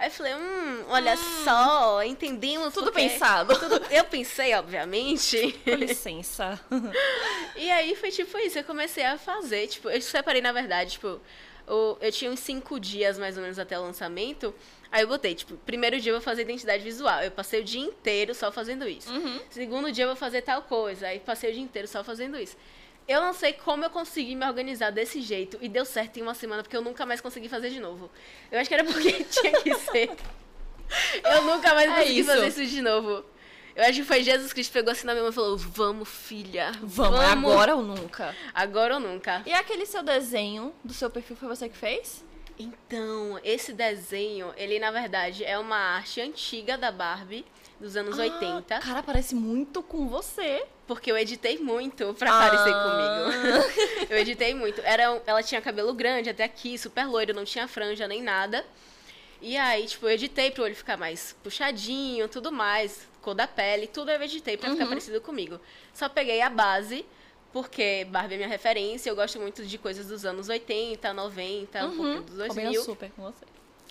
Aí 0.00 0.06
eu 0.06 0.10
falei, 0.12 0.34
hum, 0.34 0.84
olha 0.88 1.14
só, 1.44 2.02
entendemos 2.02 2.72
tudo 2.72 2.90
pensado. 2.90 3.54
Tudo- 3.58 3.84
Eu 3.90 4.02
pensei, 4.04 4.54
obviamente. 4.54 5.52
Com 5.62 5.70
licença. 5.76 6.58
E 7.54 7.70
aí 7.70 7.94
foi 7.94 8.10
tipo 8.10 8.38
isso, 8.38 8.58
eu 8.58 8.64
comecei 8.64 9.04
a 9.04 9.18
fazer, 9.18 9.66
tipo, 9.68 9.90
eu 9.90 10.00
separei 10.00 10.40
na 10.40 10.52
verdade, 10.52 10.92
tipo, 10.92 11.20
o- 11.68 11.98
eu 12.00 12.10
tinha 12.10 12.30
uns 12.30 12.40
cinco 12.40 12.80
dias 12.80 13.18
mais 13.18 13.36
ou 13.36 13.42
menos 13.42 13.58
até 13.58 13.78
o 13.78 13.82
lançamento. 13.82 14.54
Aí 14.90 15.02
eu 15.02 15.06
botei, 15.06 15.34
tipo, 15.34 15.54
primeiro 15.58 16.00
dia 16.00 16.10
eu 16.12 16.16
vou 16.16 16.22
fazer 16.24 16.42
identidade 16.42 16.82
visual. 16.82 17.22
Eu 17.22 17.30
passei 17.30 17.60
o 17.60 17.64
dia 17.64 17.80
inteiro 17.82 18.34
só 18.34 18.50
fazendo 18.50 18.88
isso. 18.88 19.12
Uhum. 19.12 19.38
Segundo 19.50 19.92
dia 19.92 20.04
eu 20.04 20.08
vou 20.08 20.16
fazer 20.16 20.40
tal 20.42 20.62
coisa. 20.62 21.08
Aí 21.08 21.20
passei 21.20 21.50
o 21.50 21.52
dia 21.52 21.62
inteiro 21.62 21.86
só 21.86 22.02
fazendo 22.02 22.38
isso. 22.38 22.56
Eu 23.10 23.20
não 23.20 23.32
sei 23.32 23.52
como 23.52 23.84
eu 23.84 23.90
consegui 23.90 24.36
me 24.36 24.46
organizar 24.46 24.90
desse 24.90 25.20
jeito. 25.20 25.58
E 25.60 25.68
deu 25.68 25.84
certo 25.84 26.18
em 26.18 26.22
uma 26.22 26.34
semana, 26.34 26.62
porque 26.62 26.76
eu 26.76 26.82
nunca 26.82 27.04
mais 27.04 27.20
consegui 27.20 27.48
fazer 27.48 27.70
de 27.70 27.80
novo. 27.80 28.10
Eu 28.52 28.60
acho 28.60 28.68
que 28.68 28.74
era 28.74 28.84
porque 28.84 29.24
tinha 29.24 29.52
que 29.62 29.74
ser. 29.74 30.10
Eu 31.24 31.42
nunca 31.42 31.74
mais 31.74 31.90
É 31.90 31.94
consegui 31.96 32.20
isso. 32.20 32.30
fazer 32.30 32.46
isso 32.48 32.66
de 32.66 32.82
novo. 32.82 33.24
Eu 33.74 33.84
acho 33.84 33.94
que 34.00 34.04
foi 34.04 34.22
Jesus 34.22 34.52
Cristo 34.52 34.70
que 34.72 34.78
pegou 34.78 34.92
assim 34.92 35.06
na 35.06 35.12
minha 35.12 35.22
mão 35.22 35.30
e 35.32 35.34
falou: 35.34 35.56
Vamos, 35.56 36.08
filha. 36.08 36.72
Vamos, 36.82 37.20
é 37.20 37.26
agora 37.26 37.74
ou 37.76 37.82
nunca. 37.82 38.34
Agora 38.54 38.94
ou 38.94 39.00
nunca. 39.00 39.42
E 39.46 39.52
aquele 39.52 39.86
seu 39.86 40.02
desenho 40.02 40.72
do 40.84 40.92
seu 40.92 41.08
perfil 41.10 41.36
foi 41.36 41.48
você 41.48 41.68
que 41.68 41.76
fez? 41.76 42.24
Então, 42.58 43.40
esse 43.42 43.72
desenho, 43.72 44.52
ele 44.56 44.78
na 44.78 44.90
verdade 44.90 45.44
é 45.44 45.58
uma 45.58 45.76
arte 45.78 46.20
antiga 46.20 46.76
da 46.76 46.92
Barbie, 46.92 47.44
dos 47.80 47.96
anos 47.96 48.18
Ah, 48.18 48.22
80. 48.24 48.78
Cara, 48.80 49.02
parece 49.02 49.34
muito 49.34 49.82
com 49.82 50.06
você. 50.08 50.64
Porque 50.90 51.08
eu 51.08 51.16
editei 51.16 51.56
muito 51.56 52.12
pra 52.14 52.32
Ah. 52.32 52.50
parecer 52.50 52.72
comigo. 52.72 54.10
eu 54.10 54.18
editei 54.18 54.52
muito. 54.54 54.80
Era, 54.80 55.22
ela 55.24 55.40
tinha 55.40 55.62
cabelo 55.62 55.94
grande 55.94 56.28
até 56.28 56.42
aqui, 56.42 56.76
super 56.76 57.06
loiro, 57.06 57.32
não 57.32 57.44
tinha 57.44 57.68
franja 57.68 58.08
nem 58.08 58.20
nada. 58.20 58.66
E 59.40 59.56
aí, 59.56 59.86
tipo, 59.86 60.04
eu 60.06 60.10
editei 60.10 60.50
pro 60.50 60.64
olho 60.64 60.74
ficar 60.74 60.96
mais 60.96 61.36
puxadinho, 61.44 62.26
tudo 62.28 62.50
mais, 62.50 63.06
cor 63.22 63.34
da 63.36 63.46
pele, 63.46 63.86
tudo 63.86 64.10
eu 64.10 64.20
editei 64.20 64.56
pra 64.56 64.68
Uhum. 64.70 64.74
ficar 64.74 64.88
parecido 64.88 65.20
comigo. 65.20 65.60
Só 65.94 66.08
peguei 66.08 66.40
a 66.42 66.50
base, 66.50 67.06
porque 67.52 68.04
Barbie 68.10 68.34
é 68.34 68.38
minha 68.38 68.48
referência, 68.48 69.08
eu 69.10 69.14
gosto 69.14 69.38
muito 69.38 69.64
de 69.64 69.78
coisas 69.78 70.08
dos 70.08 70.24
anos 70.24 70.48
80, 70.48 71.12
90, 71.14 71.84
um 71.86 71.96
pouquinho 71.96 72.22
dos 72.22 72.48
Combina 72.48 72.70
2000. 72.72 72.82
super 72.82 73.10
com 73.12 73.22
você. 73.22 73.44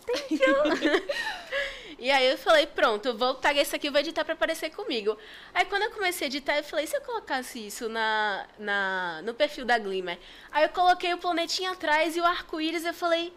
E 1.97 2.11
aí 2.11 2.29
eu 2.29 2.37
falei, 2.37 2.67
pronto, 2.67 3.07
eu 3.07 3.17
vou 3.17 3.35
pegar 3.35 3.61
isso 3.61 3.75
aqui 3.75 3.87
e 3.87 3.89
vou 3.89 3.99
editar 3.99 4.23
pra 4.23 4.35
parecer 4.35 4.69
comigo. 4.69 5.17
Aí 5.53 5.65
quando 5.65 5.83
eu 5.83 5.91
comecei 5.91 6.25
a 6.25 6.29
editar, 6.29 6.57
eu 6.57 6.63
falei, 6.63 6.85
se 6.85 6.95
eu 6.95 7.01
colocasse 7.01 7.65
isso 7.65 7.89
na, 7.89 8.45
na, 8.57 9.21
no 9.23 9.33
perfil 9.33 9.65
da 9.65 9.77
Glimmer? 9.77 10.17
Aí 10.51 10.63
eu 10.65 10.69
coloquei 10.69 11.13
o 11.13 11.17
planetinha 11.17 11.71
atrás 11.71 12.15
e 12.15 12.21
o 12.21 12.25
arco-íris, 12.25 12.85
eu 12.85 12.93
falei, 12.93 13.33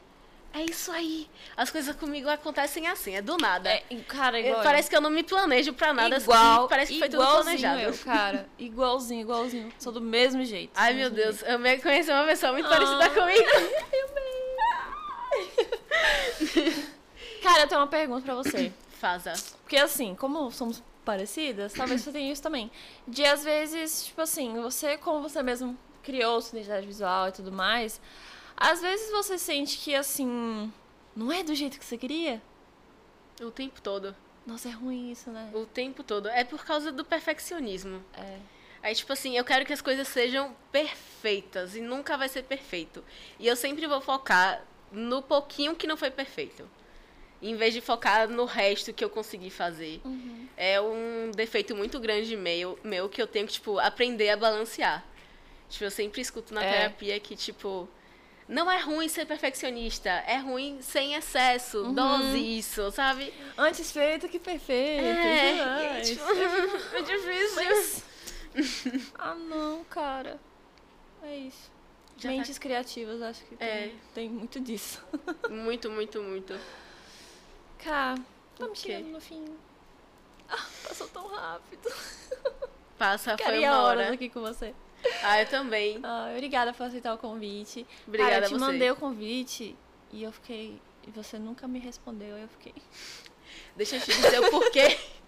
é 0.55 0.63
isso 0.65 0.93
aí. 0.93 1.29
As 1.57 1.71
coisas 1.71 1.97
comigo 1.97 2.29
acontecem 2.29 2.87
assim, 2.87 3.17
é 3.17 3.23
do 3.23 3.39
nada. 3.39 3.71
É, 3.71 3.83
cara, 4.07 4.39
Eu- 4.39 4.49
igual. 4.49 4.63
parece 4.63 4.91
que 4.91 4.95
eu 4.97 5.01
não 5.01 5.09
me 5.09 5.23
planejo 5.23 5.73
pra 5.73 5.95
nada, 5.95 6.17
igual, 6.19 6.67
e 6.67 6.69
parece 6.69 6.93
que 6.93 6.99
foi 6.99 7.09
tudo 7.09 7.25
planejado. 7.27 7.81
eu, 7.81 7.95
cara. 8.05 8.47
Igualzinho, 8.59 9.23
igualzinho. 9.23 9.73
Sou 9.79 9.93
do 9.93 10.01
mesmo 10.01 10.45
jeito. 10.45 10.73
Ai, 10.75 10.93
meu 10.93 11.09
Deus, 11.09 11.41
eu 11.43 11.59
me 11.59 11.79
conheci 11.79 12.11
uma 12.11 12.25
pessoa 12.27 12.53
muito 12.53 12.67
Ah. 12.67 12.71
parecida 12.71 13.11
comigo. 13.11 13.49
jeito. 16.53 16.93
Cara, 17.43 17.63
eu 17.63 17.69
tenho 17.69 17.81
uma 17.81 17.87
pergunta 17.87 18.23
pra 18.23 18.35
você. 18.35 18.73
Faza. 19.01 19.33
Porque 19.63 19.77
assim, 19.77 20.15
como 20.15 20.51
somos 20.53 20.83
parecidas, 21.05 21.73
talvez 21.73 22.01
você 22.01 22.13
tenha 22.13 22.33
isso 22.33 22.43
também. 22.43 22.71
De 23.07 23.25
às 23.25 23.43
vezes, 23.43 24.07
tipo 24.07 24.21
assim, 24.21 24.55
você, 24.61 24.97
como 24.97 25.21
você 25.21 25.43
mesmo 25.43 25.77
criou 26.03 26.41
sua 26.41 26.59
identidade 26.59 26.87
visual 26.87 27.29
e 27.29 27.33
tudo 27.33 27.51
mais, 27.51 28.01
às 28.57 28.81
vezes 28.81 29.11
você 29.11 29.37
sente 29.39 29.79
que 29.79 29.95
assim, 29.95 30.73
não 31.17 31.33
é 31.33 31.43
do 31.43 31.55
jeito 31.55 31.79
que 31.79 31.85
você 31.85 31.99
queria. 31.99 32.41
O 33.41 33.51
tempo 33.51 33.81
todo. 33.81 34.15
Nossa, 34.47 34.69
é 34.69 34.73
ruim 34.73 35.11
isso, 35.11 35.31
né? 35.31 35.51
O 35.55 35.67
tempo 35.67 36.03
todo. 36.03 36.29
É 36.29 36.45
por 36.45 36.65
causa 36.65 36.93
do 36.93 37.05
perfeccionismo. 37.05 38.03
É. 38.15 38.39
Aí, 38.83 38.95
tipo 38.95 39.13
assim, 39.13 39.37
eu 39.37 39.45
quero 39.45 39.65
que 39.65 39.73
as 39.73 39.81
coisas 39.81 40.09
sejam 40.09 40.55
perfeitas 40.73 41.77
e 41.77 41.81
nunca 41.81 42.17
vai 42.17 42.29
ser 42.29 42.43
perfeito. 42.43 43.05
E 43.39 43.47
eu 43.47 43.55
sempre 43.55 43.87
vou 43.87 44.01
focar 44.01 44.65
no 44.91 45.23
pouquinho 45.23 45.77
que 45.77 45.87
não 45.87 45.97
foi 45.97 46.11
perfeito. 46.11 46.69
Em 47.43 47.57
vez 47.57 47.75
de 47.75 47.81
focar 47.81 48.29
no 48.29 48.45
resto 48.45 48.93
que 48.93 49.05
eu 49.05 49.11
consegui 49.11 49.51
fazer. 49.51 50.01
Uhum. 50.05 50.47
É 50.57 50.81
um 50.81 51.33
defeito 51.35 51.75
muito 51.75 51.99
grande 51.99 52.37
meu, 52.37 52.79
meu 52.85 53.09
que 53.09 53.21
eu 53.21 53.27
tenho 53.27 53.47
que, 53.47 53.55
tipo, 53.55 53.79
aprender 53.81 54.31
a 54.31 54.37
balancear. 54.37 55.05
Tipo, 55.69 55.85
eu 55.85 55.91
sempre 55.91 56.21
escuto 56.21 56.55
na 56.55 56.63
É. 56.63 56.71
terapia 56.73 57.19
que, 57.19 57.35
tipo, 57.35 57.89
não 58.49 58.71
é 58.71 58.79
ruim 58.79 59.09
ser 59.09 59.27
perfeccionista, 59.27 60.09
é 60.09 60.37
ruim 60.37 60.79
sem 60.83 61.15
excesso, 61.15 61.79
Uhum. 61.83 61.95
dose 61.95 62.39
isso, 62.59 62.91
sabe? 62.93 63.33
Antes 63.59 63.91
feito 63.91 64.29
que 64.29 64.39
perfeito. 64.39 65.03
É, 65.05 65.99
e, 65.99 66.03
tipo, 66.03 66.23
é 66.95 67.03
difícil. 67.03 68.05
Ah, 69.19 69.35
não, 69.35 69.83
cara. 69.85 70.39
É 71.25 71.37
isso. 71.39 71.73
Já 72.19 72.29
tá- 72.29 72.37
Mentes 72.37 72.59
criativas, 72.59 73.21
acho 73.23 73.43
que 73.45 73.57
tem, 73.57 73.67
É. 73.69 73.91
tem 74.15 74.29
muito 74.29 74.61
disso. 74.61 75.03
Muito, 75.51 75.91
muito, 75.91 76.23
muito. 76.23 76.55
Estamos 77.83 78.81
quê? 78.81 78.93
chegando 78.93 79.13
no 79.13 79.21
fim. 79.21 79.45
Ah, 80.49 80.67
passou 80.87 81.09
tão 81.09 81.27
rápido. 81.27 81.91
Passa, 82.99 83.37
foi 83.37 83.39
Ficaria 83.39 83.73
uma 83.73 83.83
horas 83.83 84.05
hora. 84.07 84.15
aqui 84.15 84.29
com 84.29 84.41
você. 84.41 84.75
Ah, 85.23 85.41
eu 85.41 85.49
também. 85.49 85.99
Ah, 86.03 86.29
obrigada 86.33 86.73
por 86.73 86.85
aceitar 86.85 87.13
o 87.15 87.19
convite. 87.19 87.87
Obrigada 88.07 88.33
Cara, 88.33 88.47
eu 88.47 88.49
te 88.51 88.59
mandei 88.59 88.91
o 88.91 88.97
convite 88.97 89.77
e 90.13 90.23
eu 90.23 90.31
fiquei. 90.31 90.81
E 91.07 91.11
você 91.11 91.39
nunca 91.39 91.67
me 91.67 91.81
respondeu, 91.81 92.37
eu 92.39 92.47
fiquei. 92.49 92.75
Deixa 93.75 93.97
eu 93.97 94.01
te 94.01 94.13
dizer 94.13 94.39
o 94.41 94.51
porquê. 94.51 94.99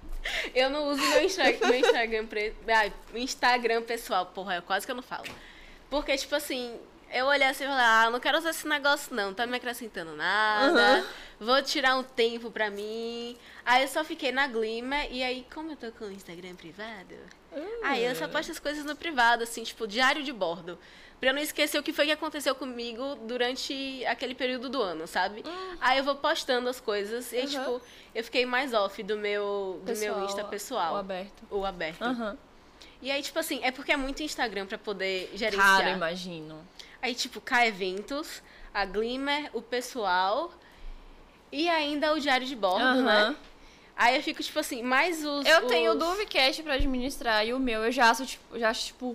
Eu 0.54 0.70
não 0.70 0.88
uso 0.88 1.02
meu, 1.02 1.22
Instra 1.22 1.44
meu 1.52 1.74
Instagram, 1.74 2.26
pre... 2.26 2.54
ah, 2.68 2.90
Instagram 3.14 3.82
pessoal. 3.82 4.24
Porra, 4.24 4.56
eu 4.56 4.62
quase 4.62 4.86
que 4.86 4.90
eu 4.90 4.96
não 4.96 5.02
falo. 5.02 5.26
Porque, 5.90 6.16
tipo 6.16 6.34
assim, 6.34 6.80
eu 7.14 7.26
olhei 7.26 7.46
assim 7.46 7.64
e 7.64 7.66
falei, 7.66 7.84
ah, 7.84 8.10
não 8.10 8.20
quero 8.20 8.38
usar 8.38 8.50
esse 8.50 8.66
negócio 8.68 9.14
não, 9.14 9.32
tá 9.32 9.46
me 9.46 9.56
acrescentando 9.56 10.14
nada. 10.16 11.04
Vou 11.40 11.62
tirar 11.62 11.96
um 11.96 12.02
tempo 12.02 12.50
pra 12.50 12.70
mim. 12.70 13.36
Aí 13.64 13.82
eu 13.82 13.88
só 13.88 14.04
fiquei 14.04 14.30
na 14.32 14.46
Glimmer 14.46 15.08
e 15.10 15.22
aí, 15.22 15.46
como 15.54 15.70
eu 15.72 15.76
tô 15.76 15.90
com 15.92 16.04
o 16.06 16.12
Instagram 16.12 16.54
privado, 16.54 17.14
aí 17.82 18.04
eu 18.04 18.14
só 18.14 18.28
posto 18.28 18.52
as 18.52 18.58
coisas 18.58 18.84
no 18.84 18.94
privado, 18.96 19.42
assim, 19.44 19.62
tipo, 19.64 19.86
diário 19.86 20.22
de 20.22 20.32
bordo. 20.32 20.78
Pra 21.20 21.30
eu 21.30 21.34
não 21.34 21.40
esquecer 21.40 21.78
o 21.78 21.82
que 21.82 21.92
foi 21.92 22.06
que 22.06 22.12
aconteceu 22.12 22.54
comigo 22.54 23.14
durante 23.26 24.04
aquele 24.06 24.34
período 24.34 24.68
do 24.68 24.82
ano, 24.82 25.06
sabe? 25.06 25.42
Aí 25.80 25.98
eu 25.98 26.04
vou 26.04 26.16
postando 26.16 26.68
as 26.68 26.80
coisas 26.80 27.32
e, 27.32 27.36
aí, 27.36 27.42
Uhum. 27.44 27.48
tipo, 27.50 27.82
eu 28.14 28.24
fiquei 28.24 28.44
mais 28.44 28.74
off 28.74 29.02
do 29.02 29.16
meu, 29.16 29.80
do 29.84 29.96
meu 29.96 30.24
Insta 30.24 30.44
pessoal. 30.44 30.94
O 30.94 30.96
aberto. 30.98 31.42
O 31.50 31.64
aberto. 31.64 32.04
E 33.00 33.10
aí, 33.10 33.22
tipo 33.22 33.38
assim, 33.38 33.60
é 33.62 33.70
porque 33.70 33.92
é 33.92 33.96
muito 33.96 34.22
Instagram 34.22 34.66
pra 34.66 34.76
poder 34.78 35.30
gerenciar. 35.34 35.78
Cara, 35.78 35.90
imagino. 35.90 36.66
Aí, 37.04 37.14
tipo, 37.14 37.38
K 37.38 37.66
Eventos, 37.66 38.42
a 38.72 38.86
Glimmer, 38.86 39.50
o 39.52 39.60
pessoal 39.60 40.50
e 41.52 41.68
ainda 41.68 42.14
o 42.14 42.18
diário 42.18 42.46
de 42.46 42.56
bordo, 42.56 42.82
Aham. 42.82 43.02
né? 43.32 43.36
Aí 43.94 44.16
eu 44.16 44.22
fico, 44.22 44.42
tipo 44.42 44.58
assim, 44.58 44.82
mais 44.82 45.22
os. 45.22 45.44
Eu 45.44 45.66
tenho 45.66 45.92
o 45.92 45.94
os... 45.94 46.00
Duvecast 46.00 46.62
pra 46.62 46.72
administrar 46.74 47.46
e 47.46 47.52
o 47.52 47.58
meu 47.60 47.84
eu 47.84 47.92
já 47.92 48.08
acho, 48.08 48.24
tipo, 48.24 48.58
já 48.58 48.70
acho, 48.70 48.86
tipo. 48.86 49.14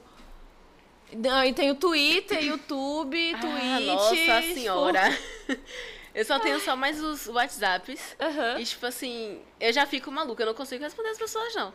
Não, 1.12 1.44
e 1.44 1.52
tenho 1.52 1.74
Twitter, 1.74 2.44
YouTube, 2.46 3.34
Ah, 3.34 3.40
Twitch. 3.40 3.88
Nossa 3.88 4.16
tipo- 4.16 4.54
senhora. 4.54 5.02
eu 6.14 6.24
só 6.26 6.38
tenho 6.38 6.60
só 6.60 6.76
mais 6.76 7.02
os 7.02 7.26
WhatsApps. 7.26 8.16
Aham. 8.20 8.60
E, 8.60 8.66
tipo 8.66 8.86
assim, 8.86 9.42
eu 9.60 9.74
já 9.74 9.88
fico 9.88 10.12
maluca, 10.12 10.44
eu 10.44 10.48
não 10.48 10.54
consigo 10.54 10.84
responder 10.84 11.10
as 11.10 11.18
pessoas, 11.18 11.56
não. 11.56 11.74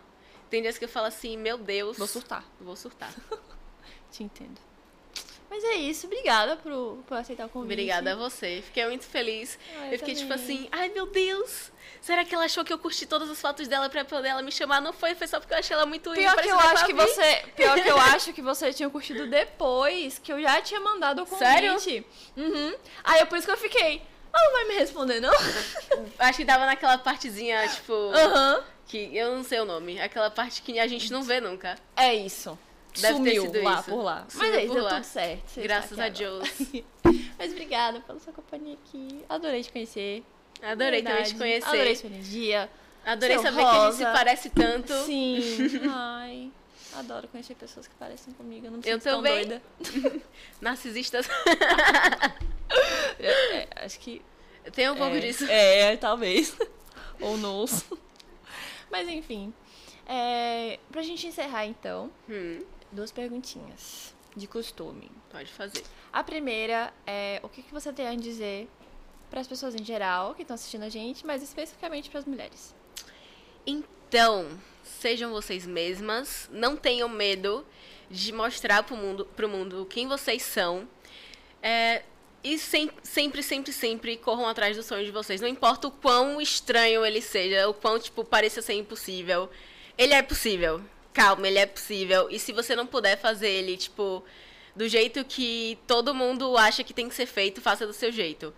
Tem 0.48 0.62
dias 0.62 0.78
que 0.78 0.84
eu 0.84 0.88
falo 0.88 1.06
assim, 1.08 1.36
meu 1.36 1.58
Deus. 1.58 1.98
Vou 1.98 2.06
surtar. 2.06 2.44
Vou 2.60 2.76
surtar. 2.76 3.12
Te 4.12 4.22
entendo. 4.22 4.60
Mas 5.54 5.62
é 5.62 5.74
isso, 5.74 6.08
obrigada 6.08 6.56
por, 6.56 6.98
por 7.06 7.16
aceitar 7.16 7.46
o 7.46 7.48
convite. 7.48 7.74
Obrigada 7.74 8.14
a 8.14 8.16
você. 8.16 8.60
Fiquei 8.66 8.84
muito 8.86 9.04
feliz. 9.04 9.56
Ah, 9.78 9.86
eu 9.86 9.92
eu 9.92 9.98
fiquei 10.00 10.16
tipo 10.16 10.28
também. 10.28 10.44
assim, 10.44 10.68
ai 10.72 10.88
meu 10.88 11.06
Deus! 11.06 11.70
Será 12.00 12.24
que 12.24 12.34
ela 12.34 12.46
achou 12.46 12.64
que 12.64 12.72
eu 12.72 12.78
curti 12.78 13.06
todas 13.06 13.30
as 13.30 13.40
fotos 13.40 13.68
dela 13.68 13.88
pra 13.88 14.04
poder 14.04 14.30
ela 14.30 14.42
me 14.42 14.50
chamar? 14.50 14.80
Não 14.80 14.92
foi, 14.92 15.14
foi 15.14 15.28
só 15.28 15.38
porque 15.38 15.54
eu 15.54 15.58
achei 15.58 15.72
ela 15.76 15.86
muito 15.86 16.12
linda. 16.12 16.32
Pior 16.32 16.42
que 16.42 16.48
eu 16.48 16.58
acho 16.58 16.86
que 16.86 16.92
você. 16.92 17.44
Pior 17.54 17.80
que 17.80 17.88
eu 17.88 17.96
acho 18.02 18.32
que 18.32 18.42
você 18.42 18.72
tinha 18.72 18.90
curtido 18.90 19.28
depois 19.28 20.18
que 20.18 20.32
eu 20.32 20.42
já 20.42 20.60
tinha 20.60 20.80
mandado 20.80 21.22
o 21.22 21.26
convite. 21.26 21.46
Sério? 21.46 22.04
Uhum. 22.36 22.74
Aí 23.04 23.20
é 23.20 23.24
por 23.24 23.38
isso 23.38 23.46
que 23.46 23.52
eu 23.52 23.56
fiquei. 23.56 24.02
Ah, 24.32 24.44
não 24.46 24.52
vai 24.54 24.64
me 24.64 24.74
responder, 24.74 25.20
não? 25.20 25.32
Acho 26.18 26.38
que 26.38 26.44
tava 26.44 26.66
naquela 26.66 26.98
partezinha, 26.98 27.68
tipo. 27.68 27.92
Aham. 27.92 28.64
Que 28.88 29.16
eu 29.16 29.36
não 29.36 29.44
sei 29.44 29.60
o 29.60 29.64
nome. 29.64 30.00
Aquela 30.00 30.28
parte 30.28 30.60
que 30.62 30.80
a 30.80 30.88
gente 30.88 31.12
não 31.12 31.22
vê 31.22 31.40
nunca. 31.40 31.76
É 31.96 32.12
isso. 32.12 32.58
Deve 33.00 33.22
ter 33.24 33.40
Sumiu 33.40 33.62
lá 33.62 33.74
isso. 33.80 33.90
por 33.90 34.02
lá. 34.02 34.24
Sumiu 34.28 34.46
Mas 34.48 34.54
é 34.54 34.58
isso, 34.58 34.66
por 34.68 34.74
deu 34.74 34.84
lá. 34.84 34.94
tudo 34.94 35.04
certo. 35.04 35.48
Você 35.48 35.62
Graças 35.62 35.98
a. 35.98 36.08
Deus. 36.08 36.48
Mas 37.38 37.50
obrigada 37.52 38.00
pela 38.00 38.18
sua 38.20 38.32
companhia 38.32 38.74
aqui. 38.74 39.24
Adorei 39.28 39.62
te 39.62 39.72
conhecer. 39.72 40.22
Adorei 40.62 41.02
também 41.02 41.24
te 41.24 41.34
conhecer. 41.34 41.68
Adorei 41.68 41.96
sua 41.96 42.06
energia. 42.08 42.70
Adorei 43.04 43.38
saber 43.38 43.56
que 43.58 43.62
a 43.66 43.84
gente 43.84 43.96
se 43.96 44.04
rosa. 44.04 44.12
parece 44.12 44.50
tanto. 44.50 44.94
Sim. 45.04 45.40
Ai. 45.92 46.50
Adoro 46.94 47.26
conhecer 47.28 47.54
pessoas 47.56 47.88
que 47.88 47.94
parecem 47.96 48.32
comigo. 48.34 48.66
Eu 48.66 48.70
não 48.70 48.78
me 48.78 48.84
Eu 48.88 49.00
sinto 49.00 49.10
também. 49.16 49.46
doida. 49.46 49.62
Narcisistas. 50.60 51.28
É, 53.18 53.56
é, 53.56 53.68
acho 53.84 53.98
que 54.00 54.22
Tem 54.72 54.88
um 54.90 54.96
pouco 54.96 55.16
é, 55.16 55.20
disso. 55.20 55.44
É, 55.50 55.96
talvez. 55.96 56.56
Ou 57.20 57.36
não. 57.36 57.64
Mas 58.90 59.08
enfim. 59.08 59.52
É, 60.06 60.78
pra 60.92 61.02
gente 61.02 61.26
encerrar, 61.26 61.64
então, 61.66 62.10
Hum, 62.28 62.60
duas 62.94 63.12
perguntinhas 63.12 64.14
de 64.36 64.46
costume. 64.46 65.10
pode 65.30 65.52
fazer. 65.52 65.82
A 66.12 66.22
primeira 66.24 66.92
é 67.06 67.40
o 67.42 67.48
que, 67.48 67.62
que 67.62 67.72
você 67.72 67.92
tem 67.92 68.06
a 68.08 68.14
dizer 68.14 68.68
para 69.30 69.40
as 69.40 69.46
pessoas 69.48 69.74
em 69.74 69.84
geral 69.84 70.34
que 70.34 70.42
estão 70.42 70.54
assistindo 70.54 70.82
a 70.84 70.88
gente, 70.88 71.26
mas 71.26 71.42
especificamente 71.42 72.08
para 72.10 72.20
as 72.20 72.24
mulheres. 72.24 72.74
Então, 73.66 74.48
sejam 74.82 75.30
vocês 75.32 75.66
mesmas, 75.66 76.48
não 76.52 76.76
tenham 76.76 77.08
medo 77.08 77.66
de 78.10 78.32
mostrar 78.32 78.82
pro 78.82 78.96
mundo, 78.96 79.24
pro 79.36 79.48
mundo 79.48 79.86
quem 79.88 80.06
vocês 80.06 80.42
são. 80.42 80.88
É, 81.62 82.02
e 82.42 82.58
sem- 82.58 82.90
sempre, 83.02 83.42
sempre, 83.42 83.72
sempre 83.72 84.16
corram 84.18 84.46
atrás 84.46 84.76
do 84.76 84.82
sonho 84.82 85.04
de 85.04 85.10
vocês. 85.10 85.40
Não 85.40 85.48
importa 85.48 85.88
o 85.88 85.90
quão 85.90 86.40
estranho 86.40 87.04
ele 87.04 87.22
seja, 87.22 87.68
o 87.68 87.74
quão, 87.74 87.98
tipo, 87.98 88.22
pareça 88.24 88.60
ser 88.60 88.74
impossível. 88.74 89.48
Ele 89.96 90.12
é 90.12 90.22
possível. 90.22 90.82
Calma, 91.14 91.46
ele 91.46 91.58
é 91.58 91.64
possível. 91.64 92.28
E 92.28 92.40
se 92.40 92.52
você 92.52 92.74
não 92.74 92.86
puder 92.86 93.16
fazer 93.16 93.48
ele, 93.48 93.76
tipo, 93.76 94.22
do 94.74 94.88
jeito 94.88 95.24
que 95.24 95.78
todo 95.86 96.12
mundo 96.12 96.56
acha 96.58 96.82
que 96.82 96.92
tem 96.92 97.08
que 97.08 97.14
ser 97.14 97.26
feito, 97.26 97.60
faça 97.60 97.86
do 97.86 97.92
seu 97.92 98.10
jeito. 98.10 98.52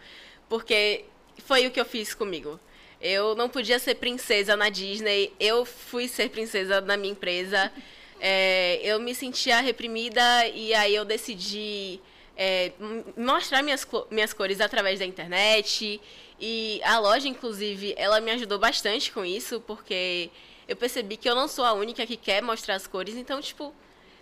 Porque 0.48 1.04
foi 1.44 1.66
o 1.66 1.70
que 1.70 1.78
eu 1.78 1.84
fiz 1.84 2.14
comigo. 2.14 2.58
Eu 2.98 3.34
não 3.34 3.48
podia 3.48 3.78
ser 3.78 3.96
princesa 3.96 4.56
na 4.56 4.70
Disney, 4.70 5.32
eu 5.38 5.66
fui 5.66 6.08
ser 6.08 6.30
princesa 6.30 6.80
na 6.80 6.96
minha 6.96 7.12
empresa. 7.12 7.70
É, 8.18 8.80
eu 8.82 8.98
me 8.98 9.14
sentia 9.14 9.60
reprimida 9.60 10.46
e 10.48 10.72
aí 10.72 10.94
eu 10.94 11.04
decidi 11.04 12.00
é, 12.34 12.72
mostrar 13.14 13.62
minhas, 13.62 13.86
minhas 14.10 14.32
cores 14.32 14.62
através 14.62 14.98
da 14.98 15.04
internet. 15.04 16.00
E 16.40 16.80
a 16.84 16.98
loja, 16.98 17.28
inclusive, 17.28 17.94
ela 17.98 18.18
me 18.18 18.30
ajudou 18.30 18.58
bastante 18.58 19.12
com 19.12 19.22
isso, 19.24 19.60
porque 19.60 20.30
eu 20.68 20.76
percebi 20.76 21.16
que 21.16 21.28
eu 21.28 21.34
não 21.34 21.46
sou 21.48 21.64
a 21.64 21.72
única 21.72 22.06
que 22.06 22.16
quer 22.16 22.42
mostrar 22.42 22.74
as 22.74 22.86
cores. 22.86 23.14
Então, 23.14 23.40
tipo, 23.40 23.74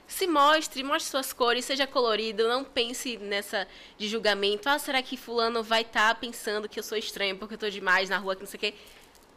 se 0.06 0.26
mostre, 0.26 0.82
mostre 0.82 1.10
suas 1.10 1.32
cores, 1.32 1.64
seja 1.64 1.86
colorido, 1.86 2.46
não 2.46 2.64
pense 2.64 3.16
nessa 3.16 3.66
de 3.96 4.08
julgamento. 4.08 4.68
Ah, 4.68 4.78
será 4.78 5.02
que 5.02 5.16
fulano 5.16 5.62
vai 5.62 5.82
estar 5.82 6.14
tá 6.14 6.14
pensando 6.14 6.68
que 6.68 6.78
eu 6.78 6.82
sou 6.82 6.98
estranho 6.98 7.36
porque 7.36 7.54
eu 7.54 7.58
tô 7.58 7.70
demais 7.70 8.08
na 8.08 8.18
rua, 8.18 8.34
que 8.34 8.42
não 8.42 8.46
sei 8.48 8.58
o 8.58 8.60
quê. 8.60 8.74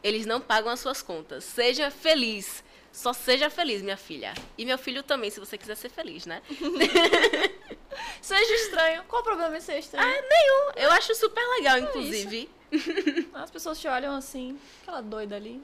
Eles 0.04 0.26
não 0.26 0.40
pagam 0.42 0.72
as 0.72 0.80
suas 0.80 1.02
contas. 1.02 1.44
Seja 1.44 1.90
feliz. 1.90 2.64
Só 2.92 3.14
seja 3.14 3.50
feliz, 3.50 3.82
minha 3.82 3.98
filha. 3.98 4.34
E 4.58 4.66
meu 4.66 4.78
filho 4.78 5.04
também, 5.04 5.30
se 5.30 5.40
você 5.40 5.58
quiser 5.58 5.76
ser 5.76 5.90
feliz, 5.90 6.26
né? 6.26 6.42
seja 8.22 8.54
estranho. 8.56 9.04
Qual 9.08 9.22
o 9.22 9.26
problema 9.26 9.56
em 9.56 9.62
ser 9.62 9.78
estranho? 9.80 10.08
Ah, 10.08 10.22
nenhum. 10.22 10.72
Eu 10.76 10.92
acho 10.92 11.14
super 11.16 11.46
legal, 11.58 11.78
é 11.78 11.80
inclusive. 11.82 12.50
As 13.34 13.52
pessoas 13.52 13.80
te 13.80 13.88
olham 13.88 14.16
assim, 14.16 14.60
aquela 14.82 15.02
doida 15.02 15.36
ali. 15.36 15.62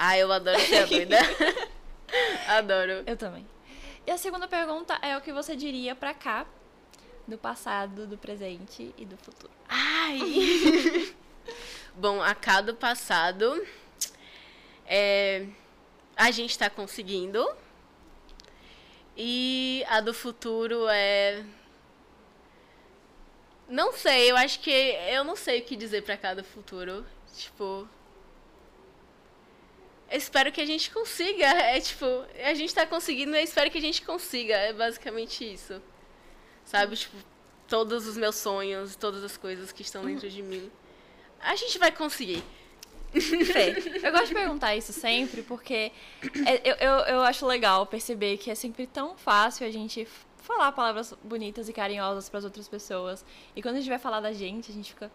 Ah, 0.00 0.16
eu 0.16 0.30
adoro 0.32 0.60
ser 0.60 0.76
a 0.76 0.86
doida. 0.86 1.18
adoro. 2.46 3.02
Eu 3.04 3.16
também. 3.16 3.44
E 4.06 4.10
a 4.12 4.16
segunda 4.16 4.46
pergunta 4.46 4.96
é 5.02 5.16
o 5.16 5.20
que 5.20 5.32
você 5.32 5.56
diria 5.56 5.96
pra 5.96 6.14
cá 6.14 6.46
do 7.26 7.36
passado, 7.36 8.06
do 8.06 8.16
presente 8.16 8.94
e 8.96 9.04
do 9.04 9.16
futuro. 9.16 9.52
Ai! 9.68 10.20
Bom, 11.96 12.22
a 12.22 12.32
cá 12.32 12.60
do 12.60 12.76
passado 12.76 13.66
é, 14.86 15.46
a 16.16 16.30
gente 16.30 16.50
está 16.50 16.70
conseguindo. 16.70 17.44
E 19.16 19.84
a 19.88 20.00
do 20.00 20.14
futuro 20.14 20.86
é 20.88 21.44
não 23.68 23.92
sei, 23.92 24.30
eu 24.30 24.36
acho 24.36 24.60
que 24.60 24.70
eu 24.70 25.22
não 25.24 25.36
sei 25.36 25.60
o 25.60 25.64
que 25.64 25.76
dizer 25.76 26.02
pra 26.02 26.16
cá 26.16 26.32
do 26.32 26.42
futuro. 26.42 27.04
Tipo, 27.36 27.86
espero 30.10 30.52
que 30.52 30.60
a 30.60 30.66
gente 30.66 30.90
consiga. 30.90 31.46
É 31.46 31.80
tipo, 31.80 32.06
a 32.44 32.54
gente 32.54 32.74
tá 32.74 32.86
conseguindo, 32.86 33.34
eu 33.34 33.42
espero 33.42 33.70
que 33.70 33.78
a 33.78 33.80
gente 33.80 34.02
consiga. 34.02 34.54
É 34.54 34.72
basicamente 34.72 35.52
isso. 35.52 35.80
Sabe? 36.64 36.96
Tipo, 36.96 37.16
todos 37.66 38.06
os 38.06 38.16
meus 38.16 38.36
sonhos, 38.36 38.96
todas 38.96 39.22
as 39.22 39.36
coisas 39.36 39.72
que 39.72 39.82
estão 39.82 40.04
dentro 40.04 40.28
de 40.28 40.42
mim. 40.42 40.70
A 41.40 41.54
gente 41.54 41.78
vai 41.78 41.92
conseguir. 41.92 42.42
Fê, 43.12 43.74
eu 44.02 44.12
gosto 44.12 44.28
de 44.28 44.34
perguntar 44.34 44.76
isso 44.76 44.92
sempre 44.92 45.42
porque 45.42 45.90
é, 46.46 46.60
eu, 46.62 46.74
eu, 46.76 46.92
eu 47.06 47.20
acho 47.22 47.46
legal 47.46 47.86
perceber 47.86 48.36
que 48.36 48.50
é 48.50 48.54
sempre 48.54 48.86
tão 48.86 49.16
fácil 49.16 49.66
a 49.66 49.70
gente 49.70 50.06
falar 50.36 50.72
palavras 50.72 51.14
bonitas 51.22 51.68
e 51.68 51.72
carinhosas 51.72 52.28
para 52.28 52.38
as 52.38 52.44
outras 52.44 52.68
pessoas. 52.68 53.24
E 53.56 53.62
quando 53.62 53.76
a 53.76 53.78
gente 53.78 53.88
vai 53.88 53.98
falar 53.98 54.20
da 54.20 54.32
gente, 54.32 54.70
a 54.70 54.74
gente 54.74 54.92
fica. 54.92 55.10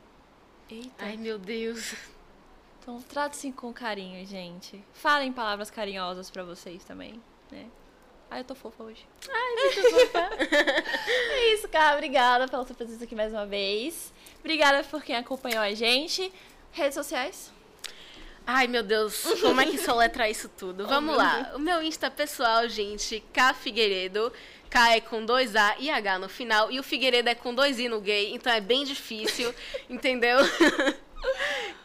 Eita. 0.70 1.06
Ai, 1.06 1.18
meu 1.18 1.38
Deus. 1.38 1.94
Então, 2.84 3.02
trate-se 3.02 3.50
com 3.54 3.72
carinho, 3.72 4.26
gente. 4.28 4.84
Falem 4.92 5.32
palavras 5.32 5.72
carinhosas 5.72 6.30
para 6.30 6.44
vocês 6.44 6.84
também, 6.84 7.14
né? 7.50 7.66
Ai, 8.30 8.42
eu 8.42 8.44
tô 8.44 8.54
fofa 8.54 8.84
hoje. 8.84 9.08
Ai, 9.30 9.56
muito 9.56 9.90
fofa. 9.90 10.30
é 11.32 11.54
isso, 11.54 11.70
cara. 11.70 11.96
Obrigada 11.96 12.46
pela 12.46 12.66
sua 12.66 12.76
presença 12.76 13.06
aqui 13.06 13.16
mais 13.16 13.32
uma 13.32 13.46
vez. 13.46 14.12
Obrigada 14.42 14.84
por 14.84 15.02
quem 15.02 15.16
acompanhou 15.16 15.62
a 15.62 15.74
gente. 15.74 16.30
Redes 16.74 16.96
sociais? 16.96 17.54
Ai, 18.46 18.68
meu 18.68 18.84
Deus, 18.84 19.24
como 19.40 19.62
é 19.62 19.66
que 19.66 19.78
soletra 19.78 20.30
isso 20.30 20.50
tudo? 20.50 20.86
Vamos 20.90 21.16
oh, 21.16 21.18
lá. 21.18 21.54
O 21.56 21.60
meu 21.60 21.82
Insta 21.82 22.12
pessoal, 22.12 22.68
gente, 22.68 23.24
K 23.32 23.54
Figueiredo. 23.54 24.34
K 24.70 24.98
é 24.98 25.00
com 25.00 25.26
dois 25.26 25.56
A 25.56 25.78
e 25.80 25.90
H 25.90 26.20
no 26.20 26.28
final. 26.28 26.70
E 26.70 26.82
o 26.82 26.84
Figueiredo 26.84 27.30
é 27.30 27.36
com 27.36 27.56
dois 27.56 27.80
I 27.80 27.88
no 27.88 28.02
gay, 28.02 28.34
então 28.34 28.52
é 28.52 28.60
bem 28.60 28.84
difícil, 28.84 29.56
entendeu? 29.90 30.40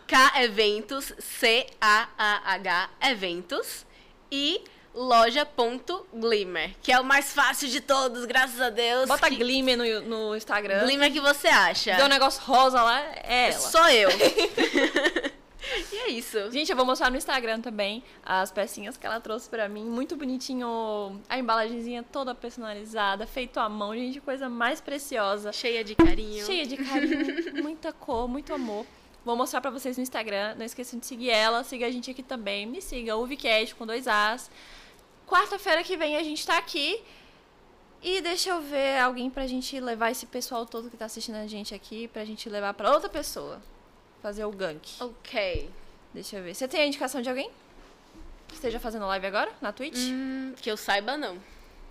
K 0.09 0.42
Eventos, 0.42 1.12
C-A-A-H 1.18 2.90
Eventos. 3.02 3.86
E 4.30 4.61
loja.glimmer, 4.94 6.74
que 6.82 6.90
é 6.90 6.98
o 6.98 7.04
mais 7.04 7.32
fácil 7.32 7.68
de 7.68 7.80
todos, 7.80 8.24
graças 8.24 8.61
a 8.61 8.68
Deus. 8.68 9.06
Bota 9.06 9.28
que... 9.28 9.36
Glimmer 9.36 9.76
no, 9.76 10.00
no 10.00 10.36
Instagram. 10.36 10.80
Glimmer 10.80 11.12
que 11.12 11.20
você 11.20 11.46
acha. 11.46 11.94
Deu 11.94 12.06
um 12.06 12.09
negócio 12.09 12.42
rosa 12.42 12.82
lá, 12.82 13.00
é 13.22 13.50
ela. 13.50 13.61
Sou 13.61 13.88
eu. 13.88 14.09
e 15.92 15.96
é 15.96 16.11
isso. 16.11 16.50
Gente, 16.50 16.70
eu 16.70 16.76
vou 16.76 16.84
mostrar 16.84 17.11
no 17.11 17.16
Instagram 17.16 17.61
também 17.61 18.02
as 18.24 18.50
pecinhas 18.50 18.96
que 18.96 19.06
ela 19.06 19.20
trouxe 19.20 19.48
para 19.48 19.68
mim. 19.68 19.84
Muito 19.84 20.16
bonitinho. 20.16 21.20
A 21.28 21.38
embalagenzinha 21.38 22.02
toda 22.02 22.34
personalizada, 22.34 23.26
feito 23.26 23.61
à 23.61 23.68
mão. 23.68 23.94
Gente, 23.94 24.20
coisa 24.20 24.48
mais 24.48 24.80
preciosa. 24.80 25.52
Cheia 25.52 25.84
de 25.84 25.94
carinho. 25.94 26.44
Cheia 26.44 26.66
de 26.66 26.76
carinho. 26.76 27.62
muita 27.62 27.92
cor, 27.92 28.28
muito 28.28 28.52
amor. 28.52 28.86
Vou 29.28 29.36
mostrar 29.36 29.60
para 29.60 29.70
vocês 29.70 29.94
no 29.98 30.02
Instagram. 30.02 30.54
Não 30.54 30.64
esqueçam 30.64 30.98
de 30.98 31.04
seguir 31.04 31.28
ela. 31.28 31.62
Siga 31.62 31.84
a 31.86 31.90
gente 31.90 32.10
aqui 32.10 32.22
também. 32.22 32.64
Me 32.64 32.80
siga, 32.80 33.14
o 33.14 33.26
Vcast 33.26 33.74
com 33.74 33.84
dois 33.84 34.08
As. 34.08 34.50
Quarta-feira 35.26 35.84
que 35.84 35.98
vem 35.98 36.16
a 36.16 36.22
gente 36.22 36.46
tá 36.46 36.56
aqui. 36.56 36.98
E 38.02 38.22
deixa 38.22 38.48
eu 38.48 38.62
ver 38.62 38.98
alguém 39.00 39.28
pra 39.28 39.46
gente 39.46 39.78
levar 39.80 40.10
esse 40.10 40.24
pessoal 40.24 40.64
todo 40.64 40.88
que 40.88 40.96
tá 40.96 41.04
assistindo 41.04 41.34
a 41.34 41.46
gente 41.46 41.74
aqui, 41.74 42.08
pra 42.08 42.24
gente 42.24 42.48
levar 42.48 42.72
pra 42.72 42.90
outra 42.90 43.10
pessoa. 43.10 43.60
Fazer 44.22 44.46
o 44.46 44.50
gank. 44.50 44.88
Ok. 44.98 45.68
Deixa 46.14 46.38
eu 46.38 46.42
ver. 46.42 46.54
Você 46.54 46.66
tem 46.66 46.80
a 46.80 46.86
indicação 46.86 47.20
de 47.20 47.28
alguém? 47.28 47.50
Que 48.48 48.54
esteja 48.54 48.80
fazendo 48.80 49.06
live 49.08 49.26
agora, 49.26 49.52
na 49.60 49.72
Twitch? 49.72 50.08
Hum, 50.08 50.54
que 50.56 50.70
eu 50.70 50.76
saiba, 50.78 51.18
não. 51.18 51.36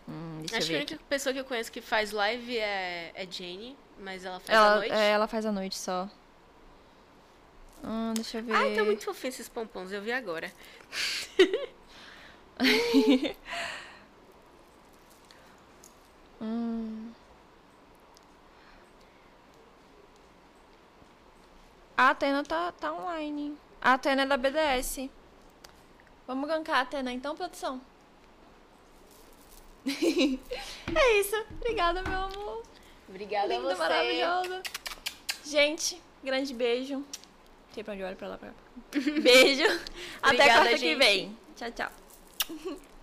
Hum, 0.10 0.42
Acho 0.52 0.70
que 0.70 0.74
a 0.74 0.78
única 0.78 1.00
pessoa 1.08 1.32
que 1.34 1.40
eu 1.40 1.46
conheço 1.46 1.72
que 1.72 1.82
faz 1.82 2.10
live 2.10 2.58
é, 2.58 3.12
é 3.14 3.28
Jane, 3.30 3.78
mas 4.00 4.26
ela 4.26 4.40
faz 4.40 4.58
ela, 4.58 4.72
à 4.72 4.76
noite. 4.78 4.92
É, 4.92 5.10
ela 5.12 5.28
faz 5.28 5.46
à 5.46 5.52
noite 5.52 5.78
só. 5.78 6.10
Hum, 7.84 8.14
deixa 8.16 8.40
eu 8.40 8.44
ver. 8.44 8.54
Ai, 8.54 8.76
tá 8.76 8.84
muito 8.84 9.04
fofinho 9.06 9.30
esses 9.30 9.48
pompons, 9.50 9.92
eu 9.92 10.02
vi 10.02 10.12
agora. 10.12 10.52
hum. 16.42 17.12
A 21.96 22.10
Atena 22.10 22.44
tá, 22.44 22.72
tá 22.74 22.94
online. 22.94 23.58
A 23.82 23.94
Atena 23.94 24.24
é 24.24 24.26
da 24.26 24.38
BDS. 24.38 25.10
Vamos 26.28 26.48
gankar 26.48 26.78
a 26.78 26.82
Atena 26.82 27.12
então, 27.12 27.36
produção? 27.36 27.82
é 29.88 31.20
isso. 31.20 31.36
Obrigada, 31.60 32.04
meu 32.04 32.20
amor. 32.20 32.64
Obrigada 33.08 33.48
Linda, 33.48 33.72
a 33.72 33.76
você. 33.76 33.82
maravilhosa. 33.82 34.62
Gente, 35.44 36.02
grande 36.24 36.54
beijo. 36.54 37.04
Sei 37.78 37.84
pra 37.84 37.94
onde 37.94 38.02
olha 38.02 38.16
pra 38.16 38.28
lá. 38.28 38.40
Pra... 38.40 38.52
Beijo. 39.22 39.80
Até 40.20 40.48
quarta 40.48 40.72
gente. 40.72 40.80
que 40.80 40.96
vem. 40.96 41.38
Tchau, 41.56 41.72
tchau. 41.74 41.92